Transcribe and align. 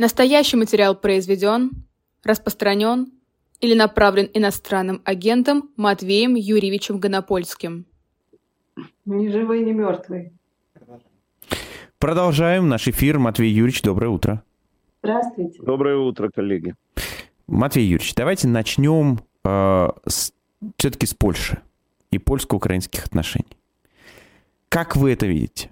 Настоящий 0.00 0.56
материал 0.56 0.94
произведен, 0.94 1.72
распространен 2.24 3.12
или 3.60 3.74
направлен 3.74 4.30
иностранным 4.32 5.02
агентом 5.04 5.68
Матвеем 5.76 6.36
Юрьевичем 6.36 6.98
Гонопольским. 6.98 7.84
Ни 9.04 9.28
живой, 9.28 9.62
ни 9.62 9.72
мертвый. 9.72 10.32
Продолжаем 11.98 12.70
наш 12.70 12.88
эфир. 12.88 13.18
Матвей 13.18 13.50
Юрьевич, 13.50 13.82
доброе 13.82 14.08
утро. 14.08 14.42
Здравствуйте. 15.02 15.62
Доброе 15.62 15.98
утро, 15.98 16.30
коллеги. 16.34 16.74
Матвей 17.46 17.84
Юрьевич, 17.84 18.14
давайте 18.14 18.48
начнем 18.48 19.20
э, 19.44 19.88
с, 20.06 20.32
все-таки 20.78 21.04
с 21.04 21.12
Польши 21.12 21.60
и 22.10 22.16
польско-украинских 22.16 23.04
отношений. 23.04 23.54
Как 24.70 24.96
вы 24.96 25.12
это 25.12 25.26
видите? 25.26 25.68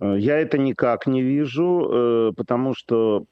Э, 0.00 0.16
я 0.18 0.38
это 0.38 0.58
никак 0.58 1.06
не 1.06 1.22
вижу, 1.22 1.88
э, 1.90 2.32
потому 2.36 2.74
что 2.74 3.24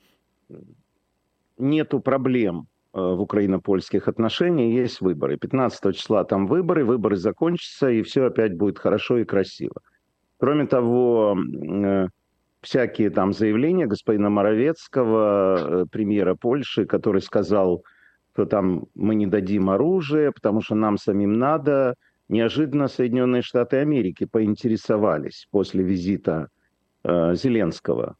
нету 1.59 2.01
проблем 2.01 2.67
э, 2.95 3.01
в 3.01 3.21
украино-польских 3.21 4.09
отношениях, 4.09 4.73
есть 4.73 5.01
выборы. 5.01 5.37
15 5.37 5.97
числа 5.97 6.25
там 6.25 6.47
выборы, 6.47 6.85
выборы 6.85 7.17
закончатся, 7.17 7.91
и 7.91 8.03
все 8.03 8.27
опять 8.27 8.57
будет 8.57 8.79
хорошо 8.79 9.19
и 9.19 9.25
красиво. 9.25 9.81
Кроме 10.41 10.67
того, 10.67 11.37
всякие 12.61 13.11
там 13.11 13.33
заявления 13.33 13.87
господина 13.87 14.31
Моровецкого, 14.31 15.89
премьера 15.91 16.37
Польши, 16.37 16.87
который 16.87 17.23
сказал, 17.23 17.83
что 18.35 18.47
там 18.47 18.87
мы 18.95 19.17
не 19.17 19.27
дадим 19.27 19.69
оружие, 19.69 20.31
потому 20.31 20.61
что 20.61 20.77
нам 20.77 20.97
самим 20.97 21.33
надо. 21.33 21.95
Неожиданно 22.29 22.87
Соединенные 22.87 23.43
Штаты 23.43 23.79
Америки 23.79 24.29
поинтересовались 24.31 25.49
после 25.51 25.83
визита 25.83 26.51
э, 27.05 27.35
Зеленского 27.35 28.17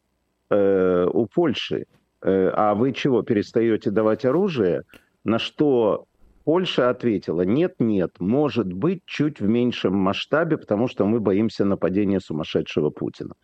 э, 0.49 1.07
у 1.11 1.25
Польши, 1.25 1.85
э, 2.21 2.51
а 2.53 2.75
вы 2.75 2.93
чего, 2.93 3.21
перестаете 3.23 3.91
давать 3.91 4.25
оружие? 4.25 4.83
На 5.23 5.39
что 5.39 6.05
Польша 6.43 6.89
ответила, 6.89 7.43
нет, 7.43 7.75
нет, 7.79 8.19
может 8.19 8.73
быть, 8.73 9.01
чуть 9.05 9.39
в 9.39 9.47
меньшем 9.47 9.93
масштабе, 9.93 10.57
потому 10.57 10.87
что 10.87 11.05
мы 11.05 11.19
боимся 11.19 11.65
нападения 11.65 12.19
сумасшедшего 12.19 12.89
Путина. 12.89 13.35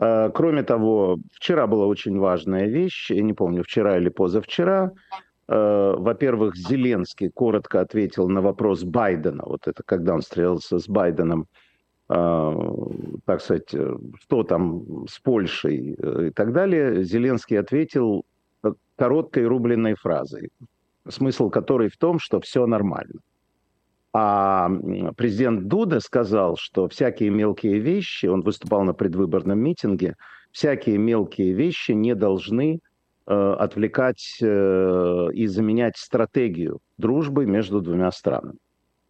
Э, 0.00 0.30
кроме 0.34 0.62
того, 0.62 1.18
вчера 1.32 1.66
была 1.66 1.86
очень 1.86 2.18
важная 2.18 2.66
вещь, 2.66 3.10
я 3.10 3.22
не 3.22 3.32
помню, 3.32 3.62
вчера 3.62 3.96
или 3.98 4.08
позавчера, 4.08 4.90
э, 5.46 5.94
во-первых, 5.96 6.56
Зеленский 6.56 7.30
коротко 7.30 7.80
ответил 7.80 8.28
на 8.28 8.40
вопрос 8.40 8.82
Байдена, 8.82 9.44
вот 9.46 9.68
это 9.68 9.82
когда 9.84 10.14
он 10.14 10.22
стрелялся 10.22 10.78
с 10.78 10.88
Байденом, 10.88 11.46
так 12.06 13.40
сказать, 13.40 13.72
э, 13.74 13.96
что 14.20 14.42
там 14.42 15.06
с 15.08 15.18
Польшей 15.20 15.96
э, 15.98 16.26
и 16.28 16.30
так 16.30 16.52
далее, 16.52 17.02
Зеленский 17.02 17.58
ответил 17.58 18.24
короткой 18.96 19.46
рубленной 19.46 19.94
фразой, 19.94 20.50
смысл 21.08 21.48
которой 21.48 21.88
в 21.88 21.96
том, 21.96 22.18
что 22.18 22.40
все 22.40 22.66
нормально. 22.66 23.20
А 24.12 24.70
президент 25.16 25.66
Дуда 25.66 25.98
сказал, 26.00 26.56
что 26.56 26.88
всякие 26.88 27.30
мелкие 27.30 27.80
вещи, 27.80 28.26
он 28.26 28.42
выступал 28.42 28.84
на 28.84 28.94
предвыборном 28.94 29.58
митинге, 29.58 30.14
всякие 30.52 30.98
мелкие 30.98 31.52
вещи 31.52 31.92
не 31.92 32.14
должны 32.14 32.78
э, 33.26 33.56
отвлекать 33.58 34.38
э, 34.40 35.28
и 35.32 35.46
заменять 35.46 35.96
стратегию 35.96 36.78
дружбы 36.96 37.46
между 37.46 37.80
двумя 37.80 38.12
странами. 38.12 38.58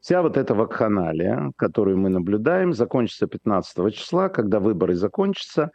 Вся 0.05 0.21
вот 0.21 0.37
эта 0.37 0.55
вакханалия, 0.55 1.51
которую 1.57 1.97
мы 1.97 2.11
наблюдаем, 2.11 2.75
закончится 2.75 3.27
15 3.27 3.95
числа, 3.95 4.29
когда 4.29 4.61
выборы 4.61 4.97
закончатся, 4.97 5.71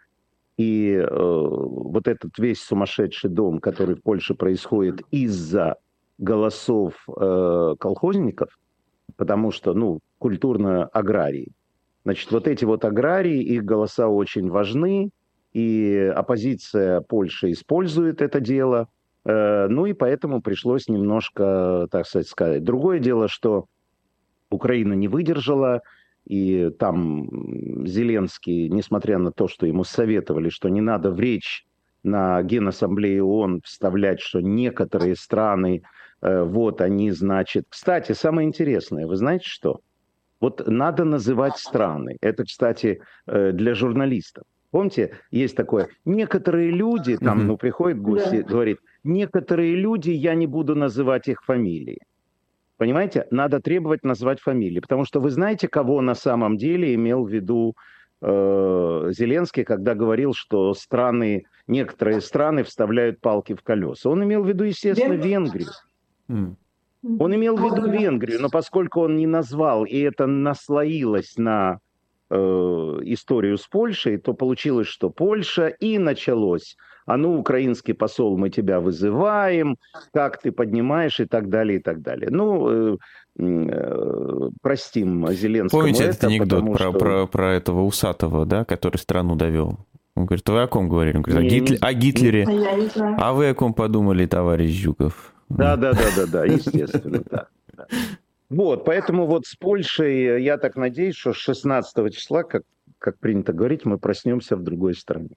и 0.55 0.91
э, 0.91 1.07
вот 1.09 2.07
этот 2.07 2.37
весь 2.37 2.61
сумасшедший 2.61 3.31
дом, 3.31 3.57
который 3.59 3.95
в 3.95 4.03
Польше 4.03 4.35
происходит 4.35 5.01
из-за 5.09 5.77
голосов 6.19 6.93
э, 7.07 7.75
колхозников, 7.79 8.49
потому 9.15 9.49
что, 9.49 9.73
ну, 9.73 9.99
культурно 10.19 10.85
аграрии. 10.85 11.51
Значит, 12.03 12.31
вот 12.31 12.47
эти 12.47 12.65
вот 12.65 12.85
аграрии, 12.85 13.41
их 13.41 13.65
голоса 13.65 14.09
очень 14.09 14.51
важны, 14.51 15.09
и 15.53 16.13
оппозиция 16.15 17.01
Польши 17.01 17.51
использует 17.51 18.21
это 18.21 18.39
дело, 18.39 18.89
э, 19.25 19.67
ну 19.69 19.87
и 19.87 19.93
поэтому 19.93 20.39
пришлось 20.39 20.87
немножко, 20.87 21.87
так 21.89 22.05
сказать, 22.05 22.27
сказать. 22.27 22.63
Другое 22.63 22.99
дело, 22.99 23.27
что 23.27 23.65
Украина 24.49 24.93
не 24.93 25.07
выдержала, 25.07 25.81
и 26.25 26.69
там 26.77 27.85
Зеленский, 27.87 28.69
несмотря 28.69 29.17
на 29.17 29.31
то, 29.31 29.47
что 29.47 29.65
ему 29.65 29.83
советовали, 29.83 30.49
что 30.49 30.69
не 30.69 30.81
надо 30.81 31.11
в 31.11 31.19
речь 31.19 31.65
на 32.03 32.41
Генассамблее 32.43 33.23
ООН 33.23 33.61
вставлять, 33.63 34.21
что 34.21 34.39
некоторые 34.39 35.15
страны, 35.15 35.81
э, 36.21 36.43
вот 36.43 36.81
они, 36.81 37.11
значит... 37.11 37.65
Кстати, 37.69 38.13
самое 38.13 38.47
интересное, 38.47 39.05
вы 39.05 39.15
знаете 39.15 39.45
что? 39.47 39.79
Вот 40.39 40.65
надо 40.67 41.03
называть 41.03 41.57
страны. 41.57 42.17
Это, 42.21 42.45
кстати, 42.45 43.01
э, 43.27 43.51
для 43.51 43.73
журналистов. 43.73 44.45
Помните, 44.71 45.17
есть 45.31 45.55
такое, 45.55 45.89
некоторые 46.05 46.69
люди, 46.69 47.17
там, 47.17 47.47
ну, 47.47 47.57
приходит 47.57 47.99
гость 47.99 48.31
и 48.33 48.43
говорит, 48.43 48.77
некоторые 49.03 49.75
люди, 49.75 50.11
я 50.11 50.35
не 50.35 50.45
буду 50.45 50.75
называть 50.75 51.27
их 51.27 51.43
фамилии. 51.43 51.97
Понимаете, 52.79 53.27
надо 53.29 53.59
требовать 53.59 54.05
назвать 54.05 54.39
фамилии, 54.39 54.79
потому 54.79 55.03
что 55.03 55.19
вы 55.19 55.31
знаете, 55.31 55.67
кого 55.67 55.99
на 55.99 56.15
самом 56.15 56.55
деле 56.55 56.95
имел 56.95 57.25
в 57.25 57.29
виду 57.29 57.75
э, 58.21 59.09
Зеленский, 59.11 59.65
когда 59.65 59.95
говорил, 59.95 60.33
что 60.33 60.73
страны, 60.73 61.43
некоторые 61.67 62.21
страны 62.21 62.63
вставляют 62.63 63.19
палки 63.19 63.53
в 63.53 63.63
колеса. 63.63 64.09
Он 64.09 64.23
имел 64.23 64.43
в 64.43 64.47
виду, 64.47 64.63
естественно, 64.63 65.11
Венгрию. 65.11 65.67
Он 66.29 67.35
имел 67.35 67.57
в 67.57 67.65
виду 67.65 67.91
Венгрию, 67.91 68.41
но 68.41 68.49
поскольку 68.49 69.01
он 69.01 69.17
не 69.17 69.27
назвал, 69.27 69.83
и 69.83 69.99
это 69.99 70.25
наслоилось 70.25 71.35
на 71.35 71.81
э, 72.29 72.35
историю 72.37 73.57
с 73.57 73.67
Польшей, 73.67 74.19
то 74.19 74.33
получилось, 74.33 74.87
что 74.87 75.09
Польша 75.09 75.67
и 75.67 75.97
началось 75.97 76.77
а 77.09 77.17
ну, 77.17 77.39
украинский 77.39 77.95
посол, 77.95 78.37
мы 78.37 78.51
тебя 78.51 78.79
вызываем, 78.79 79.77
как 80.13 80.39
ты 80.39 80.51
поднимаешь 80.51 81.19
и 81.19 81.25
так 81.25 81.49
далее, 81.49 81.79
и 81.79 81.81
так 81.81 82.03
далее. 82.03 82.29
Ну, 82.29 82.69
э, 82.69 82.97
э, 83.39 84.49
простим 84.61 85.27
Зеленскому 85.29 85.81
Помните 85.81 86.03
это, 86.03 86.11
этот 86.11 86.23
анекдот 86.25 86.65
про, 86.65 86.77
что... 86.77 86.91
про, 86.91 87.25
про 87.25 87.53
этого 87.53 87.81
усатого, 87.81 88.45
да, 88.45 88.63
который 88.63 88.97
страну 88.97 89.35
довел? 89.35 89.79
Он 90.13 90.27
говорит, 90.27 90.47
вы 90.47 90.61
о 90.61 90.67
ком 90.67 90.87
говорили? 90.87 91.17
Он 91.17 91.23
говорит, 91.23 91.51
о, 91.51 91.55
Гитлер... 91.55 91.79
не, 91.81 91.87
о 91.87 91.93
Гитлере. 91.93 92.45
Не, 92.45 93.19
а 93.19 93.33
вы 93.33 93.49
о 93.49 93.55
ком 93.55 93.73
подумали, 93.73 94.27
товарищ 94.27 94.79
Жуков? 94.79 95.33
Да, 95.49 95.77
да, 95.77 95.93
да, 95.93 96.05
да, 96.15 96.25
да, 96.27 96.45
естественно, 96.45 97.23
да. 97.27 97.47
Вот, 98.51 98.85
поэтому 98.85 99.25
вот 99.25 99.47
с 99.47 99.55
Польшей, 99.55 100.43
я 100.43 100.59
так 100.59 100.75
надеюсь, 100.75 101.15
что 101.15 101.33
с 101.33 101.37
16 101.37 102.13
числа, 102.13 102.43
как, 102.43 102.61
как 102.99 103.17
принято 103.17 103.51
говорить, 103.51 103.83
мы 103.83 103.97
проснемся 103.97 104.55
в 104.55 104.61
другой 104.61 104.93
стране. 104.93 105.29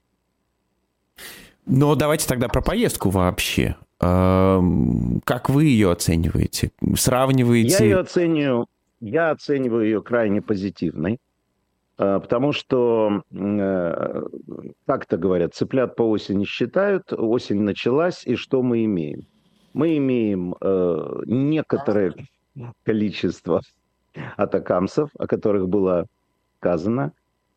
Но 1.67 1.95
давайте 1.95 2.29
тогда 2.29 2.49
про 2.49 2.61
поездку 2.61 3.11
вообще. 3.11 3.77
Как 3.99 5.49
вы 5.49 5.65
ее 5.65 5.93
оцениваете? 5.93 6.73
Сравниваете? 6.97 7.77
Я 7.79 7.85
ее 7.85 7.99
оцениваю, 7.99 8.67
я 9.01 9.31
оцениваю 9.31 9.85
ее 9.85 10.03
крайне 10.03 10.43
позитивной, 10.43 11.21
а, 11.99 12.19
потому 12.19 12.53
что, 12.53 13.23
э, 13.31 14.23
как 14.87 15.07
то 15.07 15.17
говорят, 15.17 15.55
цыплят 15.55 15.95
по 15.95 16.03
осени 16.03 16.45
считают, 16.45 17.13
осень 17.13 17.61
началась, 17.61 18.27
и 18.27 18.35
что 18.35 18.63
мы 18.63 18.85
имеем? 18.87 19.27
Мы 19.73 19.97
имеем 19.99 20.57
э, 20.61 21.23
некоторое 21.27 22.15
количество 22.85 23.63
атакамсов, 24.37 25.11
о 25.17 25.27
которых 25.29 25.69
было 25.69 26.07
сказано, 26.59 27.13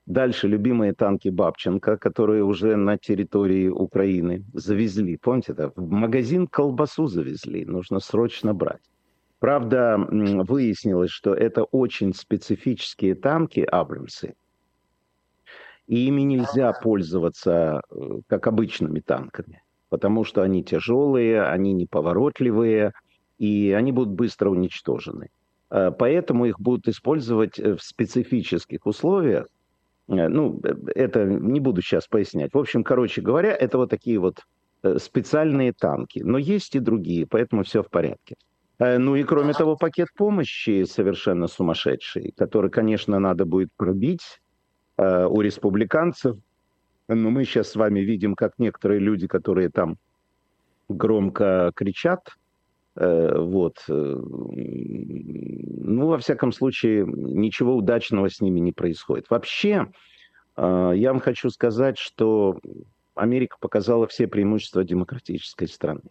Дальше 0.05 0.47
любимые 0.47 0.93
танки 0.93 1.29
Бабченко, 1.29 1.97
которые 1.97 2.43
уже 2.43 2.75
на 2.75 2.97
территории 2.97 3.69
Украины 3.69 4.45
завезли. 4.53 5.17
Помните, 5.17 5.53
это 5.53 5.71
в 5.75 5.89
магазин 5.89 6.45
колбасу 6.47 7.07
завезли, 7.07 7.65
нужно 7.65 7.99
срочно 7.99 8.53
брать. 8.53 8.83
Правда, 9.39 9.97
выяснилось, 9.97 11.09
что 11.09 11.33
это 11.33 11.63
очень 11.63 12.13
специфические 12.13 13.15
танки 13.15 13.61
Абрамсы, 13.61 14.35
и 15.87 16.07
ими 16.07 16.21
нельзя 16.21 16.71
пользоваться 16.73 17.81
э, 17.89 18.19
как 18.27 18.47
обычными 18.47 19.01
танками, 19.01 19.61
потому 19.89 20.23
что 20.23 20.41
они 20.41 20.63
тяжелые, 20.63 21.43
они 21.43 21.73
неповоротливые, 21.73 22.93
и 23.37 23.71
они 23.71 23.91
будут 23.91 24.13
быстро 24.13 24.49
уничтожены. 24.49 25.29
Э, 25.69 25.91
поэтому 25.91 26.45
их 26.45 26.59
будут 26.59 26.87
использовать 26.87 27.59
э, 27.59 27.75
в 27.75 27.83
специфических 27.83 28.85
условиях, 28.85 29.47
ну, 30.07 30.59
э, 30.63 30.75
это 30.95 31.25
не 31.25 31.59
буду 31.59 31.81
сейчас 31.81 32.07
пояснять. 32.07 32.53
В 32.53 32.57
общем, 32.57 32.83
короче 32.83 33.21
говоря, 33.21 33.53
это 33.53 33.77
вот 33.77 33.89
такие 33.89 34.19
вот 34.19 34.39
э, 34.83 34.97
специальные 34.99 35.73
танки. 35.73 36.19
Но 36.19 36.37
есть 36.37 36.75
и 36.75 36.79
другие, 36.79 37.25
поэтому 37.27 37.63
все 37.63 37.83
в 37.83 37.89
порядке. 37.89 38.35
Ну 38.77 39.15
и 39.15 39.23
кроме 39.23 39.53
того, 39.53 39.77
пакет 39.77 40.09
помощи 40.17 40.83
совершенно 40.83 41.47
сумасшедший, 41.47 42.33
который, 42.35 42.69
конечно, 42.69 43.19
надо 43.19 43.45
будет 43.45 43.69
пробить 43.77 44.41
у 44.97 45.39
республиканцев. 45.39 46.35
Но 47.07 47.29
мы 47.29 47.45
сейчас 47.45 47.69
с 47.69 47.75
вами 47.77 48.01
видим, 48.01 48.35
как 48.35 48.55
некоторые 48.57 48.99
люди, 48.99 49.27
которые 49.27 49.69
там 49.69 49.95
громко 50.89 51.71
кричат, 51.75 52.27
э, 52.27 52.31
вот, 52.95 53.83
э, 53.89 53.91
ну, 53.91 56.07
во 56.07 56.17
всяком 56.17 56.51
случае, 56.51 57.05
ничего 57.05 57.75
удачного 57.75 58.29
с 58.29 58.39
ними 58.39 58.59
не 58.59 58.71
происходит. 58.71 59.29
Вообще, 59.29 59.87
э, 60.55 60.91
я 60.95 61.11
вам 61.11 61.19
хочу 61.19 61.49
сказать, 61.49 61.97
что 61.97 62.59
Америка 63.15 63.57
показала 63.59 64.07
все 64.07 64.27
преимущества 64.27 64.83
демократической 64.83 65.67
страны. 65.67 66.01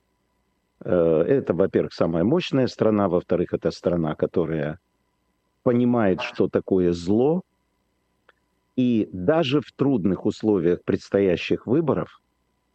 Это, 0.80 1.54
во-первых, 1.54 1.94
самая 1.94 2.24
мощная 2.24 2.66
страна, 2.66 3.08
во-вторых, 3.08 3.54
это 3.54 3.70
страна, 3.70 4.14
которая 4.14 4.78
понимает, 5.62 6.20
что 6.20 6.48
такое 6.48 6.92
зло, 6.92 7.42
и 8.76 9.08
даже 9.12 9.60
в 9.60 9.72
трудных 9.72 10.26
условиях 10.26 10.82
предстоящих 10.84 11.66
выборов 11.66 12.20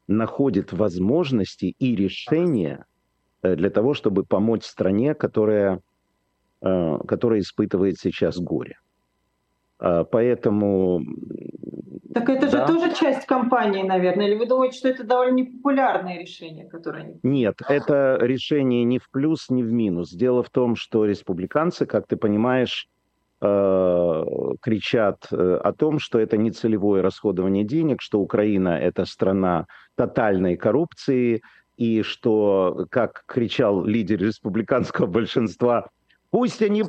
находит 0.08 0.74
возможности 0.74 1.76
и 1.78 1.96
решения 1.96 2.80
э, 2.80 2.84
для 3.42 3.70
того, 3.70 3.94
чтобы 3.94 4.24
помочь 4.24 4.64
стране, 4.64 5.14
которая, 5.14 5.82
э, 6.62 6.98
которая 7.08 7.40
испытывает 7.40 7.98
сейчас 8.00 8.38
горе. 8.40 8.78
А, 9.80 10.04
поэтому... 10.04 11.02
Так 12.14 12.28
это 12.30 12.50
да. 12.50 12.68
же 12.68 12.74
тоже 12.74 12.96
часть 12.96 13.26
кампании, 13.26 13.84
наверное, 13.84 14.28
или 14.28 14.36
вы 14.36 14.46
думаете, 14.48 14.78
что 14.78 14.90
это 14.90 15.04
довольно 15.04 15.36
непопулярное 15.36 16.20
решение, 16.20 16.68
которое 16.68 17.04
они... 17.04 17.20
Нет, 17.24 17.62
это 17.68 18.18
решение 18.20 18.84
ни 18.84 18.98
в 18.98 19.10
плюс, 19.12 19.50
ни 19.50 19.62
в 19.62 19.72
минус. 19.72 20.12
Дело 20.12 20.44
в 20.44 20.50
том, 20.50 20.76
что 20.76 21.06
республиканцы, 21.06 21.86
как 21.86 22.08
ты 22.08 22.18
понимаешь, 22.18 22.90
Э, 23.42 24.26
кричат 24.62 25.28
э, 25.32 25.60
о 25.64 25.72
том, 25.72 26.00
что 26.00 26.20
это 26.20 26.36
не 26.36 26.52
целевое 26.52 27.02
расходование 27.02 27.64
денег, 27.64 28.02
что 28.02 28.20
Украина– 28.20 28.78
это 28.82 29.06
страна 29.06 29.66
тотальной 29.96 30.58
коррупции, 30.58 31.42
и 31.80 32.02
что, 32.02 32.86
как 32.92 33.24
кричал 33.26 33.86
лидер 33.86 34.20
республиканского 34.20 35.06
большинства, 35.08 35.88
пусть 36.30 36.62
они 36.62 36.84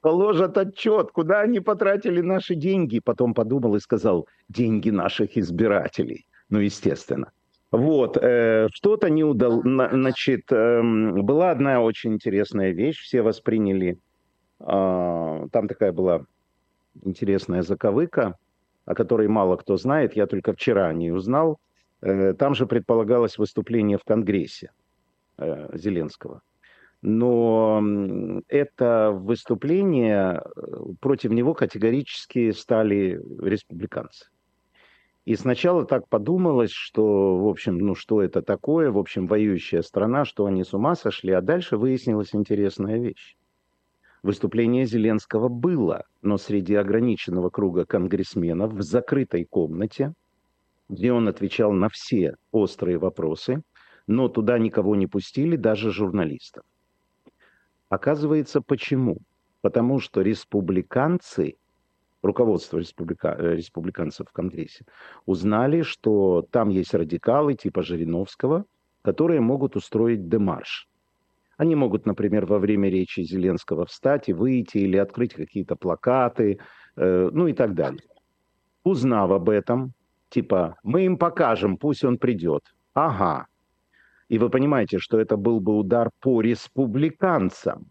положат 0.00 0.56
отчет, 0.56 1.10
куда 1.12 1.42
они 1.42 1.60
потратили 1.60 2.22
наши 2.22 2.54
деньги. 2.54 2.98
Потом 2.98 3.34
подумал 3.34 3.76
и 3.76 3.80
сказал, 3.80 4.26
деньги 4.48 4.88
наших 4.88 5.36
избирателей. 5.36 6.26
Ну, 6.48 6.60
естественно. 6.60 7.30
Вот, 7.70 8.16
э, 8.16 8.68
что-то 8.72 9.10
не 9.10 9.22
удалось. 9.22 9.64
Значит, 9.64 10.50
э, 10.50 10.80
была 10.82 11.50
одна 11.50 11.82
очень 11.82 12.14
интересная 12.14 12.70
вещь, 12.70 13.02
все 13.02 13.20
восприняли 13.20 13.98
а, 14.64 15.46
там 15.52 15.68
такая 15.68 15.92
была 15.92 16.24
интересная 17.04 17.62
заковыка, 17.62 18.36
о 18.86 18.94
которой 18.94 19.28
мало 19.28 19.56
кто 19.56 19.76
знает, 19.76 20.16
я 20.16 20.26
только 20.26 20.54
вчера 20.54 20.86
о 20.86 20.94
ней 20.94 21.10
узнал. 21.10 21.58
Э, 22.02 22.34
там 22.34 22.54
же 22.54 22.66
предполагалось 22.66 23.38
выступление 23.38 23.96
в 23.96 24.04
Конгрессе 24.04 24.72
э, 25.38 25.76
Зеленского. 25.76 26.42
Но 27.00 27.82
это 28.48 29.10
выступление, 29.12 30.42
э, 30.44 30.60
против 31.00 31.30
него 31.30 31.54
категорически 31.54 32.50
стали 32.50 33.20
республиканцы. 33.40 34.28
И 35.24 35.36
сначала 35.36 35.86
так 35.86 36.08
подумалось, 36.08 36.72
что, 36.72 37.38
в 37.38 37.46
общем, 37.46 37.78
ну 37.78 37.94
что 37.94 38.22
это 38.22 38.42
такое, 38.42 38.90
в 38.90 38.98
общем, 38.98 39.28
воюющая 39.28 39.82
страна, 39.82 40.24
что 40.24 40.46
они 40.46 40.64
с 40.64 40.74
ума 40.74 40.96
сошли, 40.96 41.32
а 41.32 41.40
дальше 41.40 41.76
выяснилась 41.76 42.34
интересная 42.34 42.98
вещь. 42.98 43.36
Выступление 44.24 44.84
Зеленского 44.84 45.48
было, 45.48 46.06
но 46.22 46.38
среди 46.38 46.74
ограниченного 46.74 47.50
круга 47.50 47.84
конгрессменов 47.84 48.72
в 48.72 48.82
закрытой 48.82 49.44
комнате, 49.44 50.12
где 50.92 51.12
он 51.12 51.26
отвечал 51.26 51.72
на 51.72 51.88
все 51.88 52.36
острые 52.52 52.98
вопросы, 52.98 53.62
но 54.06 54.28
туда 54.28 54.58
никого 54.58 54.94
не 54.94 55.06
пустили, 55.06 55.56
даже 55.56 55.90
журналистов. 55.90 56.64
Оказывается, 57.88 58.60
почему? 58.60 59.16
Потому 59.62 60.00
что 60.00 60.20
республиканцы, 60.20 61.54
руководство 62.22 62.78
республика, 62.78 63.34
э, 63.38 63.56
республиканцев 63.56 64.28
в 64.28 64.32
Конгрессе, 64.32 64.84
узнали, 65.24 65.82
что 65.82 66.46
там 66.50 66.68
есть 66.68 66.94
радикалы 66.94 67.54
типа 67.54 67.82
Жириновского, 67.82 68.64
которые 69.02 69.40
могут 69.40 69.76
устроить 69.76 70.28
демарш. 70.28 70.88
Они 71.56 71.74
могут, 71.74 72.06
например, 72.06 72.44
во 72.44 72.58
время 72.58 72.90
речи 72.90 73.20
Зеленского 73.20 73.86
встать 73.86 74.28
и 74.28 74.32
выйти 74.32 74.78
или 74.78 74.96
открыть 74.96 75.32
какие-то 75.32 75.76
плакаты, 75.76 76.58
э, 76.96 77.30
ну 77.32 77.46
и 77.46 77.54
так 77.54 77.74
далее. 77.74 78.02
Узнав 78.84 79.30
об 79.30 79.48
этом, 79.48 79.94
типа, 80.32 80.76
мы 80.82 81.04
им 81.04 81.16
покажем, 81.16 81.76
пусть 81.76 82.04
он 82.04 82.18
придет. 82.18 82.62
Ага. 82.94 83.46
И 84.28 84.38
вы 84.38 84.48
понимаете, 84.48 84.98
что 84.98 85.20
это 85.20 85.36
был 85.36 85.60
бы 85.60 85.76
удар 85.76 86.10
по 86.20 86.40
республиканцам. 86.40 87.86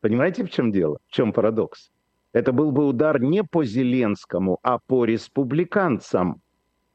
Понимаете, 0.00 0.44
в 0.44 0.50
чем 0.50 0.70
дело? 0.70 0.98
В 1.08 1.12
чем 1.12 1.32
парадокс? 1.32 1.90
Это 2.32 2.52
был 2.52 2.70
бы 2.70 2.86
удар 2.86 3.20
не 3.20 3.42
по 3.42 3.64
Зеленскому, 3.64 4.58
а 4.62 4.78
по 4.78 5.04
республиканцам, 5.04 6.40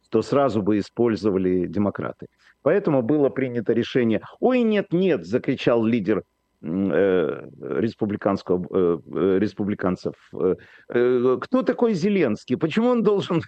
что 0.05 0.21
сразу 0.21 0.61
бы 0.61 0.79
использовали 0.79 1.67
демократы. 1.67 2.27
Поэтому 2.61 3.01
было 3.01 3.29
принято 3.29 3.73
решение. 3.73 4.21
Ой, 4.39 4.63
нет, 4.63 4.93
нет, 4.93 5.25
закричал 5.25 5.83
лидер 5.83 6.23
э, 6.61 7.49
республиканского, 7.59 8.65
э, 8.71 8.99
э, 9.13 9.39
республиканцев. 9.39 10.13
Э, 10.33 10.55
э, 10.87 11.37
кто 11.41 11.63
такой 11.63 11.93
Зеленский? 11.93 12.55
Почему 12.55 12.87
он 12.87 13.03
должен 13.03 13.41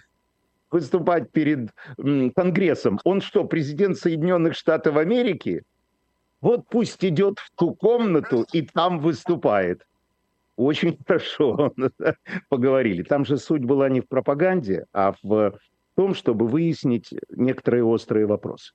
выступать 0.70 1.30
перед 1.32 1.70
Конгрессом? 1.96 2.98
Он 3.04 3.20
что, 3.20 3.44
президент 3.44 3.96
Соединенных 3.96 4.54
Штатов 4.54 4.96
Америки? 4.96 5.62
Вот 6.40 6.68
пусть 6.68 7.04
идет 7.04 7.38
в 7.38 7.50
ту 7.56 7.74
комнату 7.74 8.46
и 8.52 8.62
там 8.62 9.00
выступает. 9.00 9.86
Очень 10.56 10.98
хорошо 11.06 11.72
поговорили. 12.48 13.02
Там 13.02 13.24
же 13.24 13.38
суть 13.38 13.64
была 13.64 13.88
не 13.88 14.00
в 14.00 14.08
пропаганде, 14.08 14.86
а 14.92 15.14
в 15.22 15.58
том, 15.96 16.14
чтобы 16.14 16.46
выяснить 16.46 17.10
некоторые 17.30 17.84
острые 17.84 18.26
вопросы. 18.26 18.72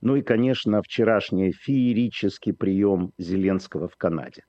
Ну 0.00 0.16
и, 0.16 0.22
конечно, 0.22 0.82
вчерашний 0.82 1.52
феерический 1.52 2.52
прием 2.52 3.12
Зеленского 3.16 3.88
в 3.88 3.96
Канаде. 3.96 4.44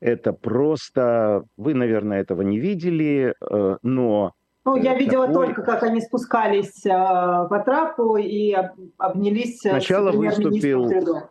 Это 0.00 0.32
просто... 0.32 1.44
Вы, 1.56 1.74
наверное, 1.74 2.20
этого 2.20 2.42
не 2.42 2.58
видели, 2.58 3.34
э, 3.40 3.76
но... 3.82 4.34
Ну, 4.68 4.76
я 4.76 4.94
видела 4.94 5.26
такой... 5.26 5.46
только, 5.46 5.62
как 5.62 5.82
они 5.82 6.00
спускались 6.00 6.84
э, 6.84 6.90
по 6.90 7.62
трапу 7.64 8.16
и 8.16 8.54
обнялись 8.98 9.60
сначала 9.60 10.12
с 10.12 10.14
выступил... 10.14 10.88
Трюдо. 10.88 11.30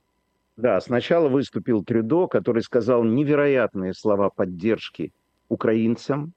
Да, 0.56 0.82
сначала 0.82 1.30
выступил 1.30 1.84
Трюдо, 1.84 2.28
который 2.28 2.64
сказал 2.64 3.04
невероятные 3.04 3.94
слова 3.94 4.30
поддержки 4.30 5.14
украинцам, 5.50 6.34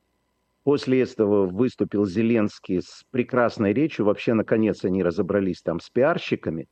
После 0.63 1.03
этого 1.03 1.47
выступил 1.47 2.05
Зеленский 2.05 2.83
с 2.83 3.05
прекрасной 3.11 3.73
речью. 3.73 4.05
Вообще, 4.05 4.35
наконец, 4.35 4.85
они 4.85 5.03
разобрались 5.03 5.63
там 5.63 5.81
с 5.81 5.89
пиарщиками. 5.89 6.69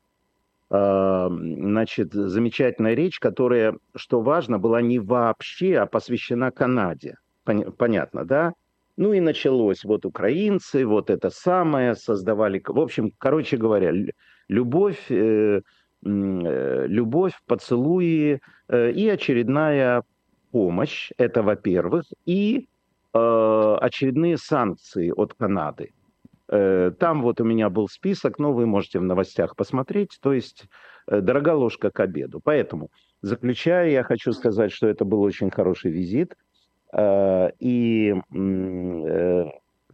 А, 0.68 1.28
значит, 1.30 2.12
замечательная 2.12 2.92
речь, 2.92 3.18
которая, 3.18 3.78
что 3.96 4.20
важно, 4.20 4.58
была 4.58 4.82
не 4.82 4.98
вообще, 4.98 5.78
а 5.78 5.86
посвящена 5.86 6.50
Канаде. 6.50 7.16
Понятно, 7.44 8.26
да? 8.26 8.52
Ну 8.98 9.12
и 9.14 9.20
началось. 9.20 9.84
Вот 9.84 10.04
украинцы, 10.04 10.84
вот 10.84 11.08
это 11.08 11.30
самое, 11.30 11.94
создавали... 11.94 12.62
В 12.66 12.80
общем, 12.80 13.12
короче 13.18 13.56
говоря, 13.56 13.92
любовь, 14.48 15.10
э, 15.10 15.62
э, 16.04 16.86
любовь, 16.86 17.32
поцелуи 17.46 18.40
э, 18.68 18.90
и 18.90 19.08
очередная 19.08 20.02
помощь. 20.50 21.10
Это, 21.16 21.42
во-первых. 21.42 22.04
И 22.26 22.68
Э, 23.14 23.78
очередные 23.80 24.36
санкции 24.36 25.10
от 25.10 25.32
Канады. 25.34 25.92
Э, 26.48 26.92
там 26.98 27.22
вот 27.22 27.40
у 27.40 27.44
меня 27.44 27.70
был 27.70 27.88
список, 27.88 28.38
но 28.38 28.52
вы 28.52 28.66
можете 28.66 28.98
в 28.98 29.02
новостях 29.02 29.56
посмотреть. 29.56 30.18
То 30.20 30.34
есть 30.34 30.66
э, 31.06 31.20
дорога 31.20 31.54
ложка 31.54 31.90
к 31.90 32.00
обеду. 32.00 32.40
Поэтому, 32.44 32.90
заключая, 33.22 33.90
я 33.90 34.02
хочу 34.02 34.32
сказать, 34.32 34.72
что 34.72 34.86
это 34.88 35.06
был 35.06 35.22
очень 35.22 35.50
хороший 35.50 35.90
визит. 35.90 36.36
И 36.96 38.14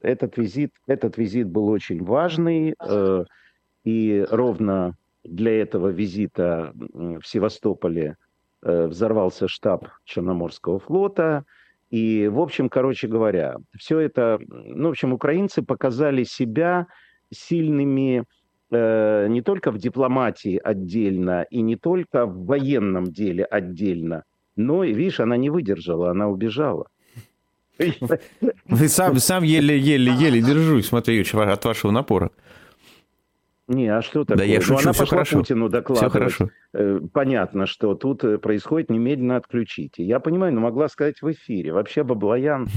этот 0.00 0.36
визит, 0.36 0.70
этот 0.86 1.18
визит 1.18 1.48
был 1.48 1.68
очень 1.68 2.04
важный. 2.04 2.74
И 3.84 4.26
ровно 4.30 4.96
для 5.24 5.60
этого 5.60 5.88
визита 5.88 6.72
в 6.74 7.22
Севастополе 7.24 8.16
взорвался 8.62 9.48
штаб 9.48 9.88
Черноморского 10.04 10.78
флота– 10.78 11.44
и, 11.94 12.26
в 12.26 12.40
общем, 12.40 12.68
короче 12.68 13.06
говоря, 13.06 13.54
все 13.78 14.00
это, 14.00 14.40
ну, 14.48 14.88
в 14.88 14.90
общем, 14.90 15.12
украинцы 15.12 15.62
показали 15.62 16.24
себя 16.24 16.88
сильными 17.32 18.24
э, 18.72 19.28
не 19.28 19.42
только 19.42 19.70
в 19.70 19.78
дипломатии 19.78 20.60
отдельно 20.62 21.46
и 21.50 21.62
не 21.62 21.76
только 21.76 22.26
в 22.26 22.46
военном 22.46 23.04
деле 23.04 23.44
отдельно, 23.44 24.24
но, 24.56 24.84
видишь, 24.84 25.20
она 25.20 25.36
не 25.36 25.50
выдержала, 25.50 26.10
она 26.10 26.28
убежала. 26.28 26.88
Вы 27.78 28.88
сам, 28.88 29.16
сам 29.18 29.42
еле-еле-еле 29.42 30.40
держусь, 30.40 30.90
Юрьевич, 30.92 31.34
от 31.34 31.64
вашего 31.64 31.90
напора. 31.90 32.30
Не, 33.66 33.88
а 33.88 34.02
что 34.02 34.24
такое? 34.24 34.36
Да 34.36 34.44
я 34.44 34.60
шучу, 34.60 34.74
ну, 34.74 34.78
она 34.80 34.92
все 34.92 35.00
пошла 35.00 35.16
хорошо. 35.16 35.38
Путину 35.38 35.68
докладывать. 35.70 36.10
Все 36.10 36.18
хорошо. 36.18 36.50
Э, 36.74 37.00
Понятно, 37.14 37.64
что 37.64 37.94
тут 37.94 38.22
э, 38.22 38.36
происходит 38.36 38.90
немедленно 38.90 39.36
отключите. 39.36 40.04
Я 40.04 40.20
понимаю, 40.20 40.52
но 40.52 40.60
могла 40.60 40.88
сказать 40.88 41.22
в 41.22 41.32
эфире. 41.32 41.72
Вообще 41.72 42.04
Баблоян 42.04 42.68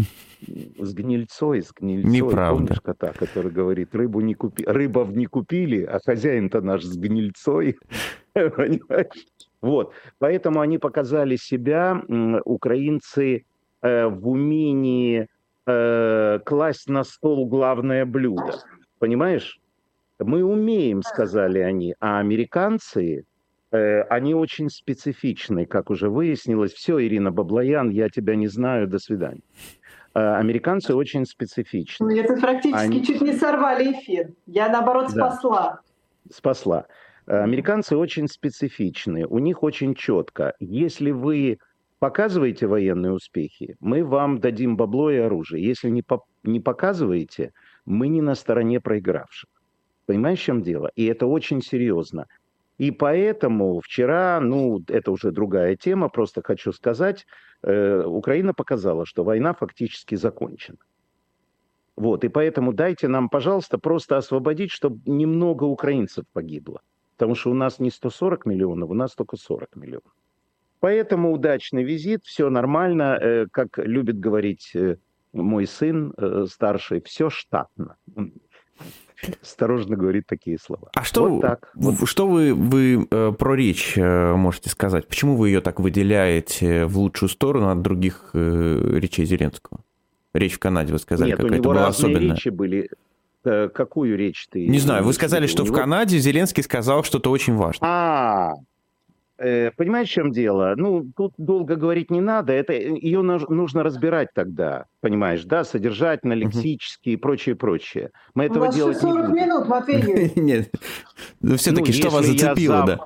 с 0.79 0.93
гнильцой, 0.93 1.62
с 1.62 1.74
гнильцой. 1.74 2.10
Неправда. 2.10 2.67
Помнишь 2.67 2.81
кота, 2.81 3.12
который 3.12 3.51
говорит, 3.51 3.93
рыбу 3.93 4.22
не 4.22 4.34
купи... 4.34 4.63
рыбов 4.65 5.10
не 5.10 5.25
купили, 5.25 5.84
а 5.84 6.00
хозяин-то 6.00 6.62
наш 6.62 6.84
с 6.84 6.96
гнильцой. 6.96 7.77
Понимаешь? 8.34 9.25
Вот. 9.62 9.94
Поэтому 10.20 10.60
они 10.62 10.78
показали 10.78 11.36
себя, 11.36 12.02
украинцы, 12.46 13.46
э, 13.82 14.06
в 14.08 14.28
умении 14.30 15.28
э, 15.66 16.40
класть 16.46 16.90
на 16.90 17.04
стол 17.04 17.48
главное 17.48 18.06
блюдо. 18.06 18.54
Понимаешь? 19.00 19.60
Мы 20.20 20.44
умеем, 20.44 21.04
сказали 21.04 21.60
они, 21.60 21.94
а 22.00 22.20
американцы, 22.20 23.26
э, 23.72 24.02
они 24.04 24.34
очень 24.34 24.70
специфичны, 24.70 25.66
как 25.66 25.90
уже 25.90 26.10
выяснилось. 26.10 26.74
Все, 26.74 27.00
Ирина 27.02 27.32
Баблоян, 27.32 27.90
я 27.90 28.10
тебя 28.10 28.36
не 28.36 28.48
знаю, 28.48 28.88
до 28.88 29.00
свидания. 29.00 29.42
Американцы 30.14 30.96
очень 30.96 31.26
специфичны. 31.26 32.08
Ну, 32.16 32.20
Это 32.20 32.42
практически 32.42 32.84
Они- 32.86 33.06
чуть 33.06 33.22
не 33.22 33.34
сорвали 33.34 33.92
эфир. 33.92 34.30
Я, 34.48 34.68
наоборот, 34.70 35.12
Да. 35.14 35.32
спасла. 36.32 36.86
Американцы 37.27 37.98
очень 37.98 38.27
специфичны, 38.27 39.25
у 39.27 39.39
них 39.39 39.62
очень 39.62 39.96
четко. 39.96 40.53
Если 40.60 41.12
вы 41.12 41.57
показываете 42.00 42.67
военные 42.67 43.12
успехи, 43.12 43.75
мы 43.81 44.05
вам 44.05 44.39
дадим 44.39 44.77
бабло 44.77 45.12
и 45.12 45.17
оружие. 45.17 45.65
Если 45.65 45.89
не, 45.89 46.03
по- 46.03 46.24
не 46.43 46.62
показываете, 46.62 47.51
мы 47.86 48.07
не 48.07 48.22
на 48.22 48.36
стороне 48.36 48.79
проигравших. 48.79 49.50
Понимаешь, 50.05 50.39
в 50.39 50.43
чем 50.43 50.62
дело? 50.62 50.89
И 50.96 51.05
это 51.05 51.25
очень 51.27 51.62
серьезно. 51.62 52.27
И 52.77 52.91
поэтому 52.91 53.81
вчера, 53.81 54.39
ну, 54.39 54.79
это 54.88 55.12
уже 55.12 55.31
другая 55.31 55.75
тема, 55.75 56.10
просто 56.10 56.41
хочу 56.41 56.72
сказать, 56.72 57.25
э, 57.63 58.03
Украина 58.05 58.53
показала, 58.53 59.05
что 59.05 59.24
война 59.24 59.53
фактически 59.53 60.15
закончена. 60.15 60.77
Вот, 61.98 62.24
и 62.24 62.29
поэтому 62.29 62.74
дайте 62.74 63.07
нам, 63.07 63.27
пожалуйста, 63.27 63.79
просто 63.79 64.17
освободить, 64.17 64.72
чтобы 64.72 65.01
немного 65.05 65.63
украинцев 65.65 66.24
погибло. 66.31 66.79
Потому 67.18 67.36
что 67.36 67.50
у 67.52 67.56
нас 67.56 67.80
не 67.80 67.90
140 67.90 68.46
миллионов, 68.46 68.90
у 68.92 68.94
нас 68.94 69.16
только 69.16 69.38
40 69.38 69.76
миллионов. 69.76 70.12
Поэтому 70.80 71.34
удачный 71.34 71.84
визит, 71.84 72.24
все 72.24 72.50
нормально. 72.52 73.18
Э, 73.20 73.48
Как 73.52 73.80
любит 73.80 74.20
говорить 74.20 74.72
э, 74.76 74.98
мой 75.34 75.66
сын 75.66 76.14
э, 76.16 76.46
старший, 76.48 77.02
все 77.02 77.32
штатно. 77.32 77.96
Осторожно 79.42 79.96
говорит 79.96 80.28
такие 80.28 80.60
слова. 80.60 80.92
А 80.94 81.04
что, 81.04 81.28
Вот 81.28 81.42
так. 81.42 81.74
что 82.06 82.28
вы, 82.28 82.54
вы 82.54 83.08
э, 83.10 83.32
про 83.32 83.56
речь 83.56 83.98
э, 83.98 84.36
можете 84.36 84.70
сказать? 84.70 85.08
Почему 85.08 85.36
вы 85.36 85.50
ее 85.50 85.62
так 85.62 85.80
выделяете 85.80 86.86
в 86.86 87.00
лучшую 87.00 87.30
сторону 87.30 87.70
от 87.70 87.82
других 87.82 88.30
э, 88.34 89.00
речей 89.00 89.26
Зеленского? 89.26 89.80
Речь 90.34 90.54
в 90.54 90.60
Канаде, 90.60 90.94
вы 90.94 91.00
сказали, 91.00 91.32
Нет, 91.32 91.40
какая-то 91.40 91.64
была 91.64 91.88
особенная. 91.88 92.36
речи 92.36 92.50
были. 92.50 92.92
Э, 93.48 93.70
Какую 93.70 94.18
речь 94.18 94.48
ты? 94.50 94.68
Не 94.68 94.80
знаю, 94.80 95.04
вы 95.04 95.13
сказали, 95.13 95.48
что 95.48 95.63
в 95.63 95.68
него- 95.68 95.77
Канаде 95.77 96.18
Зеленский 96.20 96.63
сказал 96.63 97.04
что-то 97.04 97.32
очень 97.32 97.56
важное. 97.56 97.88
А, 97.89 98.54
э, 99.38 99.72
понимаешь, 99.77 100.10
в 100.10 100.12
чем 100.12 100.32
дело? 100.32 100.74
Ну, 100.75 101.06
тут 101.16 101.34
долго 101.38 101.75
говорить 101.75 102.12
не 102.12 102.20
надо. 102.22 102.51
Это 102.54 102.74
ее 102.74 103.22
нуж- 103.22 103.48
нужно 103.50 103.84
разбирать 103.84 104.30
тогда, 104.34 104.86
понимаешь, 105.00 105.44
да, 105.46 105.63
содержательно, 105.63 106.34
лексически 106.34 107.10
и 107.12 107.16
прочее, 107.16 107.56
прочее. 107.56 108.10
Мы 108.36 108.44
У 108.44 108.48
этого 108.48 108.66
вас 108.66 108.75
делать 108.75 108.96
не 108.98 109.01
40 109.01 109.30
будем. 109.30 109.36
минут, 109.46 109.68
Матвей. 109.68 110.32
Нет, 110.36 110.70
ну 111.42 111.56
все-таки 111.56 111.92
Ну, 111.92 111.98
что 111.98 112.10
вас 112.10 112.25
зацепило, 112.25 112.84
да? 112.86 113.00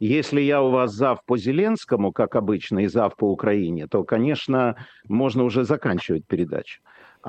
Если 0.00 0.40
я 0.40 0.62
у 0.62 0.70
вас 0.70 0.92
зав 0.92 1.24
по 1.24 1.36
Зеленскому, 1.36 2.12
как 2.12 2.36
обычно, 2.36 2.80
и 2.84 2.86
зав 2.86 3.16
по 3.16 3.30
Украине, 3.32 3.88
то, 3.88 4.04
конечно, 4.04 4.76
можно 5.08 5.42
уже 5.44 5.64
заканчивать 5.64 6.24
передачу. 6.24 6.80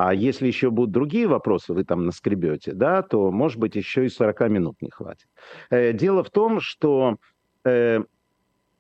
А 0.02 0.14
если 0.14 0.48
еще 0.48 0.70
будут 0.70 0.92
другие 0.92 1.28
вопросы, 1.28 1.74
вы 1.74 1.84
там 1.84 2.06
наскребете, 2.06 2.72
да, 2.72 3.02
то, 3.02 3.32
может 3.32 3.60
быть, 3.60 3.76
еще 3.76 4.06
и 4.06 4.10
40 4.10 4.50
минут 4.50 4.82
не 4.82 4.90
хватит. 4.90 5.28
Э, 5.70 5.92
Дело 5.92 6.24
в 6.24 6.30
том, 6.30 6.62
что 6.62 7.18
э, 7.66 8.00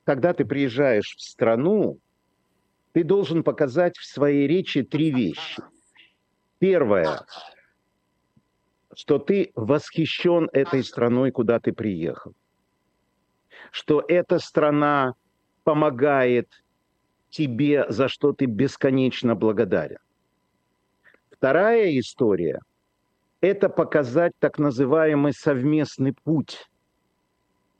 когда 0.05 0.33
ты 0.33 0.45
приезжаешь 0.45 1.15
в 1.17 1.21
страну, 1.21 1.99
ты 2.93 3.03
должен 3.03 3.43
показать 3.43 3.97
в 3.97 4.05
своей 4.05 4.47
речи 4.47 4.81
три 4.81 5.11
вещи. 5.11 5.61
Первое, 6.57 7.19
что 8.95 9.19
ты 9.19 9.51
восхищен 9.55 10.49
этой 10.53 10.85
страной, 10.85 11.31
куда 11.31 11.59
ты 11.59 11.73
приехал. 11.73 12.33
Что 13.71 14.01
эта 14.07 14.39
страна 14.39 15.15
помогает 15.65 16.47
тебе, 17.29 17.85
за 17.89 18.07
что 18.07 18.31
ты 18.31 18.45
бесконечно 18.45 19.35
благодарен. 19.35 19.99
Вторая 21.39 21.98
история– 21.98 22.60
это 23.41 23.69
показать 23.69 24.34
так 24.39 24.60
называемый 24.60 25.31
совместный 25.31 26.13
путь 26.13 26.67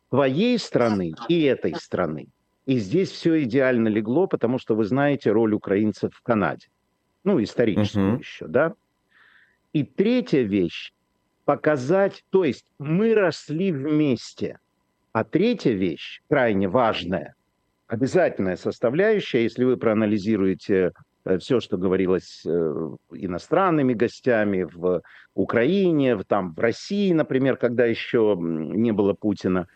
твоей 0.10 0.58
страны 0.58 1.14
и 1.28 1.44
этой 1.44 1.76
страны. 1.76 2.28
И 2.66 2.78
здесь 2.78 3.12
все 3.12 3.44
идеально 3.44 3.90
легло, 3.90 4.28
потому 4.28 4.60
что 4.60 4.76
вы 4.76 4.86
знаете 4.86 5.32
роль 5.32 5.54
украинцев 5.54 6.14
в 6.16 6.22
Канаде. 6.22 6.68
Ну, 7.26 7.44
историческую 7.44 8.12
Мгм. 8.12 8.20
еще, 8.20 8.48
да? 8.48 8.76
И 9.74 9.84
третья 9.84 10.44
вещь– 10.44 10.94
показать, 11.44 12.24
то 12.30 12.46
есть 12.46 12.66
мы 12.80 13.14
росли 13.14 13.74
вместе. 13.74 14.58
А 15.12 15.26
третья 15.26 15.74
вещь, 15.74 16.22
крайне 16.30 16.70
важная, 16.70 17.36
обязательная 17.88 18.56
составляющая, 18.56 19.44
если 19.44 19.66
вы 19.66 19.76
проанализируете 19.76 20.94
все, 21.40 21.60
что 21.60 21.78
говорилось 21.78 22.44
э, 22.46 22.50
иностранными 23.12 23.94
гостями 23.94 24.64
в 24.64 25.02
Украине, 25.34 26.16
в, 26.16 26.24
там, 26.24 26.54
в 26.54 26.60
России, 26.60 27.12
например, 27.12 27.58
когда 27.58 27.86
еще 27.86 28.38
не 28.40 28.92
было 28.92 29.14
Путина. 29.14 29.68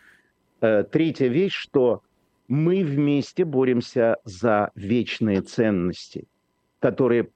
Э, 0.62 0.83
Третья 0.83 1.27
вещь, 1.27 1.55
что 1.55 2.01
мы 2.47 2.83
вместе 2.83 3.45
боремся 3.45 4.17
за 4.23 4.71
вечные 4.75 5.41
ценности, 5.41 6.27
которые 6.79 7.29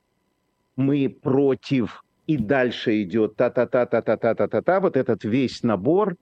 мы 0.76 1.10
против, 1.10 2.04
и 2.28 2.38
дальше 2.38 3.02
идет 3.02 3.36
та-та-та-та-та-та-та-та, 3.36 4.80
вот 4.80 4.98
этот 4.98 5.24
весь 5.24 5.64
набор. 5.64 6.16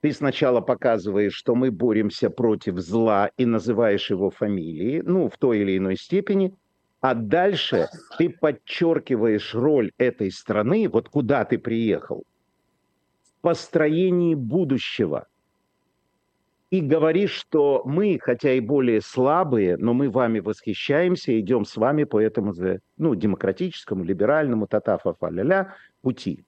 Ты 0.00 0.12
сначала 0.12 0.60
показываешь, 0.60 1.34
что 1.34 1.56
мы 1.56 1.72
боремся 1.72 2.30
против 2.30 2.78
зла 2.78 3.30
и 3.36 3.44
называешь 3.44 4.10
его 4.10 4.30
фамилией, 4.30 5.02
ну, 5.02 5.28
в 5.28 5.36
той 5.38 5.60
или 5.60 5.76
иной 5.76 5.96
степени, 5.96 6.54
а 7.00 7.14
дальше 7.14 7.88
ты 8.18 8.28
подчеркиваешь 8.28 9.54
роль 9.54 9.92
этой 9.98 10.30
страны, 10.30 10.88
вот 10.88 11.08
куда 11.08 11.44
ты 11.44 11.58
приехал, 11.58 12.24
в 13.22 13.40
построении 13.40 14.34
будущего. 14.34 15.26
И 16.70 16.82
говоришь, 16.82 17.32
что 17.32 17.82
мы, 17.86 18.18
хотя 18.20 18.52
и 18.52 18.60
более 18.60 19.00
слабые, 19.00 19.78
но 19.78 19.94
мы 19.94 20.10
вами 20.10 20.40
восхищаемся 20.40 21.38
идем 21.40 21.64
с 21.64 21.76
вами 21.76 22.04
по 22.04 22.20
этому 22.20 22.52
же, 22.52 22.80
ну, 22.98 23.14
демократическому, 23.14 24.04
либеральному, 24.04 24.66
та-та-фа-фа 24.66 25.30
ля 25.30 25.74
пути. 26.02 26.44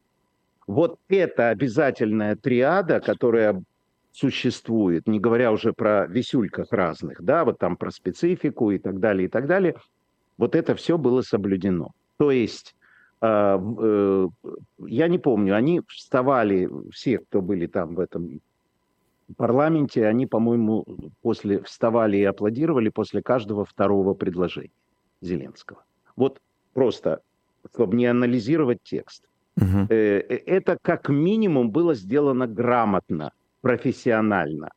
Вот 0.66 0.98
это 1.08 1.48
обязательная 1.48 2.36
триада, 2.36 3.00
которая 3.00 3.62
существует, 4.12 5.06
не 5.06 5.20
говоря 5.20 5.52
уже 5.52 5.72
про 5.72 6.06
висюльках 6.06 6.70
разных, 6.70 7.22
да, 7.22 7.44
вот 7.44 7.58
там 7.58 7.76
про 7.76 7.90
специфику 7.90 8.72
и 8.72 8.78
так 8.78 8.98
далее, 9.00 9.26
и 9.26 9.28
так 9.30 9.46
далее, 9.46 9.76
вот 10.40 10.54
это 10.54 10.74
все 10.74 10.96
было 10.96 11.20
соблюдено. 11.20 11.90
То 12.16 12.30
есть, 12.30 12.74
э, 13.20 13.26
э, 13.26 14.28
я 14.86 15.08
не 15.08 15.18
помню, 15.18 15.54
они 15.54 15.82
вставали, 15.86 16.70
все, 16.90 17.18
кто 17.18 17.42
были 17.42 17.66
там 17.66 17.94
в 17.94 18.00
этом 18.00 18.40
парламенте, 19.36 20.06
они, 20.06 20.26
по-моему, 20.26 20.86
после 21.20 21.62
вставали 21.62 22.16
и 22.16 22.24
аплодировали 22.24 22.88
после 22.88 23.20
каждого 23.22 23.66
второго 23.66 24.14
предложения 24.14 24.72
Зеленского. 25.20 25.84
Вот 26.16 26.40
просто, 26.72 27.20
чтобы 27.74 27.96
не 27.96 28.06
анализировать 28.06 28.78
текст. 28.82 29.28
Э, 29.90 30.20
Это 30.46 30.78
как 30.80 31.10
минимум 31.10 31.70
было 31.70 31.94
сделано 31.94 32.46
грамотно, 32.46 33.32
профессионально. 33.60 34.70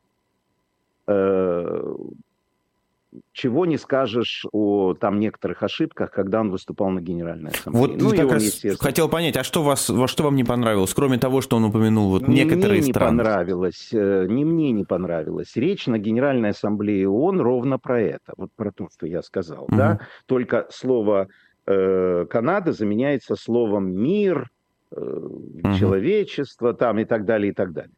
Э, 3.14 3.20
Чего 3.32 3.66
не 3.66 3.78
скажешь 3.78 4.46
о 4.52 4.94
там 4.94 5.20
некоторых 5.20 5.64
ошибках, 5.64 6.12
когда 6.12 6.42
он 6.42 6.52
выступал 6.52 6.90
на 6.90 7.02
Генеральной 7.02 7.52
Ассамблее. 7.52 7.88
Вот 7.88 8.02
Ну, 8.02 8.10
как 8.12 8.26
он, 8.26 8.32
раз 8.32 8.62
хотел 8.80 9.10
понять, 9.10 9.38
а 9.38 9.44
что, 9.44 9.64
вас, 9.64 9.90
во 9.90 10.08
что 10.08 10.24
вам 10.24 10.36
не 10.36 10.44
понравилось, 10.44 10.94
кроме 10.94 11.18
того, 11.18 11.42
что 11.42 11.58
он 11.58 11.66
упомянул 11.66 12.10
вот 12.10 12.28
Ни 12.28 12.36
некоторые 12.36 12.80
мне 12.80 12.88
не 12.88 12.94
страны? 12.94 13.18
понравилось, 13.18 13.90
э, 13.94 14.26
ни 14.30 14.44
мне 14.44 14.72
не 14.72 14.84
понравилось. 14.86 15.56
Речь 15.56 15.88
на 15.88 15.98
Генеральной 15.98 16.50
Ассамблее 16.50 17.10
ООН 17.10 17.42
ровно 17.42 17.80
про 17.80 18.02
это, 18.02 18.34
вот 18.38 18.50
про 18.56 18.72
то, 18.72 18.88
что 18.94 19.08
я 19.08 19.22
сказал, 19.22 19.66
Мгм. 19.68 19.78
да. 19.78 20.00
Только 20.26 20.68
слово 20.70 21.28
э, 21.66 22.26
Канада 22.30 22.72
заменяется 22.74 23.36
словом 23.36 23.92
мир, 23.94 24.50
э, 24.92 25.02
угу. 25.02 25.74
человечество 25.78 26.74
там 26.74 27.00
и 27.00 27.06
так 27.06 27.26
далее, 27.26 27.52
и 27.52 27.56
так 27.56 27.72
далее. 27.74 27.94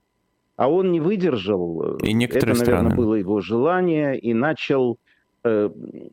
А 0.55 0.69
он 0.69 0.91
не 0.91 1.01
выдержал. 1.01 1.97
И 1.97 2.13
некоторые 2.13 2.55
Это, 2.55 2.59
наверное, 2.65 2.91
страны. 2.91 2.95
было 2.95 3.15
его 3.15 3.41
желание, 3.41 4.17
и 4.17 4.33
начал 4.33 4.93
э, 4.93 5.04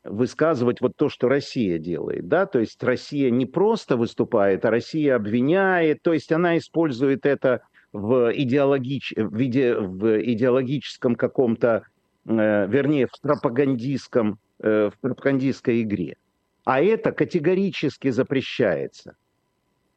высказывать 0.05 0.81
вот 0.83 0.95
то, 0.97 1.09
что 1.09 1.29
Россия 1.29 1.79
делает, 1.79 2.29
да, 2.29 2.45
то 2.47 2.59
есть 2.59 2.83
Россия 2.83 3.31
не 3.31 3.47
просто 3.47 3.97
выступает, 3.97 4.65
а 4.65 4.71
Россия 4.71 5.17
обвиняет, 5.17 6.03
то 6.03 6.13
есть 6.13 6.31
она 6.33 6.59
использует 6.59 7.25
это 7.25 7.63
в, 7.93 8.33
идеологич... 8.35 9.15
в, 9.17 9.43
иде... 9.43 9.75
в 9.75 10.21
идеологическом 10.23 11.15
каком-то, 11.15 11.85
э, 12.27 12.67
вернее, 12.67 13.07
в 13.07 13.21
пропагандистском, 13.21 14.39
э, 14.61 14.91
в 14.91 14.99
пропагандистской 15.01 15.83
игре. 15.83 16.17
А 16.65 16.81
это 16.81 17.13
категорически 17.13 18.11
запрещается. 18.11 19.15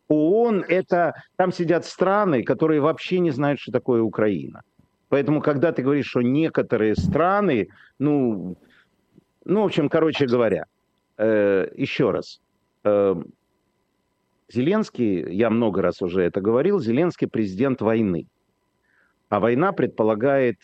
ООН 0.08 0.66
это, 0.68 1.14
там 1.36 1.52
сидят 1.52 1.86
страны, 1.86 2.44
которые 2.44 2.80
вообще 2.80 3.20
не 3.20 3.32
знают, 3.32 3.60
что 3.60 3.72
такое 3.72 4.02
Украина. 4.02 4.62
Поэтому, 5.10 5.42
когда 5.42 5.72
ты 5.72 5.82
говоришь, 5.82 6.08
что 6.08 6.22
некоторые 6.22 6.96
страны, 6.96 7.70
ну, 8.00 8.58
ну, 9.46 9.62
в 9.62 9.66
общем, 9.66 9.90
короче 9.90 10.26
говоря, 10.26 10.66
э, 11.18 11.68
еще 11.76 12.12
раз, 12.12 12.42
э, 12.84 13.16
Зеленский, 14.52 15.34
я 15.34 15.50
много 15.50 15.82
раз 15.82 16.02
уже 16.02 16.24
это 16.24 16.42
говорил, 16.42 16.80
Зеленский 16.80 17.28
президент 17.28 17.82
войны. 17.82 18.28
А 19.30 19.40
война 19.40 19.72
предполагает 19.72 20.58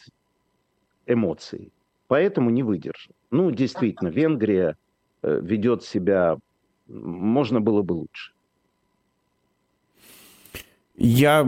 эмоции. 1.07 1.71
Поэтому 2.07 2.49
не 2.49 2.63
выдержал. 2.63 3.13
Ну, 3.31 3.51
действительно, 3.51 4.09
Венгрия 4.09 4.77
э, 5.23 5.39
ведет 5.41 5.83
себя, 5.83 6.37
можно 6.87 7.61
было 7.61 7.81
бы 7.81 7.93
лучше. 7.93 8.33
Я, 10.97 11.47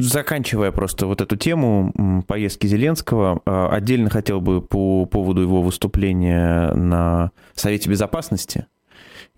заканчивая 0.00 0.70
просто 0.70 1.06
вот 1.06 1.20
эту 1.20 1.36
тему 1.36 2.24
поездки 2.26 2.66
Зеленского, 2.66 3.42
э, 3.44 3.66
отдельно 3.70 4.08
хотел 4.08 4.40
бы 4.40 4.62
по 4.62 5.04
поводу 5.04 5.42
его 5.42 5.62
выступления 5.62 6.72
на 6.72 7.32
Совете 7.54 7.90
Безопасности 7.90 8.66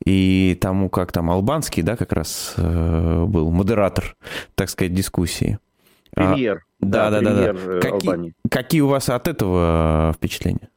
и 0.04 0.56
тому, 0.60 0.90
как 0.90 1.10
там 1.10 1.30
Албанский, 1.30 1.82
да, 1.82 1.96
как 1.96 2.12
раз 2.12 2.54
э, 2.58 3.24
был 3.24 3.50
модератор, 3.50 4.16
так 4.54 4.68
сказать, 4.68 4.94
дискуссии. 4.94 5.58
А, 6.14 6.32
премьер. 6.32 6.64
А, 6.82 6.86
да, 6.86 7.10
да, 7.10 7.20
да. 7.20 7.34
да, 7.34 7.52
да. 7.52 7.80
Какие, 7.80 8.34
какие 8.50 8.80
у 8.82 8.88
вас 8.88 9.08
от 9.08 9.26
этого 9.26 10.12
впечатления? 10.14 10.68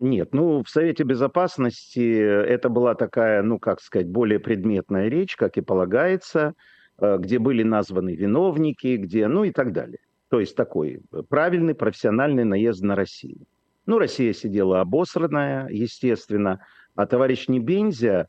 Нет, 0.00 0.32
ну, 0.32 0.62
в 0.62 0.68
Совете 0.68 1.04
Безопасности 1.04 2.18
это 2.18 2.68
была 2.68 2.94
такая, 2.94 3.42
ну, 3.42 3.58
как 3.58 3.80
сказать, 3.80 4.08
более 4.08 4.38
предметная 4.38 5.08
речь, 5.08 5.36
как 5.36 5.56
и 5.56 5.60
полагается, 5.60 6.48
э, 6.48 6.52
где 7.00 7.38
были 7.38 7.62
названы 7.62 8.14
виновники, 8.14 8.96
где, 8.96 9.28
ну, 9.28 9.44
и 9.44 9.50
так 9.50 9.72
далее. 9.72 9.98
То 10.28 10.40
есть 10.40 10.54
такой 10.54 11.02
правильный 11.28 11.74
профессиональный 11.74 12.44
наезд 12.44 12.82
на 12.82 12.94
Россию. 12.94 13.46
Ну, 13.86 13.98
Россия 13.98 14.32
сидела 14.32 14.80
обосранная, 14.80 15.68
естественно, 15.68 16.64
а 16.94 17.06
товарищ 17.06 17.48
Небензя, 17.48 18.28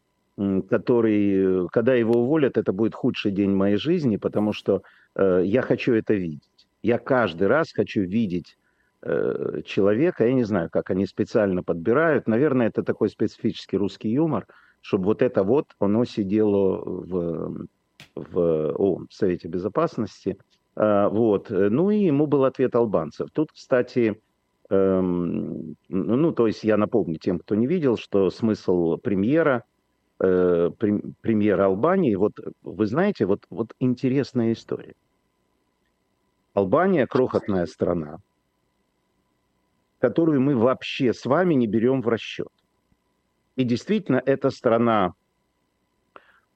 который, 0.69 1.69
когда 1.69 1.93
его 1.93 2.21
уволят, 2.21 2.57
это 2.57 2.73
будет 2.73 2.95
худший 2.95 3.31
день 3.31 3.51
моей 3.51 3.75
жизни, 3.75 4.17
потому 4.17 4.53
что 4.53 4.81
э, 5.15 5.43
я 5.45 5.61
хочу 5.61 5.93
это 5.93 6.13
видеть. 6.13 6.49
Я 6.81 6.97
каждый 6.97 7.47
раз 7.47 7.71
хочу 7.71 8.01
видеть 8.01 8.57
э, 9.03 9.61
человека, 9.65 10.25
я 10.25 10.33
не 10.33 10.43
знаю, 10.43 10.69
как 10.71 10.89
они 10.89 11.05
специально 11.05 11.61
подбирают, 11.61 12.27
наверное, 12.27 12.67
это 12.67 12.81
такой 12.81 13.09
специфический 13.09 13.77
русский 13.77 14.09
юмор, 14.09 14.47
чтобы 14.81 15.05
вот 15.05 15.21
это 15.21 15.43
вот, 15.43 15.67
оно 15.79 16.05
сидело 16.05 16.81
в, 16.83 17.67
в 18.15 18.73
ООН, 18.73 19.07
в 19.09 19.13
Совете 19.13 19.47
Безопасности. 19.47 20.37
Э, 20.75 21.07
вот. 21.09 21.49
Ну 21.49 21.89
и 21.89 21.99
ему 21.99 22.27
был 22.27 22.45
ответ 22.45 22.75
албанцев. 22.75 23.29
Тут, 23.31 23.51
кстати, 23.51 24.21
Эм, 24.71 25.75
ну, 25.89 26.31
то 26.31 26.47
есть 26.47 26.63
я 26.63 26.77
напомню 26.77 27.17
тем, 27.17 27.39
кто 27.39 27.55
не 27.55 27.67
видел, 27.67 27.97
что 27.97 28.29
смысл 28.29 28.95
премьера, 28.95 29.65
э, 30.23 30.71
премьера 30.79 31.65
Албании, 31.65 32.15
вот 32.15 32.39
вы 32.61 32.85
знаете, 32.85 33.25
вот, 33.25 33.45
вот 33.49 33.73
интересная 33.79 34.53
история. 34.53 34.93
Албания 36.53 37.05
крохотная 37.05 37.65
страна, 37.65 38.19
которую 39.99 40.39
мы 40.39 40.55
вообще 40.55 41.13
с 41.13 41.25
вами 41.25 41.53
не 41.53 41.67
берем 41.67 42.01
в 42.01 42.07
расчет. 42.07 42.47
И 43.57 43.65
действительно, 43.65 44.23
эта 44.25 44.51
страна, 44.51 45.11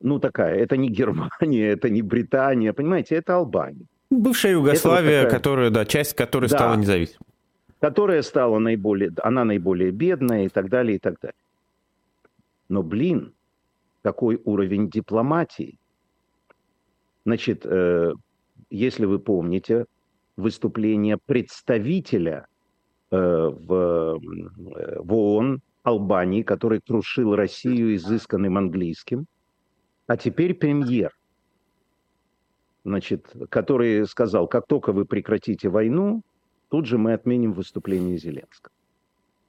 ну 0.01 0.19
такая, 0.19 0.55
это 0.55 0.77
не 0.77 0.89
Германия, 0.89 1.67
это 1.73 1.89
не 1.89 2.01
Британия, 2.01 2.73
понимаете, 2.73 3.15
это 3.15 3.35
Албания. 3.35 3.85
Бывшая 4.09 4.53
Югославия, 4.53 5.21
вот 5.21 5.25
такая... 5.25 5.39
которая, 5.39 5.69
да, 5.69 5.85
часть 5.85 6.13
которой 6.15 6.49
да. 6.49 6.57
стала 6.57 6.75
независимой 6.75 7.25
которая 7.85 8.23
стала 8.23 8.57
наиболее, 8.57 9.11
она 9.21 9.43
наиболее 9.45 9.91
бедная 9.91 10.45
и 10.45 10.49
так 10.49 10.69
далее, 10.69 10.95
и 10.95 10.99
так 10.99 11.19
далее. 11.21 11.35
Но, 12.67 12.81
блин, 12.81 13.33
какой 14.01 14.41
уровень 14.43 14.89
дипломатии. 14.89 15.77
Значит, 17.25 17.63
э, 17.63 18.13
если 18.71 19.05
вы 19.05 19.19
помните 19.19 19.85
выступление 20.35 21.17
представителя 21.23 22.47
э, 23.11 23.17
в, 23.17 23.73
э, 23.73 24.99
в 24.99 25.13
ООН 25.13 25.61
Албании, 25.83 26.41
который 26.41 26.81
крушил 26.81 27.35
Россию 27.35 27.95
изысканным 27.95 28.57
английским, 28.57 29.27
а 30.07 30.17
теперь 30.17 30.53
премьер, 30.53 31.11
значит, 32.83 33.33
который 33.49 34.05
сказал, 34.05 34.47
как 34.47 34.67
только 34.67 34.91
вы 34.91 35.05
прекратите 35.05 35.69
войну, 35.69 36.21
тут 36.69 36.85
же 36.85 36.97
мы 36.97 37.13
отменим 37.13 37.53
выступление 37.53 38.17
Зеленского. 38.17 38.73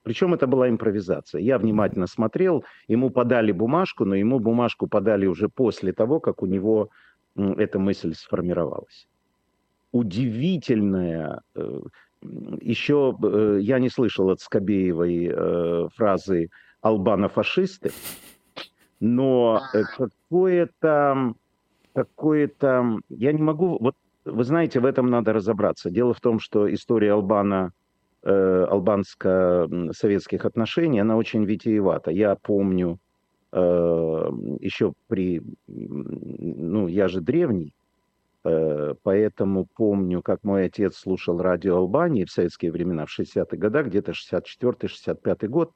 Причем 0.03 0.35
это 0.35 0.47
была 0.47 0.69
импровизация. 0.69 1.41
Я 1.41 1.59
внимательно 1.59 2.07
смотрел, 2.07 2.65
ему 2.87 3.11
подали 3.11 3.51
бумажку, 3.51 4.05
но 4.05 4.15
ему 4.15 4.39
бумажку 4.39 4.87
подали 4.87 5.27
уже 5.27 5.49
после 5.49 5.93
того, 5.93 6.21
как 6.21 6.43
у 6.43 6.47
него 6.47 6.91
эта 7.35 7.79
мысль 7.79 8.15
сформировалась. 8.15 9.09
Удивительная, 9.91 11.43
э, 11.55 11.81
еще 12.61 13.17
э, 13.21 13.59
я 13.61 13.79
не 13.79 13.89
слышал 13.89 14.31
от 14.31 14.41
Скобеевой 14.41 15.29
э, 15.33 15.89
фразы 15.97 16.51
«албано-фашисты», 16.83 17.91
но 19.01 19.63
какое-то, 19.73 21.35
какое-то, 21.95 22.99
я 23.09 23.33
не 23.33 23.43
могу, 23.43 23.79
вот 23.81 23.95
вы 24.27 24.45
знаете, 24.45 24.81
в 24.81 24.85
этом 24.85 25.09
надо 25.09 25.33
разобраться. 25.33 25.91
Дело 25.91 26.13
в 26.13 26.21
том, 26.21 26.41
что 26.41 26.73
история 26.73 27.13
Албана, 27.13 27.73
э, 28.23 28.67
албанско-советских 28.69 30.45
отношений, 30.45 31.01
она 31.01 31.17
очень 31.17 31.45
витиевата. 31.45 32.11
Я 32.11 32.35
помню 32.35 32.99
э, 33.53 33.59
еще 34.61 34.95
при... 35.07 35.43
Ну, 35.69 36.89
я 36.89 37.09
же 37.09 37.21
древний, 37.21 37.73
э, 38.45 38.95
поэтому 39.03 39.69
помню, 39.77 40.23
как 40.23 40.43
мой 40.43 40.67
отец 40.67 40.97
слушал 40.97 41.39
радио 41.39 41.77
Албании 41.77 42.25
в 42.25 42.31
советские 42.31 42.73
времена, 42.73 43.07
в 43.07 43.19
60-х 43.19 43.57
годах, 43.57 43.87
где-то 43.87 44.13
64-65 44.13 45.47
год, 45.47 45.71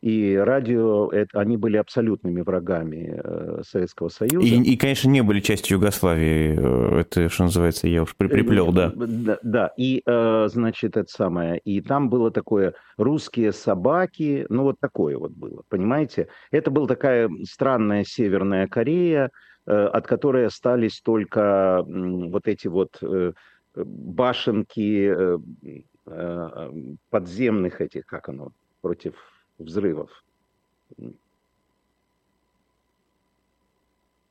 и 0.00 0.34
радио, 0.34 1.10
это, 1.10 1.38
они 1.40 1.58
были 1.58 1.76
абсолютными 1.76 2.40
врагами 2.40 3.20
э, 3.22 3.62
Советского 3.68 4.08
Союза. 4.08 4.46
И, 4.46 4.62
и, 4.62 4.76
конечно, 4.78 5.10
не 5.10 5.22
были 5.22 5.40
частью 5.40 5.76
Югославии. 5.76 6.56
Э, 6.58 7.00
это, 7.00 7.28
что 7.28 7.44
называется, 7.44 7.86
я 7.86 8.02
уж 8.02 8.16
приплел, 8.16 8.72
да. 8.72 8.92
Да, 8.94 9.38
да. 9.42 9.72
и, 9.76 10.02
э, 10.06 10.48
значит, 10.50 10.96
это 10.96 11.10
самое. 11.10 11.58
И 11.58 11.82
там 11.82 12.08
было 12.08 12.30
такое 12.30 12.72
«русские 12.96 13.52
собаки», 13.52 14.46
ну, 14.48 14.62
вот 14.62 14.80
такое 14.80 15.18
вот 15.18 15.32
было, 15.32 15.64
понимаете? 15.68 16.28
Это 16.50 16.70
была 16.70 16.86
такая 16.86 17.28
странная 17.44 18.04
Северная 18.04 18.68
Корея, 18.68 19.30
от 19.66 20.06
которой 20.06 20.46
остались 20.46 21.02
только 21.02 21.84
вот 21.86 22.48
эти 22.48 22.66
вот 22.66 22.98
башенки 23.76 25.14
подземных 27.10 27.80
этих, 27.80 28.06
как 28.06 28.30
оно, 28.30 28.52
против 28.80 29.14
взрывов. 29.60 30.10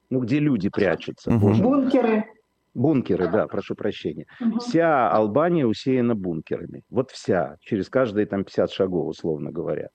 Ну, 0.10 0.20
где 0.20 0.40
люди 0.40 0.70
прячутся. 0.70 1.32
Угу. 1.32 1.54
Бункеры. 1.62 2.26
Бункеры, 2.74 3.30
да, 3.32 3.48
прошу 3.48 3.76
прощения. 3.76 4.26
Угу. 4.40 4.60
Вся 4.60 5.10
Албания 5.10 5.66
усеяна 5.66 6.16
бункерами. 6.16 6.84
Вот 6.90 7.12
вся, 7.12 7.58
через 7.62 7.90
каждые 7.90 8.26
там 8.26 8.44
50 8.44 8.72
шагов, 8.72 9.08
условно 9.08 9.52
говоря. 9.52 9.90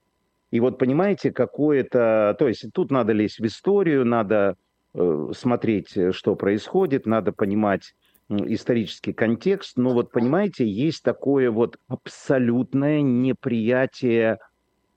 И 0.51 0.59
вот 0.59 0.77
понимаете, 0.77 1.31
какое-то... 1.31 2.35
То 2.39 2.47
есть 2.47 2.65
тут 2.73 2.91
надо 2.91 3.11
лезть 3.13 3.39
в 3.39 3.45
историю, 3.45 4.05
надо 4.05 4.55
э, 4.93 5.31
смотреть, 5.35 5.97
что 6.11 6.35
происходит, 6.35 7.05
надо 7.05 7.33
понимать 7.33 7.93
э, 8.29 8.35
исторический 8.53 9.11
контекст. 9.11 9.77
Но 9.77 9.89
вот 9.89 10.11
понимаете, 10.11 10.65
есть 10.65 11.03
такое 11.03 11.51
вот 11.51 11.77
абсолютное 11.87 13.01
неприятие 13.01 14.37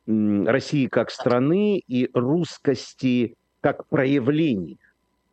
России 0.09 0.87
как 0.87 1.11
страны 1.11 1.83
и 1.87 2.09
русскости 2.15 3.35
как 3.61 3.87
проявлений. 3.89 4.79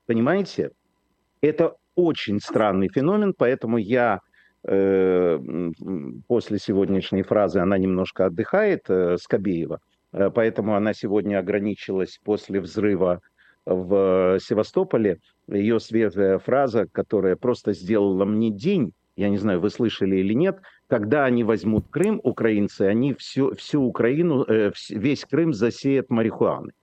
Понимаете? 0.06 0.72
Это 1.42 1.76
очень 1.96 2.40
странный 2.40 2.90
феномен, 2.90 3.34
поэтому 3.38 3.78
я 3.78 4.20
э, 4.68 5.40
после 6.28 6.60
сегодняшней 6.60 7.24
фразы, 7.24 7.60
она 7.60 7.78
немножко 7.78 8.26
отдыхает, 8.26 8.90
э, 8.90 9.18
Скобеева, 9.18 9.80
э, 10.12 10.30
поэтому 10.34 10.76
она 10.76 10.94
сегодня 10.94 11.40
ограничилась 11.40 12.20
после 12.24 12.60
взрыва 12.60 13.22
в 13.66 14.40
Севастополе, 14.40 15.20
ее 15.48 15.80
свежая 15.80 16.38
фраза, 16.40 16.86
которая 16.92 17.36
просто 17.36 17.74
сделала 17.74 18.26
мне 18.26 18.52
день, 18.52 18.92
я 19.16 19.30
не 19.30 19.38
знаю, 19.38 19.62
вы 19.62 19.70
слышали 19.70 20.18
или 20.18 20.34
нет, 20.34 20.60
когда 20.88 21.26
они 21.26 21.43
возьмут 21.43 21.88
Крым, 21.89 22.19
украинцы, 22.24 22.84
они 22.84 23.13
всю, 23.13 23.56
всю 23.56 23.82
Украину, 23.84 24.43
э, 24.43 24.71
весь 24.89 25.26
Крым 25.26 25.54
засеют 25.54 26.10
марихуаны. 26.10 26.74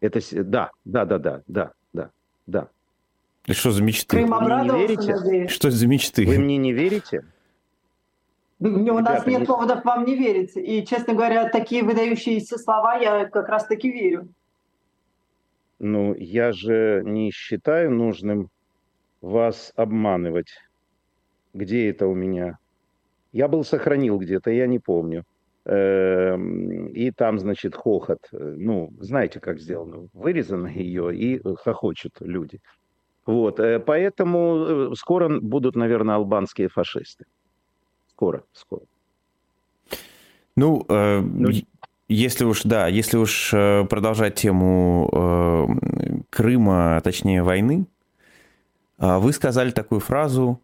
Это, 0.00 0.20
да, 0.44 0.70
да, 0.84 1.04
да, 1.04 1.18
да, 1.18 1.42
да, 1.46 1.72
да, 1.92 2.10
да. 2.46 2.68
И 3.46 3.52
что 3.52 3.70
за 3.70 3.82
мечты? 3.82 4.16
Крым 4.16 4.30
Вы 4.30 4.40
мне 4.40 4.62
не 4.62 4.78
верите? 4.78 5.14
надеюсь. 5.14 5.50
Что 5.50 5.70
за 5.70 5.86
мечты? 5.86 6.26
Вы 6.26 6.38
мне 6.38 6.56
не 6.56 6.72
верите? 6.72 7.24
У 8.58 8.68
нас 8.68 9.26
Ребята, 9.26 9.30
нет 9.30 9.46
поводов 9.46 9.84
вам 9.84 10.04
не 10.06 10.16
верить. 10.16 10.56
И, 10.56 10.84
честно 10.86 11.14
говоря, 11.14 11.48
такие 11.50 11.82
выдающиеся 11.82 12.56
слова 12.56 12.94
я 12.94 13.26
как 13.26 13.48
раз-таки 13.48 13.92
верю. 13.92 14.28
Ну, 15.78 16.14
я 16.14 16.52
же 16.52 17.02
не 17.04 17.30
считаю 17.30 17.90
нужным 17.90 18.48
вас 19.20 19.72
обманывать. 19.76 20.48
Где 21.52 21.90
это 21.90 22.06
у 22.06 22.14
меня? 22.14 22.58
Я 23.36 23.48
был 23.48 23.64
сохранил 23.64 24.18
где-то, 24.18 24.50
я 24.50 24.66
не 24.66 24.78
помню. 24.78 25.24
Эм, 25.66 26.88
И 26.96 27.10
там, 27.10 27.38
значит, 27.38 27.74
хохот. 27.74 28.28
Ну, 28.32 28.90
знаете, 28.98 29.40
как 29.40 29.58
сделано? 29.58 30.08
Вырезано 30.14 30.68
ее, 30.68 31.14
и 31.14 31.42
хохочут 31.64 32.12
люди. 32.20 32.60
Вот, 33.26 33.60
э, 33.60 33.78
поэтому 33.78 34.38
э, 34.68 34.94
скоро 34.94 35.40
будут, 35.40 35.76
наверное, 35.76 36.14
албанские 36.14 36.68
фашисты. 36.68 37.24
Скоро, 38.10 38.42
скоро. 38.52 38.82
Ну, 40.56 40.86
э, 40.88 41.20
Ну, 41.20 41.50
если 42.08 42.46
уж, 42.46 42.62
да, 42.62 42.88
если 42.88 43.18
уж 43.18 43.52
э, 43.52 43.84
продолжать 43.84 44.36
тему 44.36 45.10
э, 45.12 46.22
Крыма, 46.30 46.96
а 46.96 47.00
точнее 47.00 47.42
войны, 47.42 47.84
а 48.98 49.18
вы 49.18 49.32
сказали 49.32 49.72
такую 49.72 50.00
фразу 50.00 50.58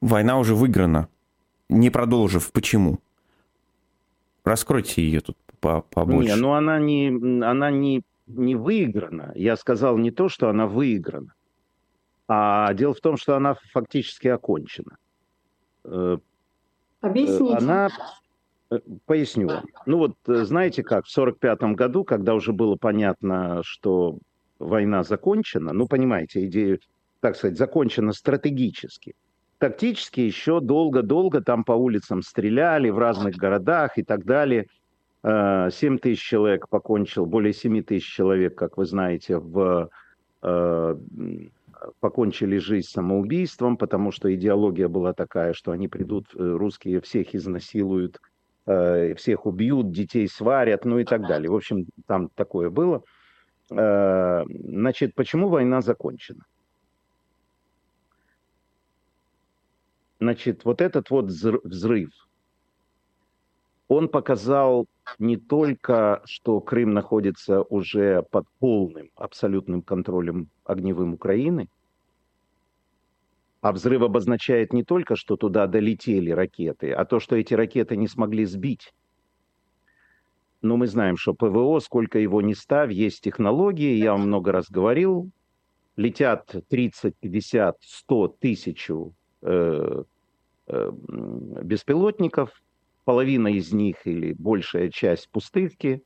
«война 0.00 0.38
уже 0.38 0.54
выиграна», 0.54 1.06
не 1.68 1.90
продолжив. 1.90 2.50
Почему? 2.52 2.98
Раскройте 4.44 5.02
ее 5.02 5.20
тут 5.20 5.36
по- 5.60 5.82
побольше. 5.82 6.34
Не, 6.34 6.36
ну 6.40 6.52
она 6.52 6.78
не, 6.78 7.08
она 7.44 7.70
не, 7.70 8.02
не 8.26 8.56
выиграна. 8.56 9.32
Я 9.34 9.56
сказал 9.56 9.98
не 9.98 10.10
то, 10.10 10.28
что 10.28 10.48
она 10.48 10.66
выиграна, 10.66 11.34
а 12.28 12.72
дело 12.74 12.94
в 12.94 13.00
том, 13.00 13.16
что 13.16 13.36
она 13.36 13.56
фактически 13.72 14.28
окончена. 14.28 14.96
Э, 15.84 16.18
Объясните. 17.00 17.56
Она, 17.56 17.90
э, 18.70 18.78
поясню 19.06 19.48
вам. 19.48 19.64
Ну 19.86 19.98
вот, 19.98 20.16
э, 20.26 20.44
знаете 20.44 20.82
как, 20.82 21.06
в 21.06 21.16
1945 21.16 21.74
году, 21.76 22.04
когда 22.04 22.34
уже 22.34 22.52
было 22.52 22.76
понятно, 22.76 23.62
что 23.64 24.18
война 24.58 25.02
закончена, 25.02 25.72
ну, 25.72 25.86
понимаете, 25.86 26.46
идея, 26.46 26.78
так 27.20 27.36
сказать, 27.36 27.58
закончена 27.58 28.12
стратегически. 28.12 29.14
Тактически 29.62 30.18
еще 30.18 30.58
долго-долго 30.60 31.40
там 31.40 31.62
по 31.62 31.70
улицам 31.70 32.22
стреляли 32.22 32.90
в 32.90 32.98
разных 32.98 33.36
городах 33.36 33.96
и 33.96 34.02
так 34.02 34.24
далее. 34.24 34.66
Э, 35.22 35.68
7 35.70 35.98
тысяч 35.98 36.20
человек 36.20 36.68
покончил, 36.68 37.26
более 37.26 37.52
7 37.52 37.80
тысяч 37.84 38.12
человек, 38.12 38.56
как 38.56 38.76
вы 38.76 38.86
знаете, 38.86 39.38
в, 39.38 39.88
э, 40.42 40.96
покончили 42.00 42.58
жизнь 42.58 42.88
самоубийством, 42.88 43.76
потому 43.76 44.10
что 44.10 44.34
идеология 44.34 44.88
была 44.88 45.12
такая, 45.12 45.52
что 45.52 45.70
они 45.70 45.86
придут, 45.86 46.34
э, 46.34 46.38
русские 46.38 47.00
всех 47.00 47.32
изнасилуют, 47.32 48.18
э, 48.66 49.14
всех 49.14 49.46
убьют, 49.46 49.92
детей 49.92 50.26
сварят, 50.26 50.84
ну 50.84 50.98
и 50.98 51.04
так 51.04 51.24
далее. 51.28 51.48
В 51.48 51.54
общем, 51.54 51.86
там 52.08 52.30
такое 52.34 52.68
было. 52.68 53.04
Э, 53.70 54.42
Значит, 54.48 55.14
почему 55.14 55.48
война 55.48 55.82
закончена? 55.82 56.42
Значит, 60.22 60.64
вот 60.64 60.80
этот 60.80 61.10
вот 61.10 61.24
взр- 61.30 61.58
взрыв, 61.64 62.10
он 63.88 64.08
показал 64.08 64.86
не 65.18 65.36
только, 65.36 66.22
что 66.24 66.60
Крым 66.60 66.94
находится 66.94 67.62
уже 67.62 68.22
под 68.30 68.46
полным, 68.60 69.10
абсолютным 69.16 69.82
контролем 69.82 70.48
огневым 70.64 71.14
Украины, 71.14 71.68
а 73.60 73.72
взрыв 73.72 74.02
обозначает 74.02 74.72
не 74.72 74.84
только, 74.84 75.16
что 75.16 75.36
туда 75.36 75.66
долетели 75.66 76.30
ракеты, 76.30 76.92
а 76.92 77.04
то, 77.04 77.18
что 77.18 77.34
эти 77.36 77.54
ракеты 77.54 77.96
не 77.96 78.06
смогли 78.06 78.44
сбить. 78.44 78.92
Но 80.62 80.76
мы 80.76 80.86
знаем, 80.86 81.16
что 81.16 81.34
ПВО, 81.34 81.80
сколько 81.80 82.18
его 82.18 82.40
ни 82.40 82.52
ставь, 82.52 82.92
есть 82.92 83.20
технологии, 83.22 83.96
я 83.96 84.12
вам 84.12 84.22
много 84.28 84.52
раз 84.52 84.70
говорил, 84.70 85.30
летят 85.96 86.54
30, 86.68 87.14
50, 87.20 87.76
100 87.80 88.28
тысяч 88.28 88.90
э, 88.90 88.94
э, 89.42 89.48
м, 89.48 90.04
беспилотников, 90.68 92.50
половина 93.04 93.48
из 93.48 93.72
них 93.72 94.06
или 94.06 94.34
большая 94.38 94.90
часть 94.90 95.28
пустышки. 95.30 96.02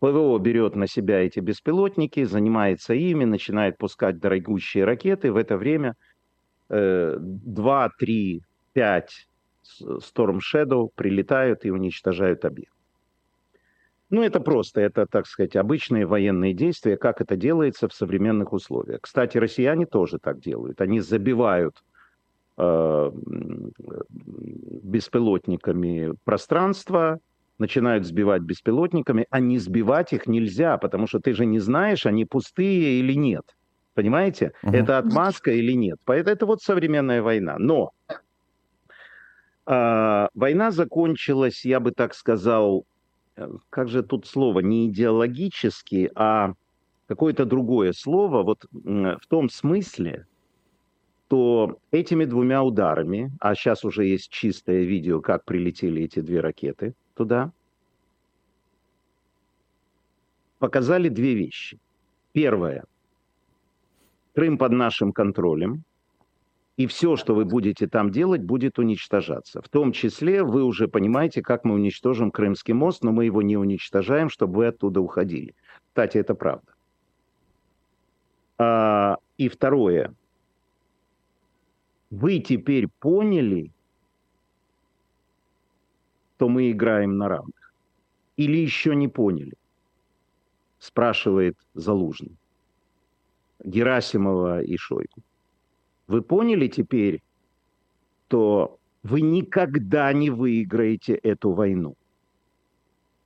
ПВО 0.00 0.38
берет 0.38 0.76
на 0.76 0.86
себя 0.86 1.20
эти 1.20 1.40
беспилотники, 1.40 2.22
занимается 2.24 2.94
ими, 2.94 3.24
начинает 3.24 3.78
пускать 3.78 4.20
дорогущие 4.20 4.84
ракеты. 4.84 5.32
В 5.32 5.36
это 5.36 5.56
время 5.56 5.94
э, 6.68 7.16
2, 7.18 7.90
3, 7.98 8.42
5 8.74 9.28
Storm 9.82 10.38
Shadow 10.38 10.88
прилетают 10.94 11.64
и 11.64 11.70
уничтожают 11.70 12.44
объект. 12.44 12.72
Ну, 14.10 14.22
это 14.22 14.40
просто, 14.40 14.80
это, 14.80 15.06
так 15.06 15.26
сказать, 15.26 15.54
обычные 15.56 16.06
военные 16.06 16.54
действия, 16.54 16.96
как 16.96 17.20
это 17.20 17.36
делается 17.36 17.88
в 17.88 17.92
современных 17.92 18.54
условиях. 18.54 19.02
Кстати, 19.02 19.36
россияне 19.36 19.84
тоже 19.84 20.18
так 20.18 20.40
делают. 20.40 20.80
Они 20.80 21.00
забивают 21.00 21.74
э, 21.76 21.87
беспилотниками 24.82 26.14
пространство, 26.24 27.18
начинают 27.58 28.06
сбивать 28.06 28.42
беспилотниками, 28.42 29.26
а 29.30 29.40
не 29.40 29.58
сбивать 29.58 30.12
их 30.12 30.26
нельзя, 30.26 30.78
потому 30.78 31.06
что 31.06 31.20
ты 31.20 31.34
же 31.34 31.44
не 31.46 31.58
знаешь, 31.58 32.06
они 32.06 32.24
пустые 32.24 33.00
или 33.00 33.14
нет. 33.14 33.42
Понимаете? 33.94 34.52
Мгм. 34.62 34.74
Это 34.74 34.98
отмазка 34.98 35.50
или 35.50 35.72
нет. 35.72 35.98
Поэтому 36.04 36.34
это 36.34 36.46
вот 36.46 36.62
современная 36.62 37.20
война. 37.20 37.56
Но 37.58 37.90
а, 39.66 40.28
война 40.34 40.70
закончилась, 40.70 41.64
я 41.64 41.80
бы 41.80 41.90
так 41.90 42.14
сказал, 42.14 42.84
э, 43.36 43.48
как 43.70 43.88
же 43.88 44.02
тут 44.02 44.26
слово, 44.26 44.60
не 44.60 44.88
идеологически, 44.88 46.10
а 46.14 46.52
какое-то 47.08 47.44
другое 47.44 47.92
слово, 47.92 48.44
вот 48.44 48.66
в 48.72 49.26
том 49.28 49.48
смысле, 49.48 50.26
то 51.28 51.78
этими 51.90 52.24
двумя 52.24 52.62
ударами, 52.62 53.30
а 53.38 53.54
сейчас 53.54 53.84
уже 53.84 54.06
есть 54.06 54.30
чистое 54.30 54.82
видео, 54.82 55.20
как 55.20 55.44
прилетели 55.44 56.02
эти 56.02 56.20
две 56.20 56.40
ракеты 56.40 56.94
туда, 57.14 57.52
показали 60.58 61.08
две 61.08 61.34
вещи. 61.34 61.78
Первое. 62.32 62.84
Крым 64.34 64.56
под 64.56 64.72
нашим 64.72 65.12
контролем, 65.12 65.84
и 66.78 66.86
все, 66.86 67.16
что 67.16 67.34
вы 67.34 67.44
будете 67.44 67.88
там 67.88 68.10
делать, 68.10 68.42
будет 68.42 68.78
уничтожаться. 68.78 69.60
В 69.60 69.68
том 69.68 69.90
числе 69.92 70.44
вы 70.44 70.62
уже 70.62 70.86
понимаете, 70.86 71.42
как 71.42 71.64
мы 71.64 71.74
уничтожим 71.74 72.30
Крымский 72.30 72.72
мост, 72.72 73.02
но 73.02 73.10
мы 73.10 73.24
его 73.24 73.42
не 73.42 73.56
уничтожаем, 73.56 74.30
чтобы 74.30 74.58
вы 74.58 74.66
оттуда 74.68 75.00
уходили. 75.00 75.56
Кстати, 75.88 76.18
это 76.18 76.36
правда. 76.36 76.72
А, 78.58 79.16
и 79.36 79.48
второе. 79.48 80.14
Вы 82.10 82.38
теперь 82.38 82.88
поняли, 83.00 83.70
что 86.36 86.48
мы 86.48 86.70
играем 86.70 87.18
на 87.18 87.28
равных? 87.28 87.74
Или 88.36 88.58
еще 88.58 88.94
не 88.94 89.08
поняли? 89.08 89.54
Спрашивает 90.78 91.56
Залужный. 91.74 92.36
Герасимова 93.64 94.62
и 94.62 94.76
Шойгу. 94.76 95.22
Вы 96.06 96.22
поняли 96.22 96.68
теперь, 96.68 97.20
что 98.28 98.78
вы 99.02 99.20
никогда 99.20 100.12
не 100.12 100.30
выиграете 100.30 101.14
эту 101.14 101.52
войну? 101.52 101.96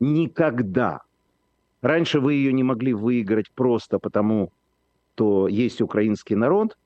Никогда. 0.01 1.03
Раньше 1.83 2.21
вы 2.21 2.35
ее 2.35 2.53
не 2.53 2.62
могли 2.62 2.95
выиграть 2.95 3.51
просто 3.51 3.99
потому, 3.99 4.51
что 5.14 5.49
есть 5.49 5.81
украинский 5.81 6.37
народ, 6.37 6.77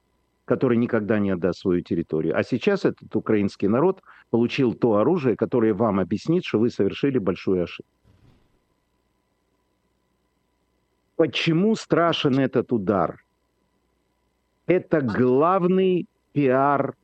который 0.46 0.78
никогда 0.78 1.18
не 1.18 1.30
отдаст 1.30 1.60
свою 1.60 1.82
территорию. 1.82 2.38
А 2.38 2.42
сейчас 2.42 2.84
этот 2.84 3.14
украинский 3.14 3.68
народ 3.68 4.00
получил 4.30 4.74
то 4.74 4.94
оружие, 4.94 5.36
которое 5.36 5.74
вам 5.74 6.00
объяснит, 6.00 6.44
что 6.44 6.58
вы 6.58 6.70
совершили 6.70 7.18
большую 7.18 7.64
ошибку. 7.64 7.90
Почему 11.16 11.74
страшен 11.74 12.38
этот 12.38 12.72
удар? 12.72 13.24
Это 14.66 15.00
главный 15.00 16.06
пиар, 16.32 16.94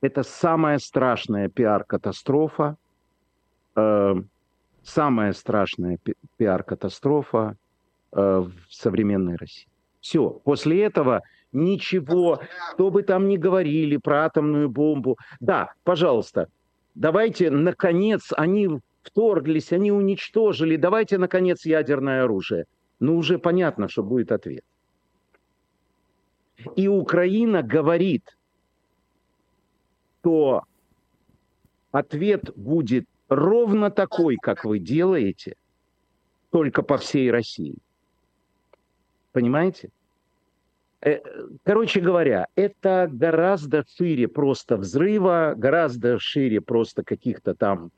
это 0.00 0.22
самая 0.22 0.78
страшная 0.78 1.48
пиар-катастрофа, 1.48 2.76
э, 3.74 4.14
самая 4.82 5.32
страшная 5.32 5.98
пиар-катастрофа 6.36 7.56
э, 8.12 8.16
в 8.18 8.52
современной 8.70 9.36
России. 9.36 9.68
Все, 10.00 10.30
после 10.30 10.84
этого 10.84 11.22
ничего, 11.56 12.40
что 12.74 12.90
бы 12.90 13.02
там 13.02 13.28
ни 13.28 13.36
говорили 13.36 13.96
про 13.96 14.26
атомную 14.26 14.68
бомбу. 14.68 15.18
Да, 15.40 15.72
пожалуйста, 15.82 16.48
давайте, 16.94 17.50
наконец, 17.50 18.32
они 18.36 18.68
вторглись, 19.02 19.72
они 19.72 19.90
уничтожили, 19.90 20.76
давайте, 20.76 21.18
наконец, 21.18 21.64
ядерное 21.64 22.24
оружие. 22.24 22.66
Ну, 23.00 23.16
уже 23.16 23.38
понятно, 23.38 23.88
что 23.88 24.02
будет 24.02 24.32
ответ. 24.32 24.64
И 26.76 26.88
Украина 26.88 27.62
говорит, 27.62 28.36
что 30.20 30.64
ответ 31.92 32.50
будет 32.56 33.06
ровно 33.28 33.90
такой, 33.90 34.36
как 34.36 34.64
вы 34.64 34.78
делаете, 34.78 35.54
только 36.50 36.82
по 36.82 36.96
всей 36.98 37.30
России. 37.30 37.76
Понимаете? 39.32 39.90
Э, 41.02 41.18
короче 41.64 42.00
говоря, 42.00 42.46
это 42.54 43.08
гораздо 43.10 43.84
шире 43.96 44.28
просто 44.28 44.76
взрыва, 44.76 45.54
гораздо 45.56 46.18
шире 46.18 46.60
просто 46.60 47.02
каких-то 47.02 47.54
там 47.54 47.90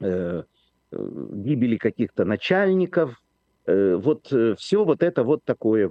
э, 0.00 0.42
э 0.90 1.08
гибели 1.32 1.76
каких-то 1.76 2.24
начальников. 2.24 3.20
Э, 3.66 3.96
вот 3.96 4.32
э, 4.32 4.54
все 4.58 4.84
вот 4.84 5.02
это 5.02 5.22
вот 5.22 5.44
такое. 5.44 5.90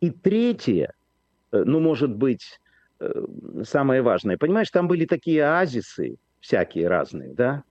И 0.00 0.10
третье, 0.10 0.92
э, 1.52 1.62
ну, 1.64 1.80
может 1.80 2.14
быть, 2.14 2.60
э, 3.00 3.24
самое 3.64 4.02
важное. 4.02 4.38
Понимаешь, 4.38 4.70
там 4.70 4.88
были 4.88 5.04
такие 5.06 5.44
оазисы, 5.44 6.16
всякие 6.40 6.88
разные, 6.88 7.32
да, 7.34 7.62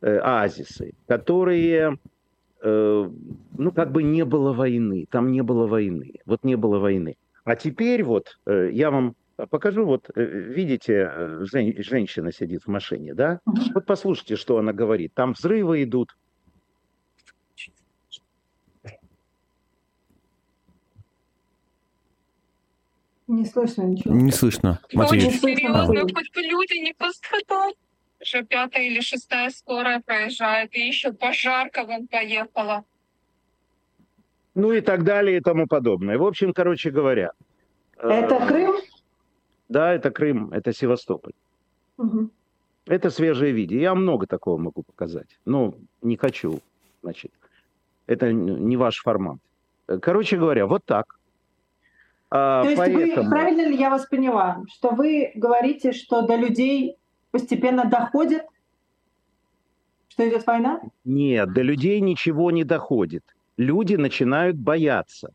э, 0.00 0.18
оазисы, 0.18 0.92
которые 1.06 1.98
ну, 2.62 3.72
как 3.74 3.92
бы 3.92 4.02
не 4.02 4.24
было 4.24 4.52
войны, 4.52 5.06
там 5.10 5.30
не 5.30 5.42
было 5.42 5.66
войны, 5.66 6.14
вот 6.24 6.44
не 6.44 6.56
было 6.56 6.78
войны. 6.78 7.16
А 7.44 7.54
теперь 7.54 8.02
вот 8.02 8.38
э, 8.46 8.70
я 8.72 8.90
вам 8.90 9.14
покажу, 9.50 9.84
вот 9.84 10.10
э, 10.14 10.24
видите, 10.24 11.10
женщина 11.42 12.32
сидит 12.32 12.64
в 12.64 12.68
машине, 12.68 13.14
да? 13.14 13.40
Вот 13.74 13.86
послушайте, 13.86 14.36
что 14.36 14.58
она 14.58 14.72
говорит. 14.72 15.12
Там 15.14 15.32
взрывы 15.32 15.82
идут. 15.84 16.16
Не 23.28 23.44
слышно 23.44 23.82
ничего. 23.82 24.14
Не 24.14 24.32
слышно. 24.32 24.80
Матвей. 24.92 25.26
Очень 25.26 25.38
серьезно, 25.38 25.86
хоть 25.86 26.34
бы 26.34 26.40
люди 26.42 26.78
не 26.80 26.94
пострадали 26.94 27.74
уже 28.20 28.44
пятая 28.44 28.84
или 28.84 29.00
шестая 29.00 29.50
скорая 29.50 30.00
проезжает, 30.00 30.74
и 30.74 30.86
еще 30.86 31.12
пожарка 31.12 31.84
вон 31.84 32.06
поехала. 32.06 32.84
Ну 34.54 34.72
и 34.72 34.80
так 34.80 35.04
далее 35.04 35.36
и 35.36 35.40
тому 35.40 35.66
подобное. 35.66 36.16
В 36.18 36.24
общем, 36.24 36.52
короче 36.52 36.90
говоря. 36.90 37.32
Это 37.98 38.34
э, 38.34 38.48
Крым? 38.48 38.76
Да, 39.68 39.92
это 39.92 40.10
Крым, 40.10 40.52
это 40.52 40.72
Севастополь. 40.72 41.34
Угу. 41.98 42.30
Это 42.86 43.10
свежее 43.10 43.52
видео. 43.52 43.78
Я 43.78 43.94
много 43.94 44.26
такого 44.26 44.58
могу 44.58 44.82
показать. 44.82 45.38
Но 45.44 45.74
не 46.02 46.16
хочу, 46.16 46.60
значит. 47.02 47.32
Это 48.06 48.32
не 48.32 48.76
ваш 48.76 49.02
формат. 49.02 49.38
Короче 50.00 50.36
говоря, 50.36 50.66
вот 50.66 50.84
так. 50.84 51.18
А, 52.30 52.62
То 52.62 52.68
есть 52.70 52.78
поэтому... 52.78 53.24
вы, 53.24 53.30
правильно 53.30 53.68
ли 53.68 53.76
я 53.76 53.90
вас 53.90 54.06
поняла, 54.06 54.62
что 54.68 54.90
вы 54.90 55.32
говорите, 55.34 55.92
что 55.92 56.22
до 56.22 56.36
людей 56.36 56.96
постепенно 57.36 57.84
доходит, 57.84 58.44
что 60.08 60.26
идет 60.26 60.46
война? 60.46 60.80
Нет, 61.04 61.52
до 61.52 61.60
людей 61.60 62.00
ничего 62.00 62.50
не 62.50 62.64
доходит. 62.64 63.24
Люди 63.58 63.96
начинают 63.96 64.56
бояться. 64.56 65.34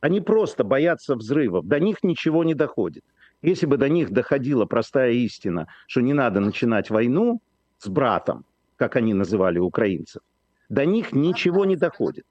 Они 0.00 0.22
просто 0.22 0.64
боятся 0.64 1.14
взрывов. 1.14 1.66
До 1.66 1.78
них 1.78 2.02
ничего 2.02 2.42
не 2.42 2.54
доходит. 2.54 3.04
Если 3.42 3.66
бы 3.66 3.76
до 3.76 3.90
них 3.90 4.12
доходила 4.12 4.64
простая 4.64 5.12
истина, 5.12 5.66
что 5.86 6.00
не 6.00 6.14
надо 6.14 6.40
начинать 6.40 6.88
войну 6.88 7.40
с 7.78 7.88
братом, 7.88 8.46
как 8.76 8.96
они 8.96 9.12
называли 9.12 9.58
украинцев, 9.58 10.22
до 10.70 10.86
них 10.86 11.12
ничего 11.12 11.66
не 11.66 11.76
доходит. 11.76 12.24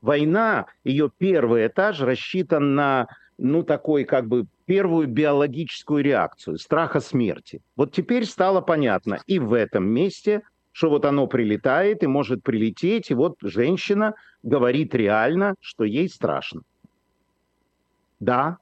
Война, 0.00 0.66
ее 0.84 1.10
первый 1.18 1.66
этаж 1.66 2.00
рассчитан 2.00 2.76
на 2.76 3.08
ну, 3.38 3.62
такой 3.62 4.04
как 4.04 4.26
бы 4.26 4.46
первую 4.66 5.08
биологическую 5.08 6.02
реакцию 6.02 6.58
страха 6.58 7.00
смерти. 7.00 7.60
Вот 7.76 7.92
теперь 7.92 8.24
стало 8.24 8.60
понятно 8.60 9.20
и 9.26 9.38
в 9.38 9.52
этом 9.52 9.86
месте, 9.86 10.42
что 10.72 10.90
вот 10.90 11.04
оно 11.04 11.26
прилетает 11.26 12.02
и 12.02 12.06
может 12.06 12.42
прилететь, 12.42 13.10
и 13.10 13.14
вот 13.14 13.36
женщина 13.42 14.14
говорит 14.42 14.94
реально, 14.94 15.54
что 15.60 15.84
ей 15.84 16.08
страшно. 16.08 16.62
Да, 18.20 18.58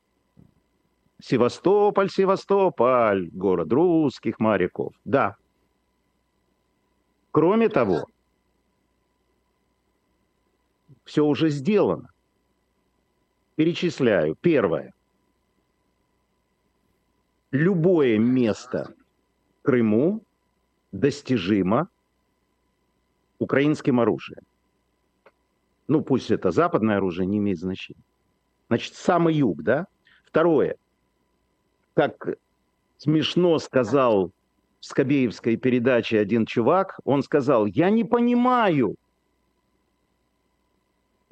Севастополь, 1.22 2.10
Севастополь, 2.10 3.30
город 3.32 3.72
русских 3.72 4.40
моряков. 4.40 4.92
Да. 5.04 5.36
Кроме 7.30 7.68
того, 7.68 8.06
все 11.04 11.24
уже 11.24 11.48
сделано. 11.50 12.10
Перечисляю. 13.56 14.36
Первое. 14.40 14.94
Любое 17.50 18.18
место 18.18 18.94
Крыму 19.62 20.22
достижимо 20.90 21.88
украинским 23.38 24.00
оружием. 24.00 24.42
Ну, 25.88 26.02
пусть 26.02 26.30
это 26.30 26.50
западное 26.50 26.96
оружие, 26.96 27.26
не 27.26 27.38
имеет 27.38 27.58
значения. 27.58 28.02
Значит, 28.68 28.94
самый 28.94 29.34
юг, 29.34 29.62
да? 29.62 29.86
Второе. 30.24 30.76
Как 31.94 32.26
смешно 32.96 33.58
сказал 33.58 34.32
в 34.80 34.84
Скобеевской 34.86 35.56
передаче 35.56 36.18
один 36.18 36.46
чувак, 36.46 36.98
он 37.04 37.22
сказал, 37.22 37.66
я 37.66 37.90
не 37.90 38.04
понимаю, 38.04 38.96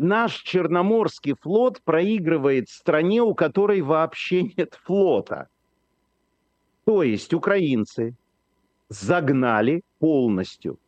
наш 0.00 0.36
Черноморский 0.42 1.34
флот 1.34 1.82
проигрывает 1.82 2.68
стране, 2.68 3.22
у 3.22 3.34
которой 3.34 3.82
вообще 3.82 4.42
нет 4.56 4.74
флота. 4.82 5.48
То 6.84 7.02
есть 7.02 7.34
украинцы 7.34 8.16
загнали 8.88 9.82
полностью 9.98 10.78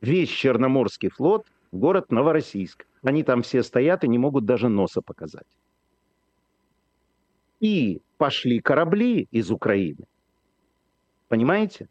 весь 0.00 0.30
Черноморский 0.30 1.10
флот 1.10 1.46
в 1.70 1.78
город 1.78 2.10
Новороссийск. 2.10 2.86
Они 3.02 3.22
там 3.22 3.42
все 3.42 3.62
стоят 3.62 4.02
и 4.02 4.08
не 4.08 4.18
могут 4.18 4.46
даже 4.46 4.68
носа 4.68 5.02
показать. 5.02 5.46
И 7.60 8.00
пошли 8.16 8.60
корабли 8.60 9.28
из 9.30 9.50
Украины. 9.50 10.04
Понимаете? 11.28 11.88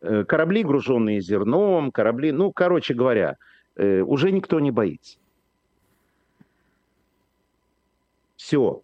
Э, 0.00 0.24
корабли, 0.24 0.62
груженные 0.62 1.20
зерном, 1.20 1.90
корабли, 1.90 2.32
ну, 2.32 2.52
короче 2.52 2.92
говоря, 2.94 3.36
э, 3.76 4.00
уже 4.00 4.30
никто 4.32 4.60
не 4.60 4.70
боится. 4.70 5.18
Все. 8.36 8.82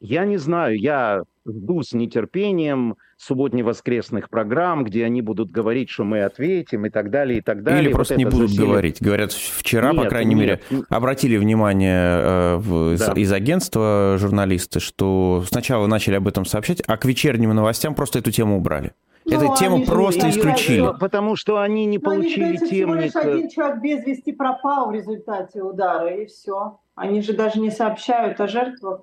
Я 0.00 0.26
не 0.26 0.36
знаю, 0.36 0.78
я 0.78 1.22
жду 1.46 1.82
с 1.82 1.92
нетерпением 1.92 2.96
субботне-воскресных 3.16 4.28
программ, 4.28 4.84
где 4.84 5.04
они 5.04 5.22
будут 5.22 5.50
говорить, 5.50 5.88
что 5.88 6.04
мы 6.04 6.22
ответим 6.22 6.84
и 6.84 6.90
так 6.90 7.10
далее, 7.10 7.38
и 7.38 7.40
так 7.40 7.62
далее. 7.62 7.84
Или 7.84 7.92
просто 7.92 8.14
вот 8.14 8.18
не 8.18 8.24
будут 8.26 8.50
засилие. 8.50 8.68
говорить. 8.68 9.00
Говорят, 9.00 9.32
вчера, 9.32 9.92
нет, 9.92 10.02
по 10.02 10.08
крайней 10.08 10.34
нет. 10.34 10.60
мере, 10.70 10.84
обратили 10.90 11.38
внимание 11.38 12.18
э, 12.18 12.56
в, 12.56 12.98
да. 12.98 13.12
из 13.14 13.32
агентства 13.32 14.16
журналисты, 14.18 14.80
что 14.80 15.42
сначала 15.48 15.86
начали 15.86 16.16
об 16.16 16.28
этом 16.28 16.44
сообщать, 16.44 16.82
а 16.86 16.98
к 16.98 17.06
вечерним 17.06 17.54
новостям 17.54 17.94
просто 17.94 18.18
эту 18.18 18.30
тему 18.30 18.58
убрали. 18.58 18.92
Ну, 19.28 19.36
Эту 19.36 19.56
тему 19.56 19.84
просто 19.84 20.30
исключили. 20.30 20.82
Я, 20.82 20.92
потому 20.92 21.34
что 21.34 21.60
они 21.60 21.84
не 21.84 21.98
Но 21.98 22.04
получили 22.04 22.44
они, 22.44 22.58
темник. 22.58 22.70
Всего 22.70 22.94
лишь 22.94 23.16
один 23.16 23.48
человек 23.48 23.82
без 23.82 24.06
вести 24.06 24.32
пропал 24.32 24.88
в 24.88 24.92
результате 24.92 25.62
удара, 25.62 26.14
и 26.14 26.26
все. 26.26 26.78
Они 26.94 27.20
же 27.22 27.32
даже 27.32 27.58
не 27.58 27.70
сообщают 27.70 28.40
о 28.40 28.46
жертвах. 28.46 29.02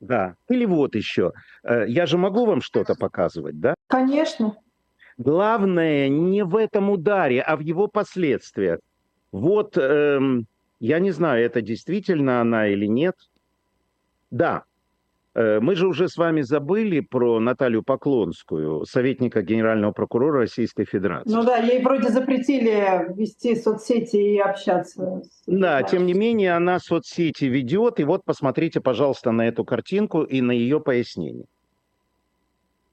Да. 0.00 0.34
Или 0.48 0.64
вот 0.64 0.96
еще. 0.96 1.32
Э, 1.62 1.84
я 1.86 2.06
же 2.06 2.18
могу 2.18 2.44
вам 2.44 2.62
что-то 2.62 2.96
показывать, 2.96 3.60
да? 3.60 3.76
Конечно. 3.86 4.56
Главное 5.18 6.08
не 6.08 6.42
в 6.42 6.56
этом 6.56 6.90
ударе, 6.90 7.40
а 7.42 7.56
в 7.56 7.60
его 7.60 7.86
последствиях. 7.86 8.80
Вот, 9.30 9.78
эм, 9.78 10.46
я 10.80 10.98
не 10.98 11.12
знаю, 11.12 11.44
это 11.44 11.62
действительно 11.62 12.40
она 12.40 12.66
или 12.66 12.86
нет. 12.86 13.14
Да, 14.32 14.64
мы 15.34 15.76
же 15.76 15.88
уже 15.88 16.08
с 16.08 16.16
вами 16.16 16.42
забыли 16.42 17.00
про 17.00 17.40
Наталью 17.40 17.82
Поклонскую, 17.82 18.84
советника 18.84 19.42
генерального 19.42 19.92
прокурора 19.92 20.40
Российской 20.40 20.84
Федерации. 20.84 21.30
Ну 21.30 21.42
да, 21.42 21.56
ей 21.56 21.82
вроде 21.82 22.10
запретили 22.10 23.12
вести 23.14 23.56
соцсети 23.56 24.16
и 24.16 24.38
общаться. 24.38 25.22
Да, 25.46 25.82
тем 25.82 26.04
не 26.06 26.12
менее 26.12 26.54
она 26.54 26.78
соцсети 26.78 27.46
ведет, 27.46 27.98
и 28.00 28.04
вот 28.04 28.24
посмотрите, 28.24 28.80
пожалуйста, 28.80 29.32
на 29.32 29.48
эту 29.48 29.64
картинку 29.64 30.22
и 30.22 30.40
на 30.40 30.52
ее 30.52 30.80
пояснение. 30.80 31.46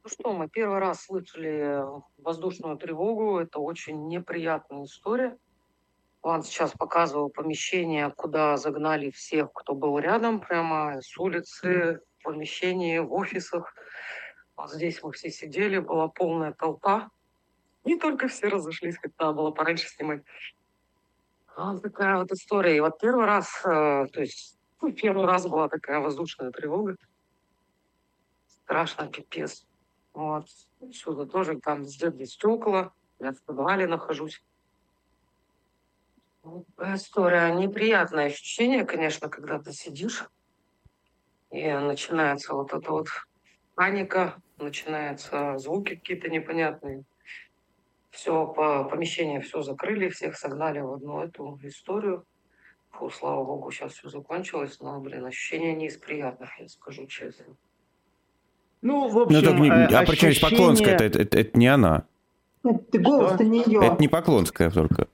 Ну 0.03 0.09
что, 0.09 0.33
мы 0.33 0.47
первый 0.47 0.79
раз 0.79 1.03
слышали 1.03 1.83
воздушную 2.17 2.77
тревогу, 2.77 3.37
это 3.37 3.59
очень 3.59 4.07
неприятная 4.07 4.85
история. 4.85 5.37
Вам 6.23 6.41
сейчас 6.43 6.71
показывал 6.71 7.29
помещение, 7.29 8.11
куда 8.15 8.57
загнали 8.57 9.09
всех, 9.09 9.53
кто 9.53 9.75
был 9.75 9.99
рядом, 9.99 10.39
прямо 10.39 11.01
с 11.01 11.17
улицы, 11.17 11.99
помещении, 12.23 12.99
в 12.99 13.13
офисах. 13.13 13.73
Вот 14.55 14.71
здесь 14.71 15.01
мы 15.03 15.11
все 15.11 15.29
сидели, 15.29 15.79
была 15.79 16.07
полная 16.07 16.53
толпа. 16.53 17.09
Не 17.85 17.97
только 17.97 18.27
все 18.27 18.47
разошлись, 18.47 18.97
как 18.97 19.11
надо 19.17 19.33
было 19.33 19.51
пораньше 19.51 19.87
снимать. 19.87 20.23
Вот 21.55 21.81
такая 21.81 22.17
вот 22.17 22.31
история. 22.31 22.77
И 22.77 22.79
вот 22.79 22.99
первый 22.99 23.25
раз, 23.25 23.61
э, 23.65 24.07
то 24.11 24.21
есть 24.21 24.57
ну, 24.81 24.93
первый 24.93 25.25
раз 25.25 25.45
была 25.47 25.67
такая 25.67 25.99
воздушная 25.99 26.51
тревога. 26.51 26.95
Страшно, 28.47 29.07
пипец. 29.07 29.65
Вот. 30.13 30.47
Сюда 30.91 31.25
тоже 31.25 31.59
там 31.59 31.85
сделали 31.85 32.25
стекла. 32.25 32.93
Я 33.19 33.33
в 33.33 33.41
подвале 33.43 33.87
нахожусь. 33.87 34.41
История 36.77 37.53
неприятное 37.53 38.27
ощущение, 38.27 38.85
конечно, 38.85 39.27
когда 39.29 39.59
ты 39.59 39.73
сидишь 39.73 40.29
и 41.51 41.71
начинается 41.71 42.53
вот 42.53 42.73
эта 42.73 42.91
вот 42.91 43.07
паника, 43.75 44.35
начинаются 44.57 45.57
звуки 45.57 45.95
какие-то 45.95 46.29
непонятные. 46.29 47.03
Все 48.11 48.47
по 48.47 48.83
помещению 48.83 49.41
все 49.41 49.61
закрыли, 49.61 50.09
всех 50.09 50.35
согнали 50.35 50.79
в 50.79 50.93
одну 50.93 51.21
эту 51.21 51.59
историю. 51.63 52.25
Фу, 52.91 53.09
слава 53.09 53.43
богу, 53.43 53.71
сейчас 53.71 53.93
все 53.93 54.09
закончилось, 54.09 54.79
но, 54.81 54.99
блин, 54.99 55.25
ощущения 55.25 55.75
не 55.75 55.87
из 55.87 55.97
приятных, 55.97 56.59
я 56.59 56.67
скажу 56.67 57.05
честно. 57.05 57.45
Ну, 58.81 59.09
в 59.09 59.17
общем, 59.19 59.57
ну, 59.57 59.63
не, 59.63 59.69
а 59.69 59.99
ощущение... 59.99 60.05
причем 60.05 60.49
Поклонская, 60.49 60.95
это, 60.95 61.03
это, 61.03 61.21
это, 61.21 61.39
это 61.39 61.57
не 61.57 61.67
она. 61.67 62.05
Это 62.63 62.99
голос-то 62.99 63.43
не 63.43 63.63
ее. 63.63 63.79
Это 63.83 63.97
не 63.99 64.07
Поклонская 64.07 64.71
только. 64.71 65.07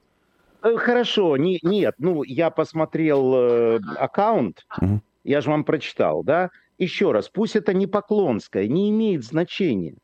Э, 0.62 0.78
хорошо, 0.78 1.38
не, 1.38 1.60
нет, 1.62 1.96
ну, 2.00 2.24
я 2.24 2.50
посмотрел 2.50 3.36
э, 3.36 3.80
аккаунт, 3.98 4.66
угу. 4.82 5.02
Я 5.26 5.42
же 5.42 5.50
вам 5.50 5.64
прочитал, 5.64 6.24
да? 6.24 6.50
Еще 6.78 7.12
раз, 7.12 7.30
пусть 7.30 7.56
это 7.56 7.74
не 7.74 7.88
Поклонская, 7.88 8.68
не 8.68 8.90
имеет 8.90 9.24
значения. 9.24 9.96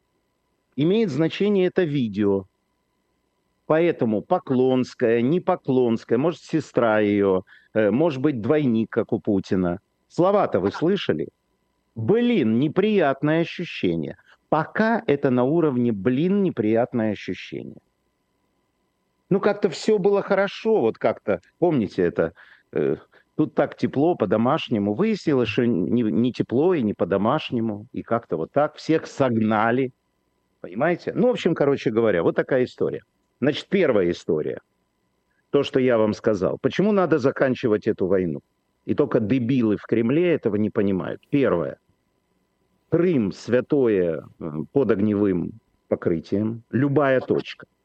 Имеет 0.76 1.10
значение 1.10 1.68
это 1.68 1.84
видео. 1.84 2.46
Поэтому 3.66 4.22
Поклонская, 4.22 5.22
не 5.22 5.40
Поклонская, 5.40 6.18
может, 6.18 6.42
сестра 6.42 7.00
ее, 7.00 7.44
э, 7.74 7.92
может 7.92 8.22
быть, 8.22 8.42
двойник, 8.42 8.90
как 8.90 9.14
у 9.14 9.20
Путина. 9.20 9.80
Слова-то 10.10 10.60
вы 10.60 10.72
слышали? 10.72 11.30
Блин, 11.96 12.60
неприятное 12.60 13.42
ощущение. 13.42 14.18
Пока 14.50 15.02
это 15.08 15.30
на 15.30 15.44
уровне, 15.44 15.94
блин, 15.94 16.44
неприятное 16.44 17.12
ощущение 17.12 17.82
ну, 19.32 19.40
как-то 19.40 19.70
все 19.70 19.98
было 19.98 20.22
хорошо, 20.22 20.82
вот 20.82 20.98
как-то, 20.98 21.40
помните 21.58 22.04
это, 22.04 22.34
э, 22.74 22.98
тут 23.36 23.56
так 23.56 23.76
тепло 23.78 24.16
по-домашнему. 24.16 24.94
Выяснилось, 24.94 25.50
что 25.50 25.66
не, 25.66 26.04
не 26.04 26.32
тепло 26.32 26.74
и 26.74 26.82
не 26.82 26.94
по-домашнему, 26.94 27.88
и 27.92 28.02
как-то 28.04 28.38
вот 28.38 28.52
так 28.52 28.76
всех 28.76 29.08
согнали, 29.08 29.92
понимаете? 30.62 31.14
Ну, 31.14 31.28
в 31.28 31.32
общем, 31.32 31.56
короче 31.56 31.92
говоря, 31.92 32.24
вот 32.24 32.36
такая 32.36 32.66
история. 32.66 33.02
Значит, 33.40 33.68
первая 33.70 34.12
история, 34.12 34.62
то, 35.50 35.64
что 35.64 35.80
я 35.80 35.98
вам 35.98 36.14
сказал. 36.14 36.58
Почему 36.62 36.92
надо 36.92 37.18
заканчивать 37.18 37.88
эту 37.88 38.08
войну? 38.08 38.42
И 38.86 38.96
только 38.96 39.20
дебилы 39.20 39.78
в 39.78 39.84
Кремле 39.84 40.34
этого 40.34 40.56
не 40.56 40.70
понимают. 40.70 41.22
Первое. 41.30 41.78
Крым 42.90 43.32
святое 43.32 44.26
э, 44.40 44.52
под 44.72 44.92
огневым 44.92 45.54
покрытием, 45.88 46.64
любая 46.72 47.22
точка– 47.22 47.66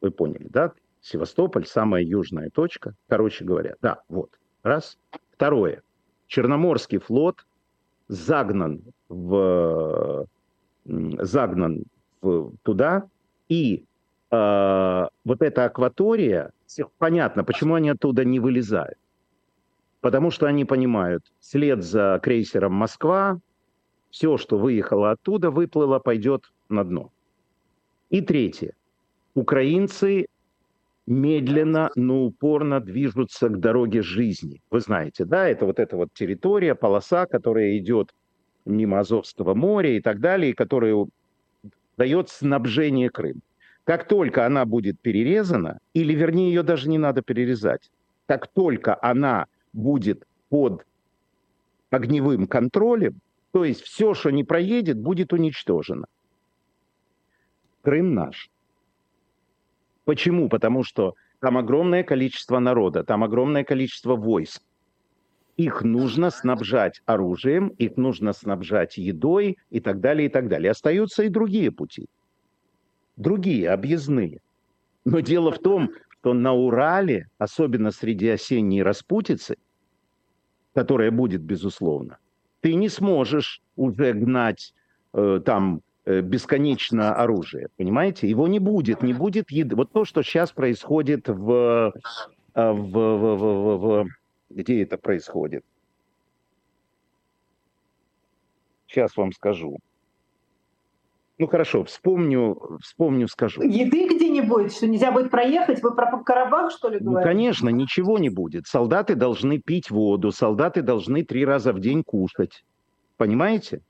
вы 0.00 0.10
поняли, 0.10 0.48
да? 0.48 0.72
Севастополь, 1.00 1.66
самая 1.66 2.02
южная 2.02 2.50
точка. 2.50 2.94
Короче 3.08 3.44
говоря, 3.44 3.76
да, 3.80 4.02
вот. 4.08 4.30
Раз. 4.62 4.98
Второе. 5.32 5.82
Черноморский 6.26 6.98
флот 6.98 7.46
загнан 8.08 8.82
в 9.08 10.26
загнан 10.84 11.84
в, 12.20 12.52
туда, 12.62 13.08
и 13.48 13.84
э, 14.30 15.06
вот 15.24 15.42
эта 15.42 15.64
акватория, 15.64 16.52
понятно, 16.98 17.44
почему 17.44 17.74
они 17.74 17.90
оттуда 17.90 18.24
не 18.24 18.40
вылезают. 18.40 18.98
Потому 20.00 20.30
что 20.30 20.46
они 20.46 20.64
понимают, 20.64 21.24
след 21.40 21.82
за 21.82 22.18
крейсером 22.22 22.72
«Москва», 22.72 23.38
все, 24.10 24.36
что 24.38 24.58
выехало 24.58 25.12
оттуда, 25.12 25.50
выплыло, 25.50 25.98
пойдет 25.98 26.52
на 26.68 26.84
дно. 26.84 27.12
И 28.08 28.20
третье 28.20 28.74
украинцы 29.34 30.26
медленно, 31.10 31.90
но 31.96 32.24
упорно 32.24 32.80
движутся 32.80 33.48
к 33.48 33.58
дороге 33.58 34.00
жизни. 34.00 34.62
Вы 34.70 34.78
знаете, 34.78 35.24
да, 35.24 35.48
это 35.48 35.66
вот 35.66 35.80
эта 35.80 35.96
вот 35.96 36.12
территория, 36.14 36.76
полоса, 36.76 37.26
которая 37.26 37.76
идет 37.78 38.14
мимо 38.64 39.00
Азовского 39.00 39.54
моря 39.54 39.96
и 39.96 40.00
так 40.00 40.20
далее, 40.20 40.54
которая 40.54 41.06
дает 41.96 42.28
снабжение 42.28 43.10
Крым. 43.10 43.42
Как 43.82 44.06
только 44.06 44.46
она 44.46 44.64
будет 44.64 45.00
перерезана, 45.00 45.80
или 45.94 46.14
вернее 46.14 46.50
ее 46.50 46.62
даже 46.62 46.88
не 46.88 46.98
надо 46.98 47.22
перерезать, 47.22 47.90
как 48.26 48.46
только 48.46 48.96
она 49.02 49.46
будет 49.72 50.24
под 50.48 50.84
огневым 51.90 52.46
контролем, 52.46 53.20
то 53.50 53.64
есть 53.64 53.82
все, 53.82 54.14
что 54.14 54.30
не 54.30 54.44
проедет, 54.44 54.96
будет 54.96 55.32
уничтожено. 55.32 56.06
Крым 57.82 58.14
наш. 58.14 58.48
Почему? 60.10 60.48
Потому 60.48 60.82
что 60.82 61.14
там 61.38 61.56
огромное 61.56 62.02
количество 62.02 62.58
народа, 62.58 63.04
там 63.04 63.22
огромное 63.22 63.62
количество 63.62 64.16
войск. 64.16 64.60
Их 65.56 65.82
нужно 65.82 66.30
снабжать 66.30 67.00
оружием, 67.06 67.68
их 67.78 67.96
нужно 67.96 68.32
снабжать 68.32 68.98
едой 68.98 69.56
и 69.70 69.78
так 69.78 70.00
далее, 70.00 70.26
и 70.26 70.28
так 70.28 70.48
далее. 70.48 70.72
Остаются 70.72 71.22
и 71.22 71.28
другие 71.28 71.70
пути. 71.70 72.08
Другие, 73.16 73.70
объездные. 73.70 74.40
Но 75.04 75.20
дело 75.20 75.52
в 75.52 75.60
том, 75.60 75.92
что 76.18 76.34
на 76.34 76.54
Урале, 76.54 77.28
особенно 77.38 77.92
среди 77.92 78.30
осенней 78.30 78.82
распутицы, 78.82 79.58
которая 80.74 81.12
будет, 81.12 81.42
безусловно, 81.42 82.18
ты 82.62 82.74
не 82.74 82.88
сможешь 82.88 83.62
уже 83.76 84.12
гнать 84.12 84.74
э, 85.12 85.40
там 85.46 85.82
бесконечно 86.06 87.14
оружие, 87.14 87.68
понимаете? 87.76 88.28
Его 88.28 88.48
не 88.48 88.58
будет, 88.58 89.02
не 89.02 89.12
будет 89.12 89.50
еды. 89.50 89.76
Вот 89.76 89.92
то, 89.92 90.04
что 90.04 90.22
сейчас 90.22 90.52
происходит 90.52 91.28
в, 91.28 91.92
э, 92.54 92.72
в, 92.72 92.90
в, 92.90 93.36
в, 93.36 93.36
в, 93.36 94.04
в 94.04 94.08
где 94.50 94.82
это 94.82 94.98
происходит? 94.98 95.64
Сейчас 98.86 99.16
вам 99.16 99.32
скажу. 99.32 99.78
Ну 101.38 101.46
хорошо, 101.46 101.84
вспомню, 101.84 102.78
вспомню, 102.82 103.26
скажу. 103.26 103.62
Еды 103.62 104.08
где 104.08 104.28
не 104.28 104.42
будет, 104.42 104.72
что 104.72 104.86
нельзя 104.86 105.10
будет 105.10 105.30
проехать? 105.30 105.82
Вы 105.82 105.94
про 105.94 106.22
Карабах, 106.22 106.70
что 106.70 106.90
ли, 106.90 106.98
ну, 107.00 107.12
говорите? 107.12 107.30
Ну, 107.30 107.34
конечно, 107.34 107.68
ничего 107.70 108.18
не 108.18 108.28
будет. 108.28 108.66
Солдаты 108.66 109.14
должны 109.14 109.58
пить 109.58 109.90
воду, 109.90 110.32
солдаты 110.32 110.82
должны 110.82 111.24
три 111.24 111.46
раза 111.46 111.72
в 111.72 111.80
день 111.80 112.02
кушать. 112.02 112.62
Понимаете? 113.16 113.80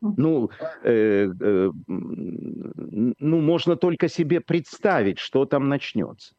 Ну, 0.00 0.50
э, 0.82 1.30
э, 1.40 1.70
ну, 1.86 3.40
можно 3.40 3.76
только 3.76 4.08
себе 4.08 4.40
представить, 4.40 5.18
что 5.18 5.44
там 5.44 5.68
начнется. 5.68 6.34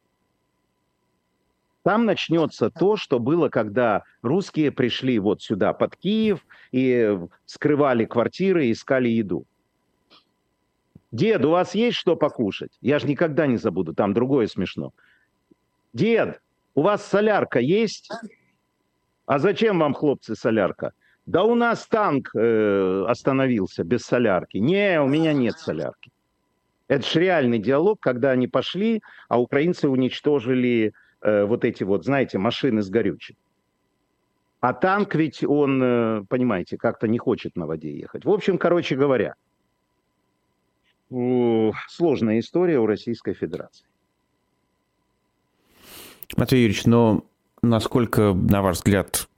Там 1.84 2.04
начнется 2.04 2.70
то, 2.70 2.96
что 2.96 3.18
было, 3.18 3.48
когда 3.48 4.04
русские 4.22 4.70
пришли 4.70 5.18
вот 5.18 5.42
сюда, 5.42 5.72
под 5.72 5.96
Киев, 5.96 6.44
и 6.70 7.18
скрывали 7.44 8.04
квартиры, 8.04 8.70
искали 8.70 9.08
еду. 9.08 9.44
Дед, 11.10 11.44
у 11.44 11.50
вас 11.50 11.74
есть 11.74 11.96
что 11.96 12.16
покушать? 12.16 12.70
Я 12.80 12.98
же 12.98 13.06
никогда 13.06 13.46
не 13.46 13.58
забуду, 13.58 13.94
там 13.94 14.14
другое 14.14 14.46
смешно. 14.46 14.92
Дед, 15.92 16.40
у 16.74 16.82
вас 16.82 17.04
солярка 17.04 17.58
есть? 17.58 18.10
А 19.26 19.38
зачем 19.38 19.78
вам, 19.78 19.92
хлопцы, 19.94 20.34
солярка? 20.34 20.94
Да 21.26 21.44
у 21.44 21.54
нас 21.54 21.86
танк 21.86 22.30
э, 22.34 23.04
остановился 23.06 23.84
без 23.84 24.02
солярки. 24.02 24.56
Не, 24.56 25.00
у 25.00 25.06
меня 25.06 25.32
нет 25.32 25.56
солярки. 25.58 26.10
Это 26.88 27.08
же 27.08 27.20
реальный 27.20 27.58
диалог, 27.58 28.00
когда 28.00 28.32
они 28.32 28.48
пошли, 28.48 29.02
а 29.28 29.40
украинцы 29.40 29.88
уничтожили 29.88 30.92
э, 31.20 31.44
вот 31.44 31.64
эти 31.64 31.84
вот, 31.84 32.04
знаете, 32.04 32.38
машины 32.38 32.82
с 32.82 32.90
горючим. 32.90 33.36
А 34.60 34.72
танк 34.72 35.14
ведь 35.14 35.44
он, 35.44 35.82
э, 35.82 36.24
понимаете, 36.28 36.76
как-то 36.76 37.06
не 37.06 37.18
хочет 37.18 37.56
на 37.56 37.66
воде 37.66 37.96
ехать. 37.96 38.24
В 38.24 38.30
общем, 38.30 38.58
короче 38.58 38.96
говоря, 38.96 39.34
сложная 41.88 42.40
история 42.40 42.78
у 42.78 42.86
Российской 42.86 43.34
Федерации. 43.34 43.86
Матвей 46.36 46.62
Юрьевич, 46.62 46.86
но 46.86 47.24
насколько, 47.62 48.32
на 48.32 48.62
ваш 48.62 48.78
взгляд, 48.78 49.28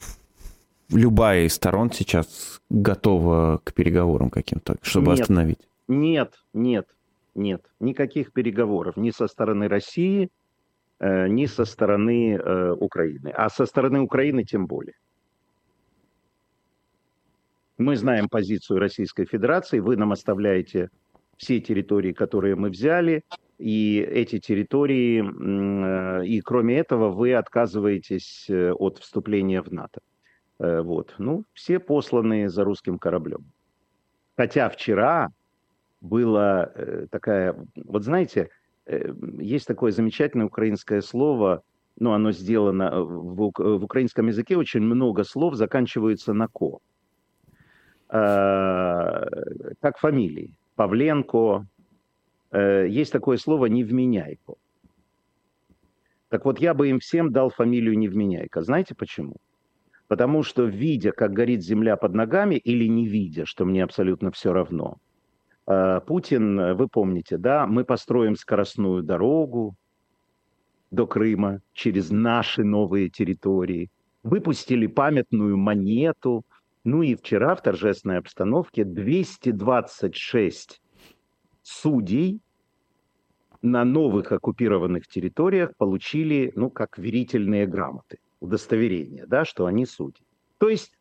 любая 0.91 1.45
из 1.45 1.55
сторон 1.55 1.91
сейчас 1.91 2.61
готова 2.70 3.61
к 3.64 3.72
переговорам 3.72 4.30
каким-то, 4.30 4.76
чтобы 4.82 5.12
нет, 5.12 5.20
остановить? 5.20 5.68
Нет, 5.89 6.35
нет, 6.53 6.87
нет. 7.35 7.62
Никаких 7.80 8.32
переговоров 8.32 8.97
ни 8.97 9.11
со 9.11 9.26
стороны 9.26 9.68
России, 9.68 10.30
э, 11.01 11.28
ни 11.28 11.47
со 11.47 11.64
стороны 11.64 12.35
э, 12.35 12.72
Украины. 12.72 13.28
А 13.28 13.49
со 13.49 13.66
стороны 13.66 14.01
Украины 14.01 14.45
тем 14.45 14.66
более. 14.66 14.95
Мы 17.76 17.97
знаем 17.97 18.28
позицию 18.28 18.78
Российской 18.78 19.24
Федерации, 19.26 19.80
вы 19.80 19.97
нам 19.97 20.12
оставляете 20.12 20.91
все 21.37 21.61
территории, 21.61 22.12
которые 22.12 22.55
мы 22.55 22.70
взяли, 22.70 23.22
и 23.59 23.99
эти 23.99 24.39
территории, 24.39 25.22
э, 25.22 26.26
и 26.26 26.41
кроме 26.41 26.78
этого 26.78 27.11
вы 27.11 27.35
отказываетесь 27.35 28.49
от 28.49 28.99
вступления 28.99 29.61
в 29.61 29.72
НАТО. 29.72 30.01
Э, 30.59 30.81
вот. 30.81 31.15
Ну, 31.19 31.45
все 31.53 31.79
посланные 31.79 32.49
за 32.49 32.65
русским 32.65 32.99
кораблем. 32.99 33.45
Хотя 34.37 34.69
вчера 34.69 35.31
была 36.01 36.71
такая, 37.11 37.57
вот 37.77 38.03
знаете, 38.03 38.51
есть 39.39 39.67
такое 39.67 39.93
замечательное 39.93 40.47
украинское 40.47 41.01
слово, 41.01 41.63
ну, 41.97 42.13
оно 42.13 42.33
сделано 42.33 43.01
в, 43.01 43.53
в 43.57 43.85
украинском 43.85 44.27
языке, 44.27 44.57
очень 44.57 44.81
много 44.81 45.23
слов 45.23 45.55
заканчиваются 45.55 46.33
на 46.33 46.49
«ко», 46.49 46.81
как 48.09 49.99
фамилии. 49.99 50.53
Павленко, 50.77 51.67
э, 52.51 52.87
есть 52.89 53.13
такое 53.13 53.37
слово 53.37 53.67
«невменяйко». 53.67 54.55
Так 56.29 56.45
вот, 56.45 56.59
я 56.59 56.75
бы 56.75 56.89
им 56.89 56.99
всем 56.99 57.33
дал 57.33 57.51
фамилию 57.51 57.97
«невменяйко». 57.97 58.63
Знаете 58.63 58.95
почему? 58.95 59.37
Потому 60.09 60.43
что, 60.43 60.65
видя, 60.65 61.13
как 61.13 61.33
горит 61.33 61.63
земля 61.63 61.97
под 61.97 62.15
ногами, 62.15 62.57
или 62.57 62.87
не 62.87 63.07
видя, 63.07 63.47
что 63.47 63.65
мне 63.65 63.83
абсолютно 63.83 64.31
все 64.31 64.53
равно, 64.53 64.99
э, 65.67 66.01
Путин, 66.07 66.77
вы 66.77 66.89
помните, 66.89 67.39
да, 67.39 67.67
мы 67.67 67.85
построим 67.85 68.37
скоростную 68.37 69.03
дорогу 69.03 69.75
до 70.91 71.07
Крыма 71.07 71.61
через 71.73 72.11
наши 72.11 72.65
новые 72.65 73.09
территории, 73.09 73.91
выпустили 74.23 74.87
памятную 74.87 75.57
монету– 75.57 76.45
ну 76.85 77.03
и 77.03 77.15
вчера 77.15 77.55
в 77.55 77.63
торжественной 77.63 78.19
обстановке 78.19 78.85
226 78.85 80.83
судей 81.63 82.43
на 83.63 83.85
новых 83.87 84.33
оккупированных 84.33 85.07
территориях 85.07 85.75
получили, 85.79 86.53
ну, 86.55 86.69
как 86.69 86.99
верительные 86.99 87.67
грамоты, 87.67 88.19
удостоверения, 88.45 89.27
да, 89.27 89.45
что 89.45 89.67
они 89.67 89.87
судьи. 89.87 90.25
То 90.59 90.69
есть 90.69 90.93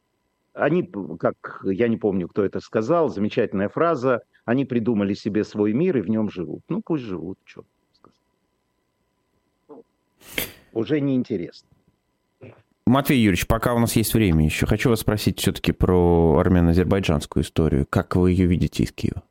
они, 0.54 0.90
как 1.20 1.62
я 1.66 1.88
не 1.88 1.98
помню, 1.98 2.28
кто 2.28 2.44
это 2.44 2.60
сказал, 2.60 3.10
замечательная 3.10 3.70
фраза, 3.70 4.22
они 4.46 4.66
придумали 4.66 5.14
себе 5.14 5.44
свой 5.44 5.74
мир 5.74 5.98
и 5.98 6.02
в 6.02 6.10
нем 6.10 6.30
живут. 6.30 6.64
Ну, 6.70 6.82
пусть 6.82 7.04
живут, 7.04 7.38
что 7.44 7.64
сказать. 9.68 9.84
Уже 10.72 11.02
неинтересно. 11.02 11.68
Матвей 12.86 13.20
Юрьевич, 13.20 13.48
пока 13.48 13.74
у 13.74 13.80
нас 13.80 13.96
есть 13.96 14.14
время 14.14 14.44
еще, 14.44 14.66
хочу 14.66 14.90
вас 14.90 15.00
спросить 15.00 15.40
все-таки 15.40 15.72
про 15.72 16.38
армяно-азербайджанскую 16.40 17.44
историю. 17.44 17.86
Как 17.90 18.16
вы 18.16 18.32
ее 18.32 18.46
видите 18.46 18.84
из 18.84 18.92
Киева? 18.92 19.24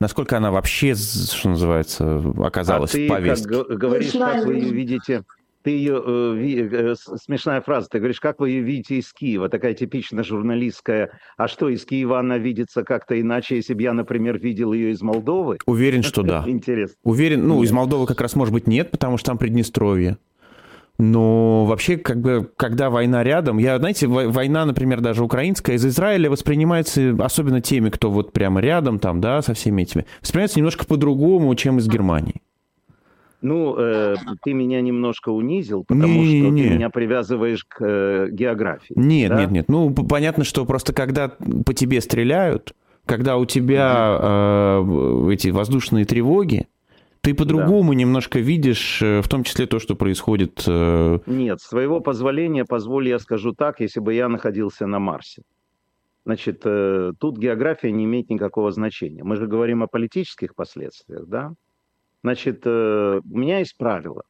Насколько 0.00 0.36
она 0.38 0.50
вообще, 0.50 0.94
что 0.94 1.50
называется, 1.50 2.22
оказалась 2.42 2.94
а 2.94 2.98
в 2.98 3.08
повестке? 3.08 3.64
Как 3.64 3.78
говоришь, 3.78 4.12
как 4.12 4.44
вы 4.44 4.54
ее 4.54 4.72
видите, 4.72 5.24
ты 5.66 5.70
ее, 5.70 6.00
э, 6.06 6.92
э 6.92 6.94
смешная 6.94 7.60
фраза, 7.60 7.88
ты 7.90 7.98
говоришь, 7.98 8.20
как 8.20 8.38
вы 8.38 8.50
ее 8.50 8.62
видите 8.62 8.98
из 8.98 9.12
Киева, 9.12 9.48
такая 9.48 9.74
типично 9.74 10.22
журналистская, 10.22 11.18
а 11.36 11.48
что, 11.48 11.68
из 11.68 11.84
Киева 11.84 12.20
она 12.20 12.38
видится 12.38 12.84
как-то 12.84 13.20
иначе, 13.20 13.56
если 13.56 13.74
бы 13.74 13.82
я, 13.82 13.92
например, 13.92 14.38
видел 14.38 14.72
ее 14.72 14.92
из 14.92 15.02
Молдовы? 15.02 15.58
Уверен, 15.66 16.04
что 16.04 16.22
да. 16.22 16.44
Интересно. 16.46 16.94
Уверен, 17.02 17.48
ну, 17.48 17.64
из 17.64 17.72
Молдовы 17.72 18.06
как 18.06 18.20
раз, 18.20 18.36
может 18.36 18.54
быть, 18.54 18.68
нет, 18.68 18.92
потому 18.92 19.16
что 19.16 19.32
там 19.32 19.38
Приднестровье. 19.38 20.18
Но 20.98 21.64
вообще, 21.64 21.96
как 21.96 22.20
бы, 22.20 22.48
когда 22.56 22.88
война 22.88 23.24
рядом, 23.24 23.58
я, 23.58 23.76
знаете, 23.80 24.06
война, 24.06 24.66
например, 24.66 25.00
даже 25.00 25.24
украинская, 25.24 25.74
из 25.74 25.84
Израиля 25.84 26.30
воспринимается, 26.30 27.16
особенно 27.18 27.60
теми, 27.60 27.90
кто 27.90 28.12
вот 28.12 28.32
прямо 28.32 28.60
рядом 28.60 29.00
там, 29.00 29.20
да, 29.20 29.42
со 29.42 29.52
всеми 29.52 29.82
этими, 29.82 30.06
воспринимается 30.22 30.60
немножко 30.60 30.86
по-другому, 30.86 31.52
чем 31.56 31.78
из 31.78 31.88
Германии. 31.88 32.40
Ну, 33.46 33.76
э, 33.78 34.16
ты 34.42 34.52
меня 34.52 34.80
немножко 34.80 35.28
унизил, 35.28 35.84
потому 35.84 36.20
не, 36.20 36.40
что 36.40 36.50
не. 36.50 36.62
ты 36.64 36.70
меня 36.70 36.90
привязываешь 36.90 37.64
к 37.64 37.76
э, 37.80 38.28
географии. 38.32 38.94
Нет, 38.96 39.30
да? 39.30 39.40
нет, 39.40 39.50
нет. 39.52 39.68
Ну, 39.68 39.94
понятно, 39.94 40.42
что 40.42 40.64
просто 40.64 40.92
когда 40.92 41.28
по 41.64 41.72
тебе 41.72 42.00
стреляют, 42.00 42.74
когда 43.04 43.36
у 43.36 43.44
тебя 43.46 44.18
э, 44.20 45.30
эти 45.32 45.50
воздушные 45.50 46.04
тревоги, 46.04 46.66
ты 47.20 47.34
по-другому 47.34 47.92
да. 47.92 47.98
немножко 47.98 48.40
видишь, 48.40 49.00
э, 49.00 49.20
в 49.20 49.28
том 49.28 49.44
числе 49.44 49.66
то, 49.66 49.78
что 49.78 49.94
происходит. 49.94 50.64
Э, 50.66 51.20
Нет, 51.26 51.60
своего 51.60 52.00
позволения, 52.00 52.64
позволь 52.64 53.08
я 53.08 53.20
скажу 53.20 53.52
так, 53.52 53.78
если 53.78 54.00
бы 54.00 54.12
я 54.12 54.28
находился 54.28 54.88
на 54.88 54.98
Марсе. 54.98 55.42
Значит, 56.24 56.62
э, 56.64 57.12
тут 57.20 57.38
география 57.38 57.92
не 57.92 58.06
имеет 58.06 58.28
никакого 58.28 58.72
значения. 58.72 59.22
Мы 59.22 59.36
же 59.36 59.46
говорим 59.46 59.84
о 59.84 59.86
политических 59.86 60.56
последствиях, 60.56 61.28
да? 61.28 61.52
Значит, 62.26 62.66
у 62.66 63.22
меня 63.22 63.60
есть 63.60 63.76
правило. 63.76 64.24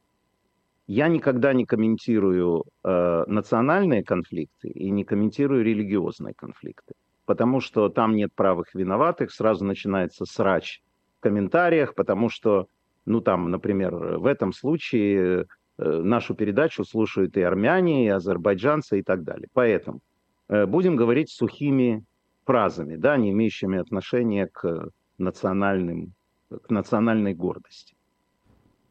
Я 0.85 1.07
никогда 1.07 1.51
не 1.53 1.65
комментирую 1.65 2.63
национальные 2.83 4.03
конфликты 4.03 4.69
и 4.69 4.91
не 4.91 5.03
комментирую 5.03 5.63
религиозные 5.63 6.35
конфликты, 6.35 6.93
потому 7.25 7.59
что 7.59 7.89
там 7.89 8.15
нет 8.15 8.29
правых 8.35 8.75
виноватых, 8.75 9.31
сразу 9.31 9.65
начинается 9.65 10.25
срач 10.25 10.83
в 11.17 11.21
комментариях, 11.21 11.95
потому 11.95 12.29
что 12.29 12.67
ну, 13.07 13.19
там, 13.19 13.49
например, 13.49 13.95
в 13.95 14.27
этом 14.27 14.53
случае 14.53 15.47
э, 15.79 16.01
нашу 16.03 16.35
передачу 16.35 16.83
слушают 16.83 17.35
и 17.35 17.41
армяне, 17.41 18.05
и 18.05 18.09
азербайджанцы 18.09 18.99
и 18.99 19.01
так 19.01 19.23
далее. 19.23 19.47
Поэтому 19.53 20.01
э, 20.49 20.67
будем 20.67 20.95
говорить 20.97 21.31
сухими 21.31 22.03
фразами, 22.45 22.95
да, 22.95 23.17
не 23.17 23.31
имеющими 23.31 23.79
отношения 23.79 24.45
к 24.45 24.89
национальным, 25.17 26.13
к 26.49 26.69
национальной 26.69 27.33
гордости. 27.33 27.95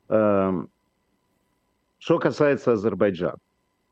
Эм, 0.09 0.68
что 1.98 2.18
касается 2.18 2.72
Азербайджана, 2.72 3.38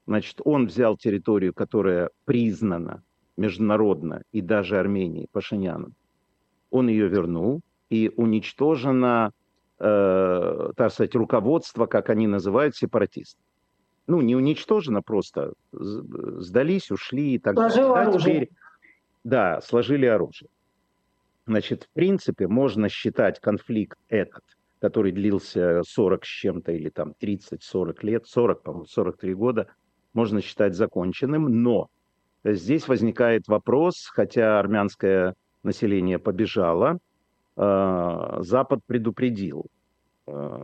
значит, 0.06 0.40
он 0.44 0.66
взял 0.66 0.96
территорию, 0.96 1.52
которая 1.52 2.10
признана 2.24 3.02
международно 3.36 4.22
и 4.32 4.40
даже 4.40 4.78
Армении 4.78 5.28
Пашиняном. 5.32 5.94
Он 6.70 6.88
ее 6.88 7.08
вернул, 7.08 7.60
и 7.90 8.12
уничтожена 8.16 9.32
э, 9.78 10.72
так 10.76 10.92
сказать, 10.92 11.14
руководство, 11.14 11.86
как 11.86 12.10
они 12.10 12.26
называют, 12.26 12.76
сепаратистов. 12.76 13.44
Ну, 14.06 14.20
не 14.20 14.36
уничтожено 14.36 15.02
просто, 15.02 15.54
сдались, 15.72 16.90
ушли 16.90 17.34
и 17.34 17.38
так 17.38 17.54
далее. 17.54 17.76
Да, 17.94 18.18
теперь, 18.18 18.50
да, 19.24 19.60
сложили 19.62 20.06
оружие. 20.06 20.48
Значит, 21.46 21.84
в 21.84 21.88
принципе, 21.90 22.48
можно 22.48 22.88
считать 22.88 23.40
конфликт 23.40 23.98
этот, 24.08 24.42
который 24.80 25.12
длился 25.12 25.82
40 25.86 26.24
с 26.24 26.28
чем-то 26.28 26.72
или 26.72 26.88
там 26.88 27.14
30-40 27.20 27.96
лет, 28.02 28.26
40, 28.26 28.62
по-моему, 28.62 28.86
43 28.86 29.34
года, 29.34 29.68
можно 30.12 30.40
считать 30.40 30.74
законченным, 30.74 31.62
но 31.62 31.88
здесь 32.44 32.88
возникает 32.88 33.48
вопрос, 33.48 34.06
хотя 34.06 34.58
армянское 34.58 35.34
население 35.62 36.18
побежало, 36.18 36.98
Э, 37.56 38.38
Запад 38.40 38.80
предупредил 38.86 39.66
э, 40.26 40.62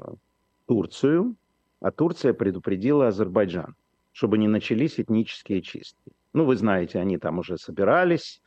Турцию, 0.66 1.37
а 1.81 1.91
Турция 1.91 2.33
предупредила 2.33 3.09
Азербайджан, 3.09 3.74
чтобы 4.12 4.39
не 4.39 4.49
начались 4.49 4.99
этнические 4.99 5.62
чистки. 5.62 6.12
Ну, 6.33 6.45
вы 6.45 6.57
знаете, 6.57 6.99
они 6.99 7.18
там 7.18 7.39
уже 7.39 7.59
собирались, 7.59 8.43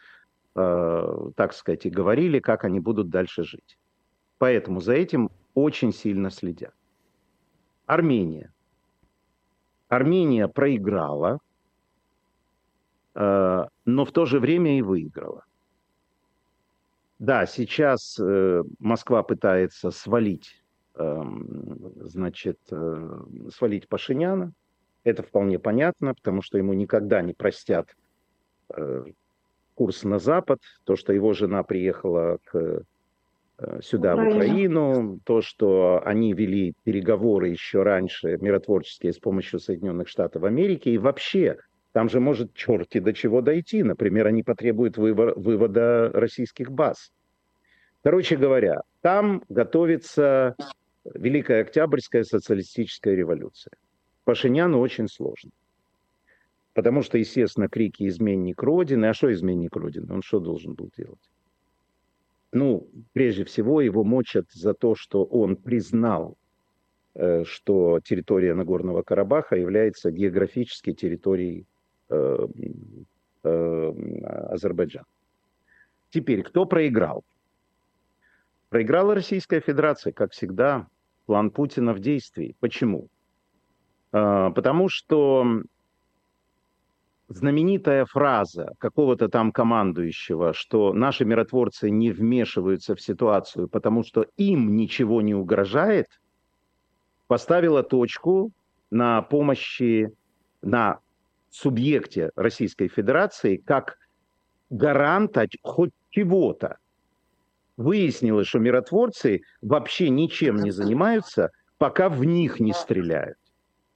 э, 0.55 1.31
так 1.35 1.53
сказать, 1.53 1.85
и 1.85 1.89
говорили, 1.89 2.39
как 2.39 2.65
они 2.65 2.79
будут 2.79 3.09
дальше 3.09 3.43
жить. 3.43 3.77
Поэтому 4.37 4.79
за 4.79 4.93
этим 4.93 5.29
очень 5.53 5.93
сильно 5.93 6.29
следят. 6.29 6.73
Армения. 7.85 8.51
Армения 9.89 10.47
проиграла, 10.47 11.39
но 13.15 13.69
в 13.85 14.11
то 14.11 14.25
же 14.25 14.39
время 14.39 14.79
и 14.79 14.81
выиграла. 14.81 15.45
Да, 17.23 17.45
сейчас 17.45 18.19
э, 18.19 18.63
Москва 18.79 19.23
пытается 19.23 19.91
свалить, 19.91 20.61
э, 20.95 21.23
значит, 22.01 22.59
э, 22.69 23.19
свалить 23.55 23.87
Пашиняна, 23.87 24.51
Это 25.05 25.23
вполне 25.23 25.57
понятно, 25.57 26.15
потому 26.15 26.41
что 26.41 26.57
ему 26.57 26.73
никогда 26.73 27.21
не 27.21 27.33
простят 27.33 27.95
э, 28.75 29.05
курс 29.75 30.03
на 30.03 30.19
Запад, 30.19 30.59
то, 30.83 30.95
что 30.95 31.13
его 31.13 31.33
жена 31.33 31.63
приехала 31.63 32.37
к, 32.45 32.83
э, 33.59 33.79
сюда, 33.81 34.13
Украина. 34.13 34.33
в 34.33 34.37
Украину, 34.37 35.19
то, 35.25 35.41
что 35.41 36.01
они 36.05 36.33
вели 36.33 36.73
переговоры 36.83 37.49
еще 37.49 37.83
раньше, 37.83 38.37
миротворческие, 38.39 39.13
с 39.13 39.19
помощью 39.19 39.59
Соединенных 39.59 40.07
Штатов 40.07 40.43
Америки, 40.43 40.89
и 40.89 40.97
вообще, 40.97 41.57
там 41.91 42.09
же 42.09 42.19
может 42.19 42.53
черти 42.53 42.99
до 42.99 43.13
чего 43.13 43.41
дойти. 43.41 43.83
Например, 43.83 44.27
они 44.27 44.43
потребуют 44.43 44.97
вывода 44.97 46.09
российских 46.13 46.71
баз. 46.71 47.11
Короче 48.03 48.35
говоря, 48.35 48.81
там 49.01 49.43
готовится 49.47 50.55
Великая 51.05 51.61
Октябрьская 51.61 52.23
социалистическая 52.23 53.15
революция. 53.15 53.71
Пашиняну 54.25 54.79
очень 54.79 55.07
сложно. 55.07 55.51
Потому 56.73 57.03
что, 57.03 57.17
естественно, 57.17 57.69
крики 57.69 58.07
«изменник 58.07 58.61
Родины». 58.63 59.05
А 59.05 59.13
что 59.13 59.31
изменник 59.31 59.75
Родины? 59.75 60.11
Он 60.11 60.21
что 60.23 60.39
должен 60.39 60.73
был 60.73 60.89
делать? 60.97 61.19
Ну, 62.51 62.87
прежде 63.13 63.45
всего, 63.45 63.81
его 63.81 64.03
мочат 64.03 64.45
за 64.51 64.73
то, 64.73 64.95
что 64.95 65.23
он 65.23 65.55
признал, 65.55 66.37
э, 67.15 67.43
что 67.45 67.99
территория 68.03 68.55
Нагорного 68.55 69.03
Карабаха 69.03 69.55
является 69.55 70.11
географической 70.11 70.93
территорией 70.93 71.65
э, 72.09 72.47
э, 73.43 73.93
Азербайджана. 74.49 75.05
Теперь, 76.09 76.43
кто 76.43 76.65
проиграл? 76.65 77.23
Проиграла 78.69 79.15
Российская 79.15 79.61
Федерация, 79.61 80.11
как 80.11 80.31
всегда, 80.31 80.87
план 81.25 81.51
Путина 81.51 81.93
в 81.93 81.99
действии. 81.99 82.55
Почему? 82.59 83.07
Потому 84.11 84.89
что 84.89 85.63
знаменитая 87.35 88.05
фраза 88.05 88.73
какого-то 88.77 89.27
там 89.27 89.51
командующего, 89.51 90.53
что 90.53 90.93
наши 90.93 91.25
миротворцы 91.25 91.89
не 91.89 92.11
вмешиваются 92.11 92.95
в 92.95 93.01
ситуацию, 93.01 93.67
потому 93.67 94.03
что 94.03 94.25
им 94.37 94.75
ничего 94.75 95.21
не 95.21 95.33
угрожает, 95.33 96.07
поставила 97.27 97.83
точку 97.83 98.51
на 98.91 99.21
помощи, 99.21 100.11
на 100.61 100.99
субъекте 101.49 102.31
Российской 102.35 102.87
Федерации 102.87 103.57
как 103.57 103.97
гаранта 104.69 105.47
хоть 105.61 105.91
чего-то. 106.09 106.77
Выяснилось, 107.75 108.47
что 108.47 108.59
миротворцы 108.59 109.41
вообще 109.61 110.09
ничем 110.09 110.57
не 110.57 110.71
занимаются, 110.71 111.49
пока 111.79 112.09
в 112.09 112.23
них 112.23 112.59
не 112.59 112.73
стреляют. 112.73 113.37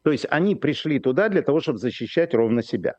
То 0.02 0.12
есть 0.12 0.26
они 0.30 0.56
пришли 0.56 1.00
туда 1.00 1.30
для 1.30 1.44
того, 1.44 1.60
чтобы 1.60 1.78
защищать 1.78 2.34
ровно 2.34 2.64
себя 2.64 2.96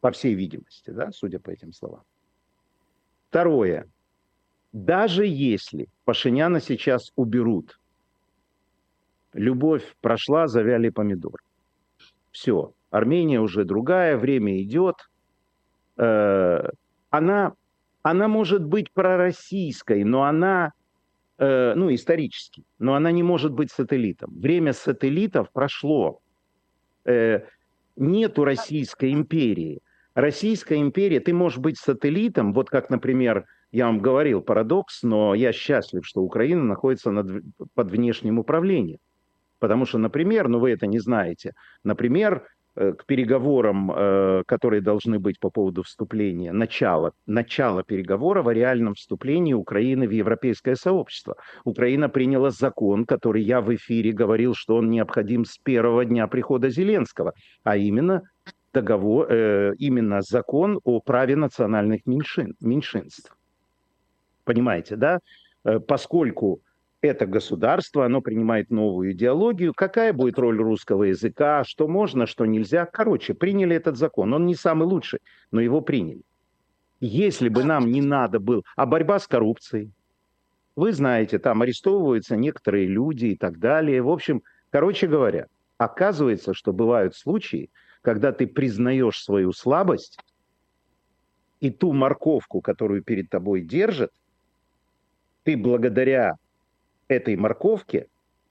по 0.00 0.10
всей 0.10 0.34
видимости, 0.34 0.90
да, 0.90 1.10
судя 1.12 1.38
по 1.38 1.50
этим 1.50 1.72
словам. 1.72 2.02
Второе. 3.28 3.88
Даже 4.72 5.26
если 5.26 5.88
Пашиняна 6.04 6.60
сейчас 6.60 7.12
уберут, 7.16 7.78
любовь 9.32 9.96
прошла, 10.00 10.46
завяли 10.46 10.90
помидоры. 10.90 11.42
Все, 12.30 12.72
Армения 12.90 13.40
уже 13.40 13.64
другая, 13.64 14.16
время 14.16 14.62
идет. 14.62 14.96
Э, 15.96 16.68
она, 17.10 17.52
она 18.02 18.28
может 18.28 18.64
быть 18.64 18.92
пророссийской, 18.92 20.04
но 20.04 20.24
она, 20.24 20.72
э, 21.38 21.74
ну, 21.74 21.92
исторически, 21.92 22.64
но 22.78 22.94
она 22.94 23.10
не 23.10 23.22
может 23.22 23.52
быть 23.52 23.70
сателлитом. 23.70 24.32
Время 24.38 24.72
сателлитов 24.72 25.50
прошло. 25.52 26.20
Э, 27.04 27.40
нету 27.96 28.44
Российской 28.44 29.12
империи. 29.12 29.80
Российская 30.18 30.80
империя, 30.80 31.20
ты 31.20 31.32
можешь 31.32 31.60
быть 31.60 31.78
сателлитом, 31.78 32.52
вот 32.52 32.70
как, 32.70 32.90
например, 32.90 33.44
я 33.70 33.86
вам 33.86 34.00
говорил, 34.00 34.42
парадокс, 34.42 35.04
но 35.04 35.32
я 35.32 35.52
счастлив, 35.52 36.04
что 36.04 36.22
Украина 36.22 36.64
находится 36.64 37.12
над, 37.12 37.44
под 37.74 37.90
внешним 37.92 38.40
управлением. 38.40 38.98
Потому 39.60 39.86
что, 39.86 39.98
например, 39.98 40.48
ну 40.48 40.58
вы 40.58 40.72
это 40.72 40.88
не 40.88 40.98
знаете, 40.98 41.52
например, 41.84 42.42
э, 42.74 42.94
к 42.94 43.06
переговорам, 43.06 43.92
э, 43.92 44.42
которые 44.48 44.80
должны 44.80 45.20
быть 45.20 45.38
по 45.38 45.50
поводу 45.50 45.84
вступления, 45.84 46.50
начало, 46.50 47.12
начало 47.26 47.84
переговоров 47.84 48.48
о 48.48 48.52
реальном 48.52 48.94
вступлении 48.94 49.54
Украины 49.54 50.08
в 50.08 50.10
европейское 50.10 50.74
сообщество. 50.74 51.36
Украина 51.62 52.08
приняла 52.08 52.50
закон, 52.50 53.04
который 53.04 53.44
я 53.44 53.60
в 53.60 53.72
эфире 53.72 54.10
говорил, 54.10 54.54
что 54.56 54.78
он 54.78 54.90
необходим 54.90 55.44
с 55.44 55.58
первого 55.58 56.04
дня 56.04 56.26
прихода 56.26 56.70
Зеленского, 56.70 57.34
а 57.62 57.76
именно 57.76 58.22
договор, 58.72 59.26
э, 59.30 59.74
именно 59.78 60.22
закон 60.22 60.80
о 60.84 61.00
праве 61.00 61.36
национальных 61.36 62.06
меньшин, 62.06 62.54
меньшинств. 62.60 63.36
Понимаете, 64.44 64.96
да? 64.96 65.18
Э, 65.64 65.78
поскольку 65.80 66.60
это 67.00 67.26
государство, 67.26 68.04
оно 68.04 68.20
принимает 68.20 68.70
новую 68.70 69.12
идеологию, 69.12 69.72
какая 69.74 70.12
будет 70.12 70.38
роль 70.38 70.58
русского 70.58 71.04
языка, 71.04 71.64
что 71.64 71.86
можно, 71.86 72.26
что 72.26 72.44
нельзя. 72.44 72.86
Короче, 72.86 73.34
приняли 73.34 73.76
этот 73.76 73.96
закон. 73.96 74.32
Он 74.34 74.46
не 74.46 74.54
самый 74.54 74.84
лучший, 74.86 75.20
но 75.52 75.60
его 75.60 75.80
приняли. 75.80 76.22
Если 77.00 77.48
бы 77.48 77.62
нам 77.62 77.92
не 77.92 78.02
надо 78.02 78.40
было... 78.40 78.62
А 78.74 78.84
борьба 78.84 79.20
с 79.20 79.28
коррупцией? 79.28 79.92
Вы 80.74 80.92
знаете, 80.92 81.38
там 81.38 81.62
арестовываются 81.62 82.36
некоторые 82.36 82.86
люди 82.86 83.26
и 83.26 83.36
так 83.36 83.58
далее. 83.58 84.02
В 84.02 84.08
общем, 84.08 84.42
короче 84.70 85.06
говоря, 85.06 85.46
оказывается, 85.76 86.54
что 86.54 86.72
бывают 86.72 87.14
случаи, 87.14 87.70
когда 88.08 88.32
ты 88.32 88.46
признаешь 88.46 89.22
свою 89.22 89.52
слабость, 89.52 90.18
и 91.60 91.68
ту 91.68 91.92
морковку, 91.92 92.62
которую 92.62 93.02
перед 93.02 93.28
тобой 93.28 93.60
держит, 93.60 94.12
ты 95.42 95.58
благодаря 95.58 96.36
этой 97.08 97.36
морковке 97.36 98.06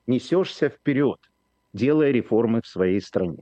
несешься 0.05 0.69
вперед, 0.69 1.17
делая 1.73 2.11
реформы 2.11 2.61
в 2.61 2.67
своей 2.67 3.01
стране. 3.01 3.39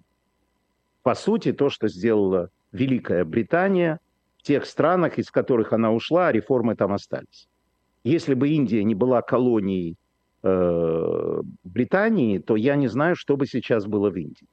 По 1.04 1.16
сути, 1.16 1.52
то, 1.52 1.70
что 1.70 1.90
сделала 1.90 2.50
Великая 2.72 3.26
Британия 3.26 4.00
в 4.38 4.44
тех 4.44 4.68
странах, 4.68 5.20
из 5.20 5.30
которых 5.30 5.74
она 5.74 5.92
ушла, 5.92 6.32
реформы 6.32 6.78
там 6.78 6.94
остались. 6.94 7.50
Если 8.06 8.36
бы 8.36 8.48
Индия 8.48 8.86
не 8.86 8.96
была 8.96 9.22
колонией 9.22 9.98
э, 10.44 11.42
Британии, 11.66 12.38
то 12.38 12.56
я 12.56 12.78
не 12.78 12.88
знаю, 12.88 13.18
что 13.18 13.36
бы 13.36 13.46
сейчас 13.48 13.86
было 13.86 14.10
в 14.10 14.16
Индии. 14.16 14.48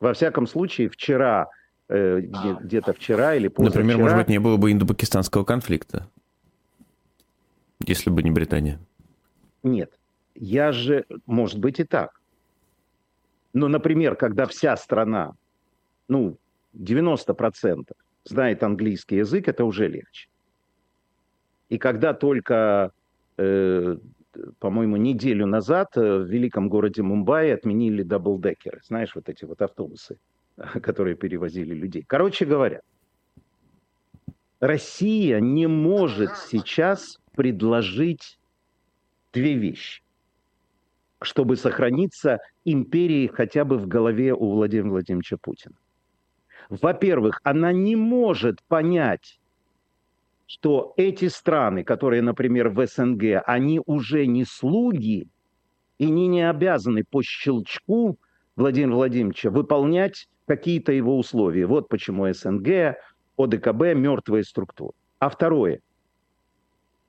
Во 0.00 0.12
всяком 0.12 0.46
случае, 0.46 0.88
вчера, 0.88 1.48
э, 1.88 2.20
где-то 2.20 2.92
вчера 2.92 3.34
или 3.34 3.48
позавчера... 3.48 3.82
Например, 3.82 4.02
может 4.02 4.18
быть, 4.18 4.28
не 4.28 4.40
было 4.40 4.56
бы 4.56 4.72
индо-пакистанского 4.72 5.44
конфликта, 5.44 6.08
если 7.86 8.10
бы 8.10 8.22
не 8.22 8.30
Британия. 8.30 8.80
Нет. 9.62 9.92
Я 10.34 10.72
же... 10.72 11.04
Может 11.26 11.58
быть 11.58 11.80
и 11.80 11.84
так. 11.84 12.20
Но, 13.52 13.68
например, 13.68 14.16
когда 14.16 14.46
вся 14.46 14.76
страна, 14.76 15.34
ну, 16.08 16.36
90% 16.74 17.92
знает 18.24 18.62
английский 18.62 19.16
язык, 19.16 19.48
это 19.48 19.64
уже 19.64 19.88
легче. 19.88 20.28
И 21.68 21.78
когда 21.78 22.14
только 22.14 22.92
э, 23.38 23.96
по-моему, 24.64 24.96
неделю 24.96 25.44
назад 25.44 25.94
э, 25.98 26.00
в 26.00 26.24
великом 26.24 26.70
городе 26.70 27.02
Мумбаи 27.02 27.50
отменили 27.50 28.02
даблдекеры. 28.02 28.80
Знаешь, 28.82 29.14
вот 29.14 29.28
эти 29.28 29.44
вот 29.44 29.60
автобусы, 29.60 30.16
которые 30.56 31.16
перевозили 31.16 31.74
людей. 31.74 32.02
Короче 32.06 32.46
говоря, 32.46 32.80
Россия 34.60 35.38
не 35.40 35.66
может 35.66 36.30
сейчас 36.38 37.18
предложить 37.36 38.38
две 39.34 39.52
вещи, 39.52 40.02
чтобы 41.20 41.56
сохраниться 41.56 42.38
империей 42.64 43.28
хотя 43.28 43.66
бы 43.66 43.76
в 43.76 43.86
голове 43.86 44.32
у 44.32 44.50
Владимира 44.50 44.92
Владимировича 44.92 45.36
Путина. 45.36 45.74
Во-первых, 46.70 47.38
она 47.44 47.70
не 47.70 47.96
может 47.96 48.62
понять, 48.66 49.38
что 50.46 50.92
эти 50.96 51.28
страны, 51.28 51.84
которые, 51.84 52.22
например, 52.22 52.68
в 52.68 52.86
СНГ, 52.86 53.42
они 53.46 53.80
уже 53.84 54.26
не 54.26 54.44
слуги 54.44 55.28
и 55.98 56.10
не, 56.10 56.26
не 56.26 56.48
обязаны 56.48 57.04
по 57.04 57.22
щелчку 57.22 58.18
Владимира 58.56 58.96
Владимировича 58.96 59.50
выполнять 59.50 60.28
какие-то 60.46 60.92
его 60.92 61.18
условия. 61.18 61.66
Вот 61.66 61.88
почему 61.88 62.30
СНГ, 62.32 62.96
ОДКБ– 63.36 63.80
мертвые 63.94 64.44
структуры. 64.44 64.92
А 65.18 65.28
второе. 65.28 65.80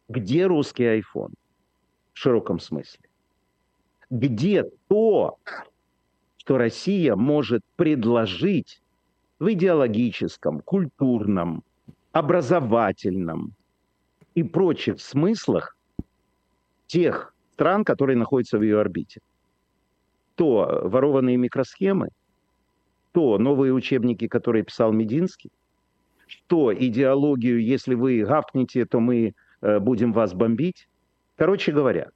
Где 0.07 0.45
русский 0.45 0.83
iPhone? 0.83 1.33
В 2.13 2.19
широком 2.19 2.59
смысле. 2.59 3.09
Где 4.09 4.63
то, 4.87 5.37
что 6.37 6.57
Россия 6.57 7.15
может 7.15 7.63
предложить 7.75 8.81
в 9.39 9.51
идеологическом, 9.51 10.61
культурном, 10.61 11.63
образовательном 12.15 13.53
и 14.35 14.43
прочих 14.43 15.01
смыслах 15.01 15.75
тех 16.87 17.35
стран, 17.53 17.83
которые 17.83 18.15
находятся 18.15 18.57
в 18.57 18.61
ее 18.61 18.79
орбите. 18.79 19.19
То 20.35 20.81
ворованные 20.83 21.35
микросхемы, 21.35 22.07
Что, 23.11 23.37
новые 23.37 23.73
учебники, 23.73 24.29
которые 24.29 24.63
писал 24.63 24.93
Мединский? 24.93 25.51
Что, 26.25 26.73
идеологию, 26.73 27.61
если 27.61 27.95
вы 27.95 28.23
гавкнете, 28.23 28.85
то 28.85 29.01
мы 29.01 29.33
э, 29.61 29.79
будем 29.79 30.13
вас 30.13 30.33
бомбить? 30.33 30.87
Короче 31.35 31.73
говоря, 31.73 32.11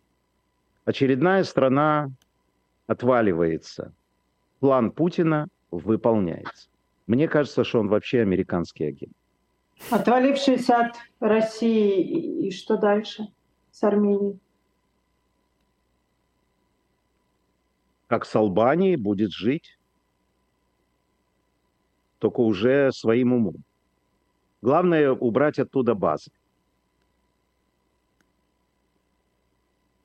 очередная 0.85 1.43
страна 1.43 2.09
отваливается. 2.87 3.91
План 4.61 4.91
Путина 4.91 5.47
выполняется. 5.71 6.69
Мне 7.07 7.27
кажется, 7.27 7.65
что 7.65 7.81
он 7.81 7.89
вообще 7.89 8.21
американский 8.21 8.85
агент. 8.85 9.18
Отвалившись 9.89 10.69
от 10.69 10.95
России, 11.19 12.47
и 12.47 12.51
что 12.51 12.77
дальше 12.77 13.27
с 13.71 13.83
Арменией? 13.83 14.39
Как 18.07 18.25
с 18.25 18.35
Албанией 18.35 18.97
будет 18.97 19.31
жить, 19.31 19.77
только 22.19 22.41
уже 22.41 22.91
своим 22.91 23.33
умом. 23.33 23.63
Главное 24.61 25.11
убрать 25.11 25.57
оттуда 25.57 25.95
базы. 25.95 26.31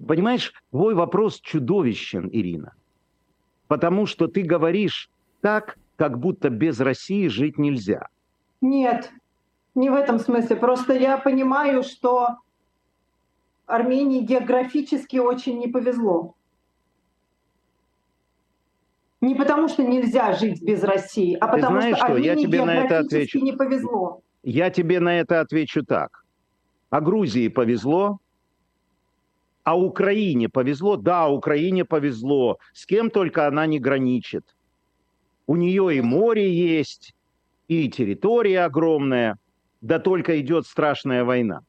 Понимаешь, 0.06 0.52
твой 0.70 0.94
вопрос 0.94 1.40
чудовищен, 1.40 2.28
Ирина. 2.30 2.74
Потому 3.66 4.06
что 4.06 4.28
ты 4.28 4.42
говоришь 4.42 5.10
так, 5.40 5.78
как 5.96 6.18
будто 6.18 6.50
без 6.50 6.80
России 6.80 7.28
жить 7.28 7.58
нельзя. 7.58 8.08
Нет, 8.60 9.10
не 9.74 9.90
в 9.90 9.94
этом 9.94 10.18
смысле. 10.18 10.56
Просто 10.56 10.94
я 10.94 11.18
понимаю, 11.18 11.82
что 11.82 12.38
Армении 13.66 14.20
географически 14.20 15.16
очень 15.16 15.58
не 15.58 15.68
повезло. 15.68 16.34
Не 19.20 19.34
потому, 19.34 19.68
что 19.68 19.82
нельзя 19.82 20.34
жить 20.34 20.62
без 20.62 20.82
России, 20.82 21.34
а 21.40 21.48
потому 21.48 21.80
что, 21.80 21.96
что 21.96 22.06
Армении 22.06 22.26
я 22.26 22.36
тебе 22.36 22.58
географически 22.58 22.66
на 22.66 22.86
это 22.86 22.98
отвечу. 22.98 23.38
не 23.40 23.52
повезло. 23.52 24.22
Я 24.42 24.70
тебе 24.70 25.00
на 25.00 25.18
это 25.18 25.40
отвечу 25.40 25.82
так. 25.82 26.24
А 26.90 27.00
Грузии 27.00 27.48
повезло, 27.48 28.18
а 29.64 29.78
Украине 29.78 30.50
повезло? 30.50 30.96
Да, 30.96 31.28
Украине 31.28 31.86
повезло. 31.86 32.58
С 32.74 32.84
кем 32.84 33.10
только 33.10 33.46
она 33.46 33.64
не 33.66 33.80
граничит. 33.80 34.54
У 35.46 35.56
нее 35.56 35.96
и 35.96 36.00
море 36.02 36.52
есть, 36.52 37.14
и 37.66 37.88
территория 37.88 38.64
огромная, 38.64 39.38
да 39.84 39.98
только 39.98 40.40
идет 40.40 40.66
страшная 40.66 41.24
война. 41.24 41.60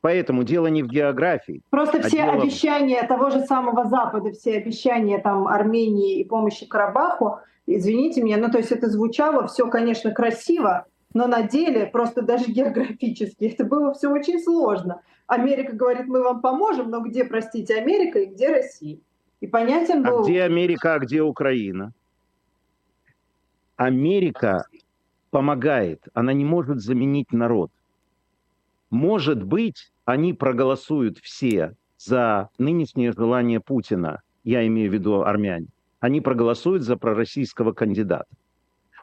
Поэтому 0.00 0.44
дело 0.44 0.68
не 0.68 0.82
в 0.82 0.86
географии. 0.86 1.60
Просто 1.70 1.98
а 1.98 2.02
все 2.02 2.18
дело... 2.18 2.32
обещания 2.34 3.02
того 3.02 3.30
же 3.30 3.40
самого 3.40 3.86
Запада, 3.86 4.30
все 4.30 4.58
обещания 4.58 5.18
там 5.18 5.48
Армении 5.48 6.20
и 6.20 6.24
помощи 6.24 6.66
Карабаху, 6.66 7.40
извините 7.66 8.22
меня, 8.22 8.36
ну 8.36 8.48
то 8.48 8.58
есть 8.58 8.70
это 8.70 8.88
звучало 8.88 9.48
все, 9.48 9.68
конечно, 9.68 10.12
красиво, 10.12 10.86
но 11.14 11.26
на 11.26 11.42
деле 11.42 11.86
просто 11.86 12.22
даже 12.22 12.44
географически 12.46 13.46
это 13.46 13.64
было 13.64 13.92
все 13.92 14.08
очень 14.08 14.38
сложно. 14.40 15.00
Америка 15.26 15.74
говорит, 15.74 16.06
мы 16.06 16.22
вам 16.22 16.42
поможем, 16.42 16.90
но 16.90 17.00
где, 17.00 17.24
простите, 17.24 17.74
Америка 17.74 18.20
и 18.20 18.26
где 18.26 18.50
Россия? 18.50 18.98
И 19.40 19.48
понятен 19.48 20.04
был... 20.04 20.20
А 20.20 20.22
где 20.22 20.42
Америка, 20.42 20.94
а 20.94 20.98
где 21.00 21.22
Украина? 21.22 21.92
Америка 23.76 24.66
помогает, 25.34 26.06
она 26.14 26.32
не 26.32 26.44
может 26.44 26.78
заменить 26.78 27.32
народ. 27.32 27.72
Может 28.90 29.42
быть, 29.42 29.90
они 30.04 30.32
проголосуют 30.32 31.18
все 31.18 31.74
за 31.98 32.50
нынешнее 32.56 33.10
желание 33.10 33.58
Путина, 33.58 34.20
я 34.44 34.64
имею 34.64 34.92
в 34.92 34.94
виду 34.94 35.22
армяне, 35.22 35.66
они 35.98 36.20
проголосуют 36.20 36.84
за 36.84 36.96
пророссийского 36.96 37.72
кандидата. 37.72 38.28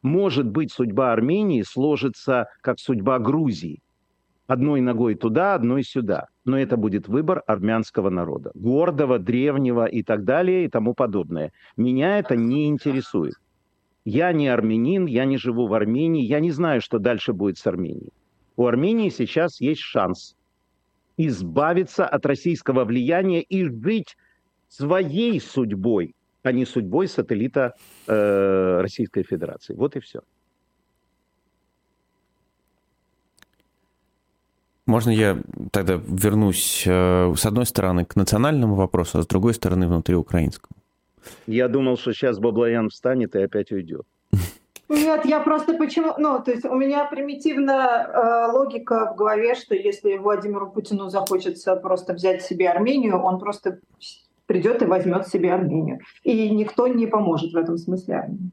Может 0.03 0.47
быть, 0.47 0.71
судьба 0.71 1.11
Армении 1.11 1.63
сложится 1.63 2.47
как 2.61 2.79
судьба 2.79 3.19
Грузии. 3.19 3.81
Одной 4.47 4.79
ногой 4.79 5.15
туда, 5.15 5.55
одной 5.55 5.83
сюда. 5.83 6.27
Но 6.45 6.57
это 6.57 6.77
будет 6.77 7.09
выбор 7.09 7.43
армянского 7.45 8.09
народа. 8.09 8.51
Гордого, 8.55 9.19
древнего 9.19 9.85
и 9.85 10.01
так 10.01 10.23
далее 10.23 10.63
и 10.63 10.69
тому 10.69 10.93
подобное. 10.93 11.51
Меня 11.75 12.19
это 12.19 12.37
не 12.37 12.69
интересует. 12.69 13.35
Я 14.05 14.31
не 14.33 14.47
армянин, 14.47 15.05
я 15.05 15.25
не 15.25 15.37
живу 15.37 15.67
в 15.67 15.73
Армении, 15.73 16.23
я 16.23 16.39
не 16.39 16.51
знаю, 16.51 16.81
что 16.81 16.97
дальше 16.97 17.33
будет 17.33 17.57
с 17.57 17.67
Арменией. 17.67 18.13
У 18.55 18.65
Армении 18.65 19.09
сейчас 19.09 19.61
есть 19.61 19.81
шанс 19.81 20.35
избавиться 21.17 22.05
от 22.05 22.25
российского 22.25 22.83
влияния 22.83 23.41
и 23.41 23.63
жить 23.63 24.17
своей 24.69 25.39
судьбой, 25.39 26.15
а 26.43 26.51
не 26.51 26.65
судьбой 26.65 27.07
сателлита 27.07 27.75
э, 28.07 28.79
Российской 28.81 29.23
Федерации. 29.23 29.75
Вот 29.75 29.95
и 29.95 29.99
все. 29.99 30.21
Можно 34.87 35.11
я 35.11 35.41
тогда 35.71 36.01
вернусь 36.05 36.83
э, 36.87 37.33
с 37.37 37.45
одной 37.45 37.65
стороны 37.65 38.03
к 38.03 38.15
национальному 38.15 38.75
вопросу, 38.75 39.19
а 39.19 39.21
с 39.21 39.27
другой 39.27 39.53
стороны 39.53 39.87
внутриукраинскому? 39.87 40.80
Я 41.47 41.67
думал, 41.67 41.97
что 41.97 42.13
сейчас 42.13 42.39
Баблоян 42.39 42.89
встанет 42.89 43.35
и 43.35 43.41
опять 43.41 43.71
уйдет. 43.71 44.05
Нет, 44.89 45.25
я 45.25 45.39
просто 45.39 45.73
почему... 45.73 46.13
Ну, 46.17 46.41
то 46.43 46.51
есть 46.51 46.65
у 46.65 46.75
меня 46.75 47.05
примитивная 47.05 48.05
э, 48.05 48.51
логика 48.51 49.13
в 49.13 49.15
голове, 49.15 49.55
что 49.55 49.73
если 49.73 50.17
Владимиру 50.17 50.69
Путину 50.69 51.09
захочется 51.09 51.77
просто 51.77 52.13
взять 52.13 52.41
себе 52.41 52.69
Армению, 52.69 53.21
он 53.21 53.39
просто 53.39 53.79
придет 54.47 54.81
и 54.81 54.85
возьмет 54.85 55.27
себе 55.27 55.53
Армению. 55.53 55.99
И 56.23 56.49
никто 56.49 56.87
не 56.87 57.07
поможет 57.07 57.53
в 57.53 57.57
этом 57.57 57.77
смысле 57.77 58.15
Армении. 58.15 58.51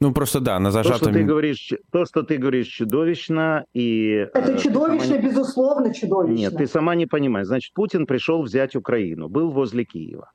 Ну, 0.00 0.12
просто 0.12 0.40
да, 0.40 0.58
на 0.60 0.70
зажатом... 0.70 0.98
То, 0.98 1.04
что 1.04 1.12
ты 1.12 1.24
говоришь, 1.24 1.72
то, 1.90 2.04
что 2.04 2.22
ты 2.22 2.38
говоришь 2.38 2.68
чудовищно, 2.68 3.64
и... 3.74 4.28
Это 4.32 4.52
э, 4.52 4.58
чудовищно, 4.58 5.14
не... 5.14 5.22
безусловно, 5.22 5.92
чудовищно. 5.92 6.38
Нет, 6.38 6.56
ты 6.56 6.66
сама 6.68 6.94
не 6.94 7.06
понимаешь. 7.06 7.48
Значит, 7.48 7.74
Путин 7.74 8.06
пришел 8.06 8.42
взять 8.42 8.76
Украину, 8.76 9.28
был 9.28 9.50
возле 9.50 9.84
Киева. 9.84 10.30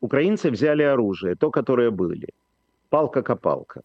Украинцы 0.00 0.50
взяли 0.50 0.82
оружие, 0.82 1.34
то, 1.34 1.50
которое 1.50 1.90
были. 1.90 2.28
Палка-копалка. 2.88 3.82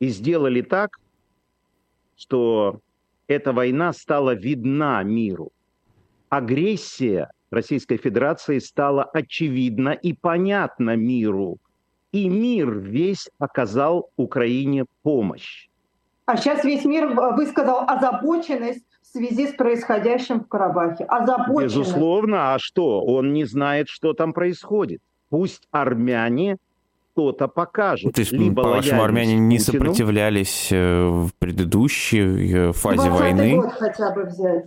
И 0.00 0.08
сделали 0.08 0.62
так, 0.62 0.98
что 2.16 2.80
эта 3.28 3.52
война 3.52 3.92
стала 3.92 4.34
видна 4.34 5.02
миру. 5.04 5.52
Агрессия 6.28 7.30
Российской 7.50 7.98
Федерации 7.98 8.58
стала 8.58 9.04
очевидна 9.04 9.90
и 9.90 10.12
понятна 10.12 10.96
миру– 10.96 11.58
и 12.12 12.28
мир 12.28 12.70
весь 12.70 13.28
оказал 13.38 14.10
Украине 14.16 14.84
помощь. 15.02 15.68
А 16.26 16.36
сейчас 16.36 16.64
весь 16.64 16.84
мир 16.84 17.08
высказал 17.34 17.80
озабоченность 17.86 18.84
в 19.02 19.06
связи 19.06 19.48
с 19.48 19.52
происходящим 19.52 20.40
в 20.40 20.46
Карабахе. 20.46 21.04
Озабоченность. 21.04 21.76
Безусловно, 21.76 22.54
а 22.54 22.58
что? 22.58 23.02
Он 23.02 23.32
не 23.32 23.44
знает, 23.44 23.88
что 23.88 24.12
там 24.12 24.32
происходит. 24.32 25.00
Пусть 25.30 25.66
армяне 25.70 26.58
что-то 27.12 27.48
покажут. 27.48 28.14
То 28.14 28.20
есть, 28.20 28.32
Либо 28.32 28.62
по-вашему, 28.62 29.02
армяне 29.02 29.38
не 29.38 29.58
сопротивлялись 29.58 30.68
э, 30.70 31.06
в 31.06 31.30
предыдущей 31.38 32.54
э, 32.54 32.72
фазе 32.72 33.10
войны? 33.10 33.56
год 33.56 33.72
хотя 33.72 34.14
бы 34.14 34.24
взять. 34.24 34.66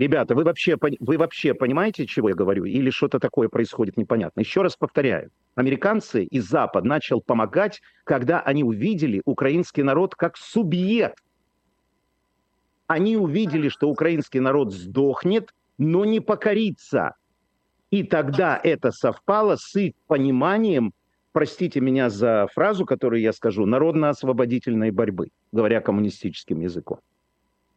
Ребята, 0.00 0.34
вы 0.34 0.44
вообще, 0.44 0.78
вы 1.00 1.18
вообще 1.18 1.52
понимаете, 1.52 2.06
чего 2.06 2.30
я 2.30 2.34
говорю? 2.34 2.64
Или 2.64 2.88
что-то 2.88 3.20
такое 3.20 3.50
происходит 3.50 3.98
непонятно? 3.98 4.40
Еще 4.40 4.62
раз 4.62 4.74
повторяю. 4.74 5.30
Американцы 5.56 6.24
и 6.24 6.40
Запад 6.40 6.84
начал 6.84 7.20
помогать, 7.20 7.82
когда 8.04 8.40
они 8.40 8.64
увидели 8.64 9.20
украинский 9.26 9.82
народ 9.82 10.14
как 10.14 10.38
субъект. 10.38 11.22
Они 12.86 13.18
увидели, 13.18 13.68
что 13.68 13.90
украинский 13.90 14.40
народ 14.40 14.72
сдохнет, 14.72 15.50
но 15.76 16.06
не 16.06 16.20
покорится. 16.20 17.16
И 17.90 18.02
тогда 18.02 18.58
это 18.64 18.92
совпало 18.92 19.56
с 19.56 19.76
их 19.76 19.92
пониманием, 20.06 20.94
простите 21.32 21.82
меня 21.82 22.08
за 22.08 22.46
фразу, 22.54 22.86
которую 22.86 23.20
я 23.20 23.34
скажу, 23.34 23.66
народно-освободительной 23.66 24.92
борьбы, 24.92 25.28
говоря 25.52 25.82
коммунистическим 25.82 26.60
языком. 26.60 27.00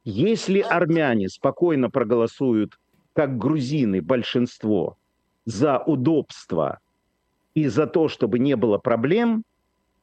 Если 0.04 0.60
армяне 0.60 1.30
спокойно 1.30 1.90
проголосуют, 1.90 2.78
как 3.14 3.38
грузины, 3.38 4.02
большинство, 4.02 4.98
за 5.46 5.80
удобство 5.80 6.80
и 7.54 7.68
за 7.68 7.88
то, 7.88 8.08
чтобы 8.08 8.40
не 8.40 8.56
было 8.56 8.78
проблем, 8.78 9.44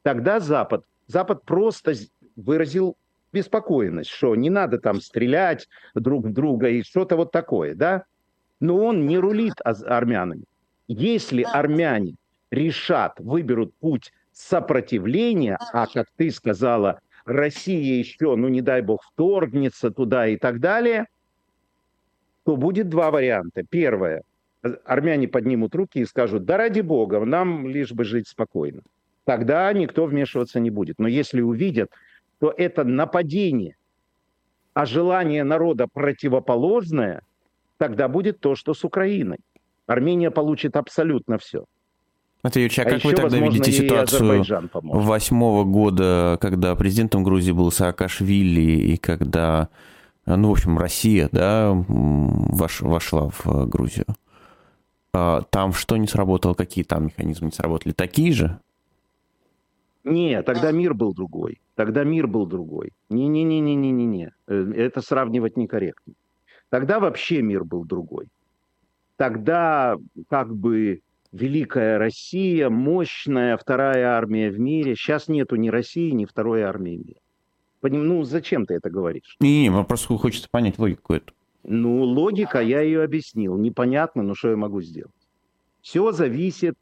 тогда 0.01 0.39
Запад, 0.39 0.85
Запад 1.07 1.43
просто 1.43 1.93
выразил 2.35 2.95
беспокоенность, 3.33 4.09
что 4.09 4.35
не 4.35 4.49
надо 4.49 4.79
там 4.79 5.01
стрелять 5.01 5.67
друг 5.93 6.25
в 6.25 6.33
друга 6.33 6.69
и 6.69 6.83
что-то 6.83 7.15
вот 7.15 7.31
такое, 7.31 7.75
да? 7.75 8.05
Но 8.59 8.77
он 8.77 9.07
не 9.07 9.17
рулит 9.17 9.55
армянами. 9.63 10.43
Если 10.87 11.43
армяне 11.43 12.15
решат, 12.49 13.19
выберут 13.19 13.73
путь 13.79 14.11
сопротивления, 14.31 15.57
а, 15.73 15.87
как 15.87 16.07
ты 16.15 16.31
сказала, 16.31 16.99
Россия 17.25 17.99
еще, 17.99 18.35
ну 18.35 18.47
не 18.47 18.61
дай 18.61 18.81
бог, 18.81 19.03
вторгнется 19.03 19.91
туда 19.91 20.27
и 20.27 20.37
так 20.37 20.59
далее, 20.59 21.05
то 22.43 22.57
будет 22.57 22.89
два 22.89 23.11
варианта. 23.11 23.63
Первое. 23.69 24.23
армяне 24.85 25.27
поднимут 25.27 25.75
руки 25.75 25.99
и 25.99 26.05
скажут, 26.05 26.45
да 26.45 26.57
ради 26.57 26.81
бога, 26.81 27.23
нам 27.25 27.67
лишь 27.67 27.91
бы 27.91 28.03
жить 28.03 28.27
спокойно. 28.27 28.81
Тогда 29.25 29.71
никто 29.73 30.05
вмешиваться 30.05 30.59
не 30.59 30.69
будет. 30.69 30.99
Но 30.99 31.07
если 31.07 31.41
увидят, 31.41 31.91
то 32.39 32.53
это 32.55 32.83
нападение, 32.83 33.75
а 34.73 34.85
желание 34.85 35.43
народа 35.43 35.87
противоположное, 35.91 37.21
тогда 37.77 38.07
будет 38.07 38.39
то, 38.39 38.55
что 38.55 38.73
с 38.73 38.83
Украиной. 38.83 39.37
Армения 39.85 40.31
получит 40.31 40.75
абсолютно 40.75 41.37
все. 41.37 41.65
Матвей 42.43 42.63
Юрьевич, 42.63 42.79
а, 42.79 42.81
а 42.83 42.85
как 42.85 43.03
вы 43.03 43.11
тогда 43.13 43.23
возможно, 43.23 43.53
видите 43.53 43.71
ситуацию 43.71 44.43
восьмого 44.81 45.63
года, 45.63 46.37
когда 46.41 46.75
президентом 46.75 47.23
Грузии 47.23 47.51
был 47.51 47.71
Саакашвили, 47.71 48.93
и 48.93 48.97
когда, 48.97 49.69
ну, 50.25 50.49
в 50.49 50.51
общем, 50.51 50.77
Россия, 50.79 51.29
да, 51.31 51.71
вош, 51.71 52.81
вошла 52.81 53.29
в 53.29 53.67
Грузию? 53.67 54.05
А 55.13 55.41
там 55.49 55.73
что 55.73 55.97
не 55.97 56.07
сработало, 56.07 56.53
какие 56.53 56.83
там 56.83 57.05
механизмы 57.05 57.47
не 57.47 57.51
сработали? 57.51 57.91
Такие 57.91 58.31
же? 58.31 58.59
Не, 60.03 60.41
тогда 60.41 60.71
мир 60.71 60.93
был 60.93 61.13
другой. 61.13 61.59
Тогда 61.75 62.03
мир 62.03 62.27
был 62.27 62.47
другой. 62.47 62.91
Не-не-не-не-не-не-не. 63.09 64.31
Э, 64.47 64.73
это 64.75 65.01
сравнивать 65.01 65.57
некорректно. 65.57 66.13
Тогда 66.69 66.99
вообще 66.99 67.41
мир 67.41 67.63
был 67.65 67.83
другой. 67.83 68.27
Тогда 69.17 69.97
как 70.29 70.55
бы 70.55 71.01
Великая 71.31 71.97
Россия, 71.97 72.69
мощная 72.69 73.57
вторая 73.57 74.07
армия 74.07 74.49
в 74.49 74.59
мире. 74.59 74.95
Сейчас 74.95 75.27
нету 75.27 75.55
ни 75.55 75.69
России, 75.69 76.11
ни 76.11 76.25
второй 76.25 76.63
армии 76.63 76.97
в 76.97 77.05
мире. 77.05 77.21
Поним... 77.79 78.07
Ну, 78.07 78.23
зачем 78.23 78.65
ты 78.65 78.75
это 78.75 78.89
говоришь? 78.89 79.37
Не, 79.39 79.67
не, 79.67 79.83
просто 79.83 80.17
хочется 80.17 80.49
понять 80.49 80.77
логику 80.77 81.13
эту. 81.13 81.33
Ну, 81.63 82.03
логика, 82.03 82.59
я 82.61 82.81
ее 82.81 83.03
объяснил. 83.03 83.57
Непонятно, 83.57 84.23
но 84.23 84.35
что 84.35 84.49
я 84.49 84.57
могу 84.57 84.81
сделать? 84.81 85.13
Все 85.81 86.11
зависит, 86.11 86.75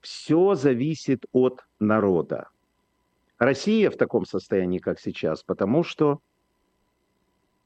все 0.00 0.54
зависит 0.54 1.24
от 1.32 1.66
народа. 1.80 2.48
Россия 3.38 3.90
в 3.90 3.96
таком 3.96 4.24
состоянии, 4.24 4.78
как 4.78 5.00
сейчас, 5.00 5.42
потому 5.42 5.82
что 5.82 6.20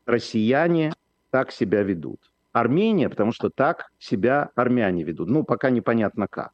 россияне 0.06 0.94
так 1.30 1.52
себя 1.52 1.82
ведут. 1.82 2.20
Армения, 2.56 3.10
потому 3.10 3.32
что 3.32 3.50
так 3.50 3.90
себя 3.98 4.48
армяне 4.54 5.02
ведут. 5.04 5.28
Ну, 5.28 5.44
пока 5.44 5.68
непонятно 5.68 6.26
как. 6.26 6.52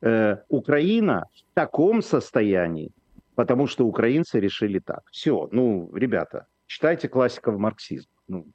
Э, 0.00 0.36
Украина 0.48 1.26
в 1.34 1.54
таком 1.54 2.00
состоянии, 2.00 2.92
потому 3.34 3.66
что 3.66 3.86
украинцы 3.86 4.38
решили 4.38 4.78
так. 4.78 5.00
Все, 5.10 5.48
ну, 5.50 5.90
ребята, 5.96 6.46
читайте 6.66 7.08
классиков 7.08 7.58
марксизма. 7.58 8.12
Ну, 8.28 8.46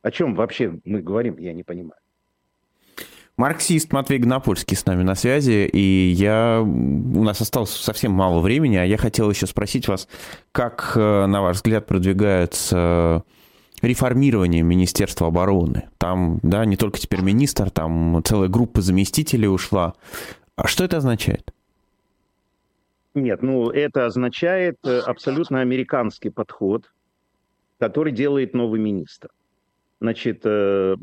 о 0.00 0.10
чем 0.10 0.34
вообще 0.34 0.80
мы 0.86 1.02
говорим, 1.02 1.36
я 1.36 1.52
не 1.52 1.64
понимаю. 1.64 2.00
Марксист 3.36 3.92
Матвей 3.92 4.20
Гнопольский 4.20 4.74
с 4.74 4.86
нами 4.86 5.02
на 5.02 5.14
связи, 5.14 5.68
и 5.70 6.12
я... 6.16 6.62
у 6.62 7.22
нас 7.24 7.42
осталось 7.42 7.72
совсем 7.72 8.12
мало 8.12 8.40
времени, 8.40 8.76
а 8.76 8.84
я 8.84 8.96
хотел 8.96 9.28
еще 9.28 9.46
спросить 9.46 9.86
вас, 9.86 10.08
как, 10.50 10.92
э, 10.96 11.26
на 11.26 11.42
ваш 11.42 11.56
взгляд, 11.56 11.84
продвигается 11.86 13.22
реформирование 13.82 14.62
Министерства 14.62 15.26
обороны. 15.26 15.88
Там, 15.98 16.38
да, 16.42 16.64
не 16.64 16.76
только 16.76 16.98
теперь 16.98 17.20
министр, 17.20 17.70
там 17.70 18.22
целая 18.24 18.48
группа 18.48 18.80
заместителей 18.80 19.48
ушла. 19.48 19.94
А 20.56 20.68
что 20.68 20.84
это 20.84 20.98
означает? 20.98 21.52
Нет, 23.14 23.42
ну 23.42 23.68
это 23.70 24.06
означает 24.06 24.78
э, 24.84 25.00
абсолютно 25.00 25.60
американский 25.60 26.30
подход, 26.30 26.90
который 27.78 28.12
делает 28.12 28.54
новый 28.54 28.80
министр. 28.80 29.28
Значит, 30.00 30.40
э, 30.44 30.96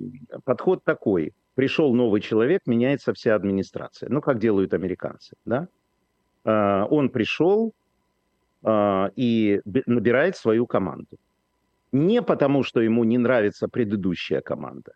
подход 0.43 0.83
такой. 0.83 1.33
Пришел 1.55 1.93
новый 1.93 2.21
человек, 2.21 2.61
меняется 2.65 3.13
вся 3.13 3.35
администрация. 3.35 4.09
Ну, 4.09 4.21
как 4.21 4.39
делают 4.39 4.73
американцы, 4.73 5.35
да? 5.43 5.67
А, 6.45 6.85
он 6.85 7.09
пришел 7.09 7.73
и 9.15 9.61
набирает 9.63 10.35
свою 10.35 10.65
команду 10.67 11.17
не 11.91 12.21
потому, 12.21 12.63
что 12.63 12.81
ему 12.81 13.03
не 13.03 13.17
нравится 13.17 13.67
предыдущая 13.67 14.41
команда, 14.41 14.93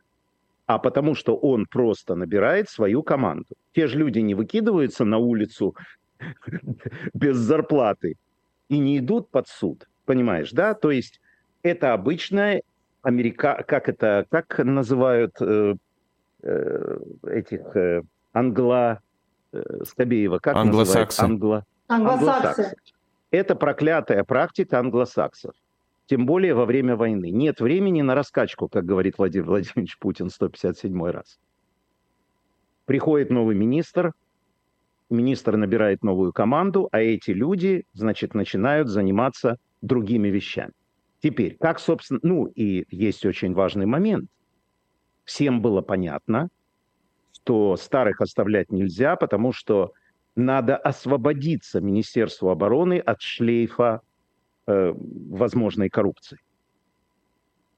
а 0.65 0.79
потому, 0.79 1.15
что 1.15 1.35
он 1.35 1.65
просто 1.65 2.15
набирает 2.15 2.69
свою 2.69 3.03
команду. 3.03 3.55
Те 3.73 3.87
же 3.87 3.97
люди 3.97 4.19
не 4.19 4.35
выкидываются 4.35 5.05
на 5.05 5.17
улицу 5.17 5.75
без 7.13 7.37
зарплаты 7.37 8.15
и 8.69 8.79
не 8.79 8.99
идут 8.99 9.29
под 9.29 9.47
суд, 9.47 9.87
понимаешь, 10.05 10.51
да? 10.51 10.73
То 10.73 10.91
есть 10.91 11.19
это 11.63 11.93
обычная 11.93 12.61
Америка, 13.01 13.63
как 13.67 13.89
это, 13.89 14.25
как 14.29 14.59
называют 14.59 15.35
э, 15.41 15.75
э, 16.43 16.97
этих 17.27 17.75
э, 17.75 18.03
англо, 18.31 19.01
э, 19.51 19.83
Скобеева, 19.85 20.39
как 20.39 20.55
Англосаксы. 20.55 21.21
Англо... 21.21 21.65
Англосаксы. 21.87 22.75
Это 23.31 23.55
проклятая 23.55 24.23
практика 24.23 24.79
англосаксов 24.79 25.55
тем 26.13 26.27
более 26.27 26.53
во 26.53 26.65
время 26.65 26.95
войны. 26.95 27.31
Нет 27.31 27.59
времени 27.59 28.03
на 28.03 28.13
раскачку, 28.13 28.67
как 28.67 28.85
говорит 28.85 29.17
Владимир 29.17 29.47
Владимирович 29.47 29.97
Путин 29.97 30.29
157 30.29 31.05
раз. 31.05 31.39
Приходит 32.85 33.31
новый 33.31 33.55
министр, 33.55 34.13
министр 35.09 35.57
набирает 35.57 36.03
новую 36.03 36.31
команду, 36.31 36.87
а 36.91 37.01
эти 37.01 37.31
люди, 37.31 37.85
значит, 37.93 38.35
начинают 38.35 38.89
заниматься 38.89 39.57
другими 39.81 40.27
вещами. 40.27 40.73
Теперь, 41.19 41.57
как, 41.59 41.79
собственно, 41.79 42.19
ну 42.21 42.45
и 42.45 42.85
есть 42.95 43.25
очень 43.25 43.55
важный 43.55 43.87
момент. 43.87 44.29
Всем 45.23 45.63
было 45.63 45.81
понятно, 45.81 46.49
что 47.31 47.75
старых 47.75 48.21
оставлять 48.21 48.71
нельзя, 48.71 49.15
потому 49.15 49.51
что 49.51 49.93
надо 50.35 50.77
освободиться 50.77 51.81
Министерству 51.81 52.51
обороны 52.51 52.99
от 52.99 53.19
шлейфа 53.23 54.01
э, 54.67 54.93
возможной 54.95 55.89
коррупции. 55.89 56.39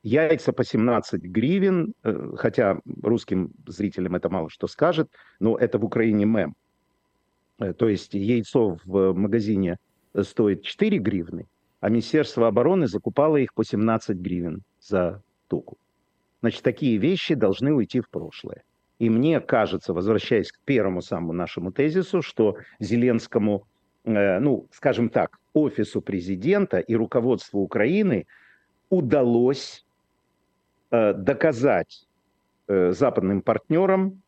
Яйца 0.03 0.53
по 0.53 0.63
17 0.63 1.21
гривен, 1.23 1.93
э, 2.03 2.33
хотя 2.38 2.79
русским 3.01 3.51
зрителям 3.65 4.15
это 4.15 4.29
мало 4.29 4.49
что 4.49 4.67
скажет, 4.67 5.09
но 5.39 5.57
это 5.57 5.79
в 5.79 5.86
Украине 5.86 6.25
мем. 6.25 6.55
Э, 7.59 7.73
то 7.73 7.89
есть 7.89 8.13
яйцо 8.13 8.77
в 8.86 9.13
магазине 9.13 9.77
стоит 10.21 10.63
4 10.63 10.99
гривны, 10.99 11.47
а 11.79 11.89
Министерство 11.89 12.47
обороны 12.47 12.88
закупало 12.88 13.38
их 13.38 13.53
по 13.53 13.63
17 13.63 14.17
гривен 14.17 14.61
за 14.79 15.23
туку. 15.47 15.77
Значит, 16.41 16.61
такие 16.61 16.97
вещи 16.97 17.33
должны 17.33 17.73
уйти 17.73 18.01
в 18.01 18.09
прошлое. 18.09 18.63
И 18.99 19.09
мне 19.09 19.39
кажется, 19.41 19.93
возвращаясь 19.93 20.51
к 20.51 20.59
первому 20.63 21.01
самому 21.01 21.33
нашему 21.33 21.71
тезису, 21.71 22.21
что 22.21 22.57
Зеленскому 22.79 23.67
ну, 24.06 24.68
скажем 24.72 25.10
так, 25.10 25.39
офису 25.53 26.01
президента 26.01 26.80
и 26.80 26.95
руководству 26.95 27.62
Украины 27.62 28.28
удалось 28.89 29.86
э, 30.91 31.14
доказать 31.14 32.08
э, 32.68 32.91
западным 32.91 33.41
партнерам, 33.41 34.22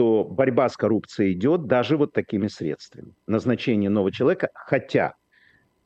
что 0.00 0.24
борьба 0.24 0.66
с 0.70 0.78
коррупцией 0.78 1.34
идет 1.34 1.66
даже 1.66 1.98
вот 1.98 2.14
такими 2.14 2.48
средствами. 2.48 3.12
Назначение 3.26 3.90
нового 3.90 4.10
человека, 4.10 4.48
хотя 4.54 5.12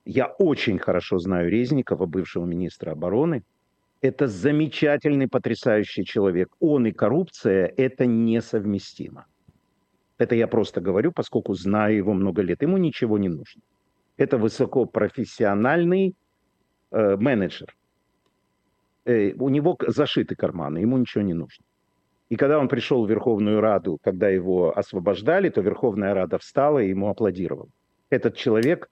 я 0.05 0.27
очень 0.27 0.79
хорошо 0.79 1.19
знаю 1.19 1.51
Резникова, 1.51 2.07
бывшего 2.07 2.47
министра 2.47 2.93
обороны, 2.93 3.43
это 4.03 4.29
замечательный, 4.29 5.27
потрясающий 5.27 6.05
человек. 6.05 6.49
Он 6.61 6.87
и 6.87 6.93
коррупция– 6.93 7.67
это 7.77 8.07
несовместимо. 8.07 9.27
Это 10.25 10.35
я 10.37 10.47
просто 10.47 10.81
говорю, 10.81 11.13
поскольку 11.13 11.53
знаю 11.53 11.97
его 11.97 12.15
много 12.15 12.41
лет. 12.41 12.63
Ему 12.63 12.79
ничего 12.79 13.19
не 13.19 13.29
нужно. 13.29 13.61
Это 14.17 14.39
высокопрофессиональный 14.39 16.15
э, 16.91 17.17
менеджер. 17.17 17.77
Э, 19.05 19.33
у 19.39 19.51
него 19.51 19.77
зашиты 19.87 20.35
карманы, 20.35 20.79
ему 20.79 20.97
ничего 20.97 21.23
не 21.23 21.35
нужно. 21.35 21.63
И 22.31 22.37
когда 22.37 22.59
он 22.59 22.69
пришел 22.69 23.05
в 23.05 23.11
Верховную 23.11 23.61
Раду, 23.61 23.99
когда 24.03 24.31
его 24.31 24.73
освобождали, 24.75 25.51
то 25.51 25.61
Верховная 25.61 26.15
Рада 26.15 26.39
встала 26.39 26.79
и 26.79 26.89
ему 26.89 27.11
аплодировала. 27.11 27.69
Этот 28.09 28.35
человек 28.35 28.89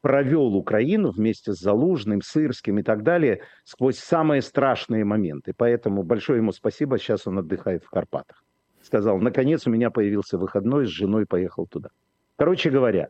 провел 0.00 0.56
Украину 0.56 1.10
вместе 1.10 1.52
с 1.52 1.60
Залужным, 1.60 2.22
Сырским 2.22 2.78
и 2.78 2.82
так 2.82 3.02
далее 3.02 3.42
сквозь 3.64 3.98
самые 3.98 4.40
страшные 4.40 5.04
моменты. 5.04 5.52
Поэтому 5.54 6.02
большое 6.02 6.38
ему 6.38 6.52
спасибо. 6.52 6.98
Сейчас 6.98 7.26
он 7.26 7.40
отдыхает 7.40 7.84
в 7.84 7.90
Карпатах 7.90 8.45
сказал, 8.86 9.18
наконец 9.18 9.66
у 9.66 9.70
меня 9.70 9.90
появился 9.90 10.38
выходной, 10.38 10.86
с 10.86 10.90
женой 10.90 11.26
поехал 11.26 11.66
туда. 11.66 11.90
Короче 12.36 12.70
говоря, 12.70 13.08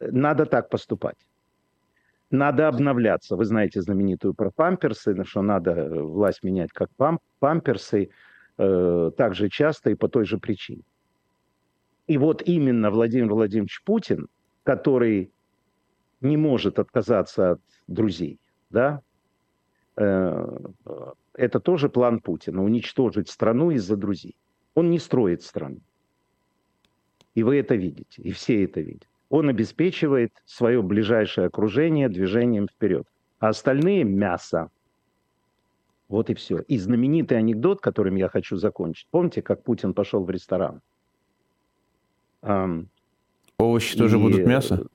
надо 0.00 0.46
так 0.46 0.68
поступать. 0.68 1.18
Надо 2.30 2.68
обновляться. 2.68 3.36
Вы 3.36 3.44
знаете 3.44 3.82
знаменитую 3.82 4.34
про 4.34 4.50
памперсы, 4.50 5.14
что 5.24 5.42
надо 5.42 5.72
э, 5.72 6.02
власть 6.02 6.42
менять 6.42 6.72
как 6.72 6.88
пам 6.96 7.18
памперсы, 7.40 8.08
э, 8.56 9.10
так 9.16 9.34
же 9.34 9.50
часто 9.50 9.90
и 9.90 9.94
по 9.94 10.08
той 10.08 10.24
же 10.24 10.38
причине. 10.38 10.82
И 12.06 12.16
вот 12.16 12.42
именно 12.46 12.90
Владимир 12.90 13.34
Владимирович 13.34 13.82
Путин, 13.84 14.28
который 14.64 15.30
не 16.22 16.38
может 16.38 16.78
отказаться 16.78 17.52
от 17.52 17.60
друзей, 17.86 18.40
да, 18.70 19.02
э, 19.96 20.58
это 21.34 21.60
тоже 21.60 21.90
план 21.90 22.20
Путина, 22.20 22.64
уничтожить 22.64 23.28
страну 23.28 23.70
из-за 23.72 23.96
друзей. 23.96 24.36
Он 24.74 24.90
не 24.90 24.98
строит 24.98 25.42
страну. 25.42 25.80
И 27.34 27.42
вы 27.42 27.56
это 27.56 27.74
видите, 27.74 28.22
и 28.22 28.30
все 28.32 28.64
это 28.64 28.80
видят. 28.80 29.08
Он 29.30 29.48
обеспечивает 29.48 30.32
свое 30.44 30.82
ближайшее 30.82 31.46
окружение 31.46 32.08
движением 32.08 32.68
вперед. 32.68 33.06
А 33.38 33.48
остальные– 33.48 34.04
мясо. 34.04 34.68
Вот 36.08 36.28
и 36.28 36.34
все. 36.34 36.58
И 36.68 36.76
знаменитый 36.78 37.38
анекдот, 37.38 37.80
которым 37.80 38.16
я 38.16 38.28
хочу 38.28 38.56
закончить. 38.56 39.06
Помните, 39.10 39.40
как 39.40 39.62
Путин 39.62 39.94
пошел 39.94 40.22
в 40.22 40.30
ресторан? 40.30 40.82
Овощи 43.58 43.94
и... 43.94 43.98
тоже 43.98 44.18
будут 44.18 44.46
мясо? 44.46 44.86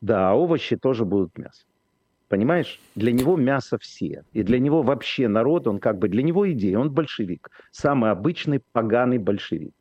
Да, 0.00 0.34
овощи 0.34 0.76
тоже 0.76 1.04
будут 1.04 1.36
мясо. 1.36 1.64
Понимаешь? 2.28 2.80
Для 2.94 3.12
него 3.12 3.36
мясо 3.36 3.78
все. 3.78 4.24
И 4.32 4.42
для 4.42 4.58
него 4.58 4.82
вообще 4.82 5.28
народ, 5.28 5.66
он 5.66 5.78
как 5.78 5.98
бы, 5.98 6.08
для 6.08 6.22
него 6.22 6.50
идея, 6.52 6.78
он 6.78 6.90
большевик. 6.90 7.50
Самый 7.70 8.10
обычный 8.10 8.62
поганый 8.72 9.18
большевик. 9.18 9.74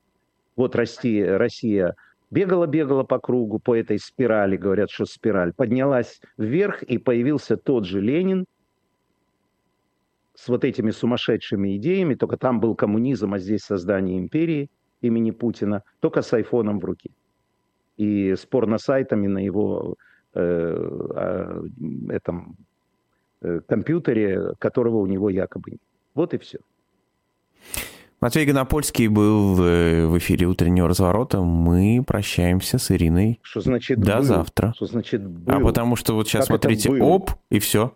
Вот 0.56 0.76
Россия, 0.76 1.38
Россия 1.38 1.96
бегала-бегала 2.30 3.04
по 3.04 3.20
кругу, 3.20 3.60
по 3.60 3.76
этой 3.76 4.00
спирали, 4.00 4.58
говорят, 4.58 4.90
что 4.90 5.06
спираль, 5.06 5.54
поднялась 5.54 6.20
вверх, 6.38 6.84
и 6.84 6.98
появился 6.98 7.58
тот 7.58 7.86
же 7.86 8.02
Ленин 8.02 8.46
с 10.36 10.48
вот 10.48 10.66
этими 10.66 10.92
сумасшедшими 10.92 11.78
идеями, 11.78 12.16
только 12.16 12.38
там 12.38 12.60
был 12.60 12.76
коммунизм, 12.76 13.34
а 13.34 13.40
здесь 13.40 13.62
создание 13.62 14.18
империи 14.18 14.70
имени 15.02 15.32
Путина, 15.32 15.84
только 16.00 16.22
с 16.22 16.34
айфоном 16.34 16.80
в 16.80 16.86
руке. 16.86 17.12
И 17.98 18.34
с 18.34 18.46
порно-сайтами 18.46 19.28
на 19.28 19.40
его 19.40 19.96
э, 20.34 21.64
этом 22.10 22.58
э, 23.42 23.60
компьютере, 23.68 24.54
которого 24.60 24.98
у 24.98 25.06
него 25.06 25.30
якобы 25.30 25.72
нет. 25.72 25.82
Вот 26.16 26.34
и 26.34 26.38
все. 26.38 26.60
Матвей 28.22 28.46
Гонопольский 28.46 29.08
был 29.08 29.56
в 29.56 30.18
эфире 30.18 30.46
утреннего 30.46 30.88
разворота. 30.88 31.42
Мы 31.42 32.02
прощаемся 32.08 32.78
с 32.78 32.90
Ириной. 32.90 33.42
Что 33.42 33.60
значит 33.60 34.00
До 34.00 34.18
был? 34.18 34.24
завтра. 34.24 34.72
Что 34.78 34.86
значит 34.86 35.28
был? 35.28 35.54
А 35.54 35.60
потому 35.60 35.98
что 35.98 36.14
вот 36.14 36.30
сейчас 36.30 36.48
как 36.48 36.56
смотрите, 36.62 36.90
оп, 36.90 37.32
и 37.50 37.60
все. 37.60 37.92